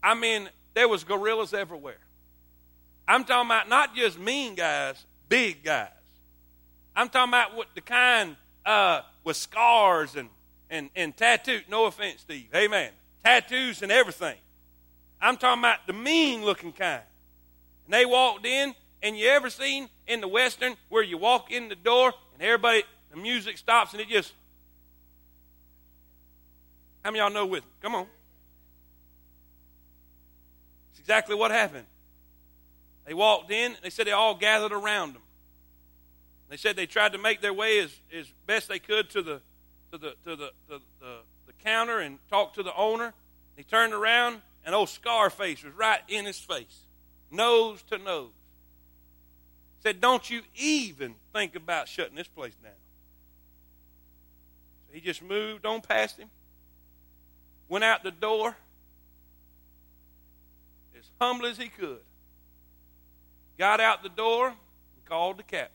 I 0.03 0.15
mean, 0.15 0.49
there 0.75 0.89
was 0.89 1.05
gorillas 1.05 1.53
everywhere. 1.53 1.99
I'm 3.07 3.25
talking 3.25 3.49
about 3.49 3.69
not 3.69 3.95
just 3.95 4.19
mean 4.19 4.55
guys, 4.55 5.05
big 5.29 5.65
guys. 5.65 5.89
I'm 6.95 7.09
talking 7.09 7.31
about 7.31 7.57
what 7.57 7.69
the 7.75 7.81
kind 7.81 8.37
uh, 8.65 9.03
with 9.25 9.37
scars 9.37 10.17
and, 10.17 10.29
and, 10.71 10.91
and 10.95 11.17
tattoos. 11.17 11.63
No 11.69 11.87
offense, 11.87 12.21
Steve. 12.21 12.49
Amen. 12.55 12.91
Tattoos 13.25 13.83
and 13.83 13.93
everything. 13.93 14.37
I'm 15.21 15.37
talking 15.37 15.61
about 15.61 15.87
the 15.87 15.93
mean 15.93 16.45
looking 16.45 16.73
kind. 16.73 17.03
And 17.87 17.95
they 17.95 18.07
walked 18.07 18.47
in, 18.47 18.75
And 19.03 19.19
you 19.19 19.29
ever 19.29 19.51
seen 19.51 19.89
in 20.07 20.21
the 20.21 20.29
Western 20.29 20.77
where 20.89 21.03
you 21.03 21.19
walk 21.19 21.51
in 21.51 21.69
the 21.69 21.77
door 21.77 22.13
and 22.35 22.43
everybody, 22.43 22.83
the 23.11 23.17
music 23.17 23.59
stops 23.59 23.93
and 23.93 24.01
it 24.01 24.09
just. 24.09 24.33
How 27.05 27.11
many 27.11 27.21
y'all 27.21 27.31
know 27.31 27.47
with 27.47 27.65
me? 27.65 27.71
Come 27.81 27.95
on. 27.95 28.07
It's 30.93 31.01
exactly 31.01 31.35
what 31.35 31.51
happened. 31.51 31.87
They 33.07 33.15
walked 33.15 33.51
in, 33.51 33.77
they 33.83 33.89
said 33.89 34.07
they 34.07 34.13
all 34.13 34.35
gathered 34.35 34.73
around 34.73 35.15
them. 35.15 35.23
They 36.51 36.57
said 36.57 36.77
they 36.77 36.87
tried 36.87 37.13
to 37.13 37.19
make 37.19 37.41
their 37.41 37.55
way 37.55 37.79
as, 37.79 37.91
as 38.15 38.27
best 38.47 38.69
they 38.69 38.79
could 38.79 39.09
to 39.11 39.23
the 39.23 39.41
to 39.93 39.99
the 39.99 40.15
to 40.25 40.37
the, 40.37 40.51
the, 40.69 40.81
the, 41.01 41.17
the 41.47 41.53
counter 41.65 41.99
and 41.99 42.19
talk 42.29 42.55
to 42.55 42.63
the 42.63 42.75
owner. 42.75 43.15
He 43.57 43.65
turned 43.65 43.93
around 43.93 44.43
and 44.65 44.75
old 44.75 44.89
Scarface 44.89 45.63
was 45.63 45.75
right 45.75 46.01
in 46.09 46.25
his 46.25 46.39
face, 46.39 46.85
nose 47.31 47.83
to 47.85 47.99
nose. 47.99 48.31
Said, 49.83 50.01
Don't 50.01 50.29
you 50.29 50.43
even 50.57 51.15
think 51.33 51.55
about 51.55 51.89
shutting 51.89 52.17
this 52.17 52.29
place 52.29 52.55
down. 52.63 52.73
So 54.87 54.95
he 54.95 55.01
just 55.01 55.23
moved 55.23 55.67
on 55.67 55.81
past 55.81 56.19
him, 56.19 56.29
went 57.69 57.85
out 57.85 58.03
the 58.03 58.11
door 58.11 58.57
as 60.99 61.05
humble 61.21 61.47
as 61.47 61.59
he 61.59 61.69
could, 61.69 62.01
got 63.59 63.81
out 63.81 64.03
the 64.03 64.09
door 64.09 64.49
and 64.49 65.05
called 65.05 65.39
the 65.39 65.43
captain. 65.43 65.75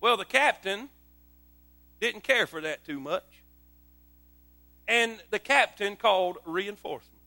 Well, 0.00 0.16
the 0.16 0.24
captain 0.24 0.88
didn't 2.00 2.22
care 2.22 2.46
for 2.46 2.60
that 2.62 2.84
too 2.84 2.98
much. 2.98 3.39
And 4.90 5.22
the 5.30 5.38
captain 5.38 5.94
called 5.94 6.38
reinforcements. 6.44 7.24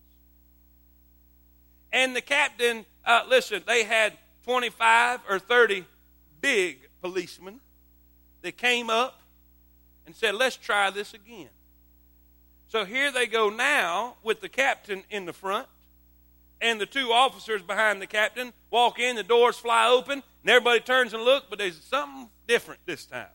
And 1.94 2.14
the 2.14 2.22
captain, 2.22 2.86
uh, 3.06 3.24
listen, 3.30 3.64
they 3.66 3.86
had 3.86 4.14
25 4.44 5.22
or 5.30 5.40
30 5.40 5.86
big 6.42 6.90
policemen 7.02 7.62
that 8.42 8.58
came 8.58 8.90
up 8.90 9.22
and 10.06 10.14
said, 10.14 10.36
let's 10.36 10.58
try 10.58 10.90
this 10.90 11.14
again. 11.14 11.48
So 12.68 12.84
here 12.84 13.14
they 13.14 13.28
go 13.28 13.50
now 13.50 14.16
with 14.24 14.42
the 14.42 14.50
captain 14.50 15.04
in 15.10 15.26
the 15.26 15.32
front 15.32 15.68
and 16.60 16.82
the 16.82 16.86
two 16.86 17.12
officers 17.12 17.62
behind 17.62 18.02
the 18.02 18.08
captain 18.08 18.52
walk 18.72 19.00
in, 19.00 19.16
the 19.16 19.24
doors 19.24 19.58
fly 19.58 19.88
open, 19.88 20.22
and 20.42 20.50
everybody 20.50 20.82
turns 20.82 21.14
and 21.14 21.24
looks, 21.24 21.46
but 21.50 21.60
there's 21.60 21.82
something 21.82 22.30
different 22.48 22.82
this 22.86 23.06
time. 23.06 23.28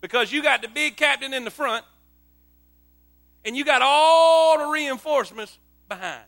Because 0.00 0.30
you 0.30 0.42
got 0.42 0.62
the 0.62 0.68
big 0.68 0.96
captain 0.96 1.32
in 1.32 1.44
the 1.44 1.50
front, 1.50 1.84
and 3.44 3.56
you 3.56 3.64
got 3.64 3.82
all 3.82 4.58
the 4.58 4.66
reinforcements 4.66 5.58
behind. 5.88 6.24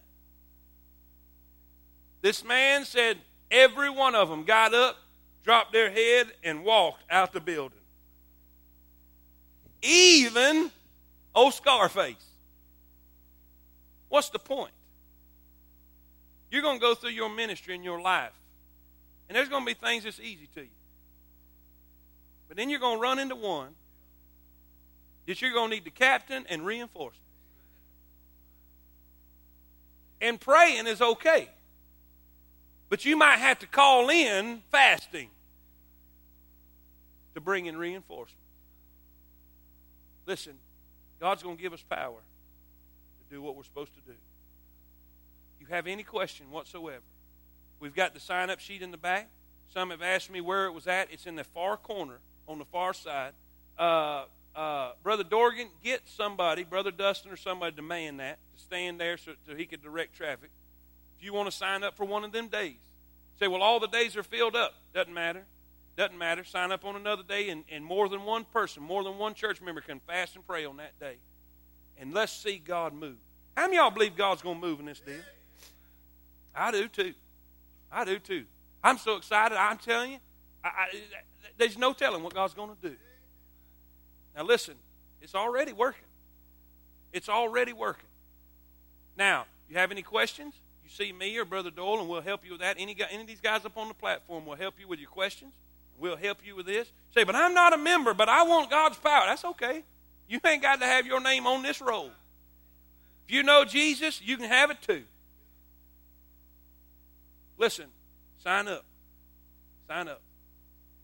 This 2.23 2.45
man 2.45 2.85
said 2.85 3.19
every 3.51 3.91
one 3.91 4.15
of 4.15 4.29
them 4.29 4.45
got 4.45 4.75
up, 4.75 4.97
dropped 5.43 5.73
their 5.73 5.91
head, 5.91 6.29
and 6.43 6.65
walked 6.65 7.03
out 7.11 7.33
the 7.33 7.41
building. 7.41 7.79
Even 9.83 10.71
old 11.35 11.55
Scarface. 11.55 12.15
What's 14.09 14.31
the 14.31 14.39
point? 14.39 14.73
You're 16.51 16.63
going 16.63 16.79
to 16.79 16.81
go 16.81 16.95
through 16.95 17.11
your 17.11 17.29
ministry 17.29 17.75
in 17.75 17.83
your 17.83 18.01
life, 18.01 18.33
and 19.29 19.37
there's 19.37 19.49
going 19.49 19.63
to 19.63 19.67
be 19.67 19.75
things 19.75 20.05
that's 20.05 20.21
easy 20.21 20.49
to 20.55 20.63
you. 20.63 20.69
But 22.49 22.57
then 22.57 22.71
you're 22.71 22.81
going 22.81 22.99
to 22.99 23.03
run 23.03 23.19
into 23.19 23.35
one 23.35 23.75
that 25.27 25.41
you're 25.41 25.53
going 25.53 25.71
to 25.71 25.77
need 25.77 25.85
the 25.85 25.91
captain 25.91 26.45
and 26.49 26.65
reinforcements. 26.65 27.21
And 30.21 30.41
praying 30.41 30.87
is 30.87 31.03
okay. 31.03 31.49
But 32.89 33.05
you 33.05 33.17
might 33.17 33.39
have 33.39 33.59
to 33.61 33.67
call 33.67 34.09
in 34.09 34.63
fasting 34.71 35.29
to 37.35 37.41
bring 37.41 37.67
in 37.67 37.77
reinforcements. 37.77 38.41
Listen, 40.27 40.55
God's 41.21 41.43
going 41.43 41.57
to 41.57 41.63
give 41.63 41.73
us 41.73 41.83
power 41.83 42.17
to 42.17 43.35
do 43.35 43.43
what 43.43 43.57
we're 43.57 43.65
supposed 43.65 43.95
to 43.95 44.01
do. 44.01 44.17
If 45.55 45.69
you 45.69 45.75
have 45.75 45.87
any 45.87 46.03
question 46.03 46.51
whatsoever, 46.51 47.03
we've 47.81 47.95
got 47.95 48.15
the 48.15 48.21
sign 48.21 48.51
up 48.51 48.61
sheet 48.61 48.83
in 48.83 48.91
the 48.91 48.97
back. 48.97 49.29
Some 49.73 49.91
have 49.91 50.03
asked 50.03 50.31
me 50.31 50.41
where 50.41 50.67
it 50.67 50.73
was 50.73 50.87
at. 50.87 51.09
It's 51.11 51.27
in 51.27 51.37
the 51.37 51.45
far 51.45 51.77
corner 51.77 52.19
on 52.47 52.59
the 52.59 52.65
far 52.65 52.95
side. 52.95 53.33
Uh, 53.79 54.25
uh, 54.55 54.93
Brother 55.03 55.25
Dorgan, 55.25 55.69
get 55.83 56.03
somebody, 56.07 56.65
Brother 56.65 56.91
Dustin 56.91 57.31
or 57.31 57.37
somebody 57.37 57.75
to 57.77 57.83
man 57.83 58.19
that, 58.19 58.39
to 58.55 58.63
stand 58.63 59.01
there 59.01 59.17
so, 59.17 59.33
so 59.47 59.55
he 59.55 59.67
could 59.67 59.83
direct 59.83 60.17
traffic. 60.17 60.51
If 61.19 61.25
you 61.25 61.33
want 61.33 61.51
to 61.51 61.57
sign 61.57 61.83
up 61.83 61.97
for 61.97 62.05
one 62.05 62.25
of 62.25 62.33
them 62.33 62.49
days, 62.49 62.77
say, 63.39 63.49
well, 63.49 63.63
all 63.63 63.81
the 63.81 63.89
days 63.89 64.17
are 64.17 64.23
filled 64.23 64.57
up. 64.57 64.75
Doesn't 64.95 65.13
matter. 65.13 65.45
Doesn't 65.97 66.19
matter. 66.19 66.45
Sign 66.45 66.73
up 66.73 66.85
on 66.85 66.97
another 66.97 67.23
day, 67.23 67.51
and, 67.51 67.65
and 67.71 67.85
more 67.85 68.09
than 68.09 68.25
one 68.25 68.45
person, 68.45 68.83
more 68.83 69.05
than 69.05 69.19
one 69.19 69.35
church 69.35 69.61
member 69.61 69.81
can 69.81 70.01
fast 70.01 70.37
and 70.37 70.47
pray 70.47 70.65
on 70.65 70.77
that 70.79 70.99
day. 70.99 71.17
And 71.99 72.13
let's 72.13 72.33
see 72.33 72.59
God 72.59 72.93
move. 72.93 73.17
How 73.57 73.67
many 73.67 73.77
y'all 73.77 73.91
believe 73.91 74.17
God's 74.17 74.43
going 74.43 74.61
to 74.61 74.67
move 74.67 74.81
in 74.81 74.87
this 74.87 75.01
deal? 75.01 75.21
I 76.55 76.71
do 76.71 76.89
too. 76.89 77.15
I 77.91 78.05
do 78.05 78.19
too. 78.19 78.45
I'm 78.83 78.99
so 78.99 79.17
excited. 79.17 79.57
I'm 79.57 79.79
telling 79.79 80.13
you, 80.13 80.19
I, 80.63 80.69
I, 80.69 80.89
there's 81.57 81.79
no 81.79 81.93
telling 81.93 82.23
what 82.23 82.35
God's 82.35 82.55
going 82.55 82.71
to 82.71 82.89
do. 82.89 82.97
Now, 84.37 84.43
listen, 84.43 84.75
it's 85.21 85.35
already 85.35 85.73
working. 85.73 86.05
It's 87.13 87.29
already 87.29 87.73
working. 87.73 88.09
Now, 89.17 89.47
you 89.71 89.77
have 89.77 89.91
any 89.91 90.03
questions? 90.03 90.55
You 90.83 90.91
see 90.91 91.13
me 91.13 91.37
or 91.39 91.45
Brother 91.45 91.71
Doyle, 91.71 92.01
and 92.01 92.09
we'll 92.09 92.21
help 92.21 92.45
you 92.45 92.53
with 92.53 92.61
that. 92.61 92.77
Any, 92.79 92.97
any 93.11 93.23
of 93.23 93.27
these 93.29 93.41
guys 93.41 93.65
up 93.65 93.77
on 93.77 93.89
the 93.89 93.95
platform 93.95 94.45
will 94.45 94.57
help 94.57 94.75
you 94.79 94.89
with 94.89 94.99
your 94.99 95.09
questions. 95.09 95.53
We'll 95.99 96.17
help 96.17 96.39
you 96.45 96.57
with 96.57 96.67
this. 96.67 96.91
Say, 97.15 97.25
but 97.25 97.37
I'm 97.37 97.55
not 97.55 97.73
a 97.73 97.79
member, 97.79 98.15
but 98.15 98.29
I 98.29 98.43
want 98.43 98.71
God's 98.71 98.97
power. 98.99 99.25
That's 99.27 99.45
okay. 99.45 99.85
You 100.29 100.41
ain't 100.45 100.63
got 100.63 100.81
to 100.81 100.87
have 100.87 101.07
your 101.07 101.21
name 101.21 101.47
on 101.47 101.63
this 101.63 101.81
roll. 101.81 102.11
If 103.27 103.35
you 103.35 103.43
know 103.43 103.65
Jesus, 103.65 104.21
you 104.23 104.37
can 104.37 104.49
have 104.49 104.71
it 104.71 104.79
too. 104.83 105.05
Listen, 107.57 107.87
sign 108.43 108.69
up. 108.69 108.85
Sign 109.87 110.09
up. 110.09 110.21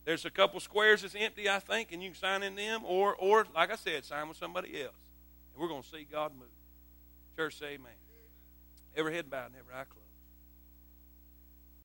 There's 0.04 0.24
a 0.24 0.30
couple 0.30 0.58
squares 0.60 1.02
that's 1.02 1.14
empty, 1.14 1.48
I 1.48 1.58
think, 1.58 1.92
and 1.92 2.02
you 2.02 2.10
can 2.10 2.18
sign 2.18 2.42
in 2.42 2.54
them, 2.56 2.82
or, 2.84 3.14
or 3.14 3.46
like 3.54 3.70
I 3.70 3.76
said, 3.76 4.04
sign 4.04 4.28
with 4.28 4.36
somebody 4.36 4.82
else. 4.82 4.96
And 5.52 5.62
we're 5.62 5.68
going 5.68 5.82
to 5.82 5.88
see 5.88 6.06
God 6.10 6.32
move. 6.38 6.48
Church, 7.36 7.58
say 7.58 7.74
amen. 7.74 7.92
Every 8.96 9.14
head 9.14 9.30
bowed 9.30 9.46
and 9.46 9.56
every 9.56 9.74
eye 9.74 9.84
closed. 9.84 9.99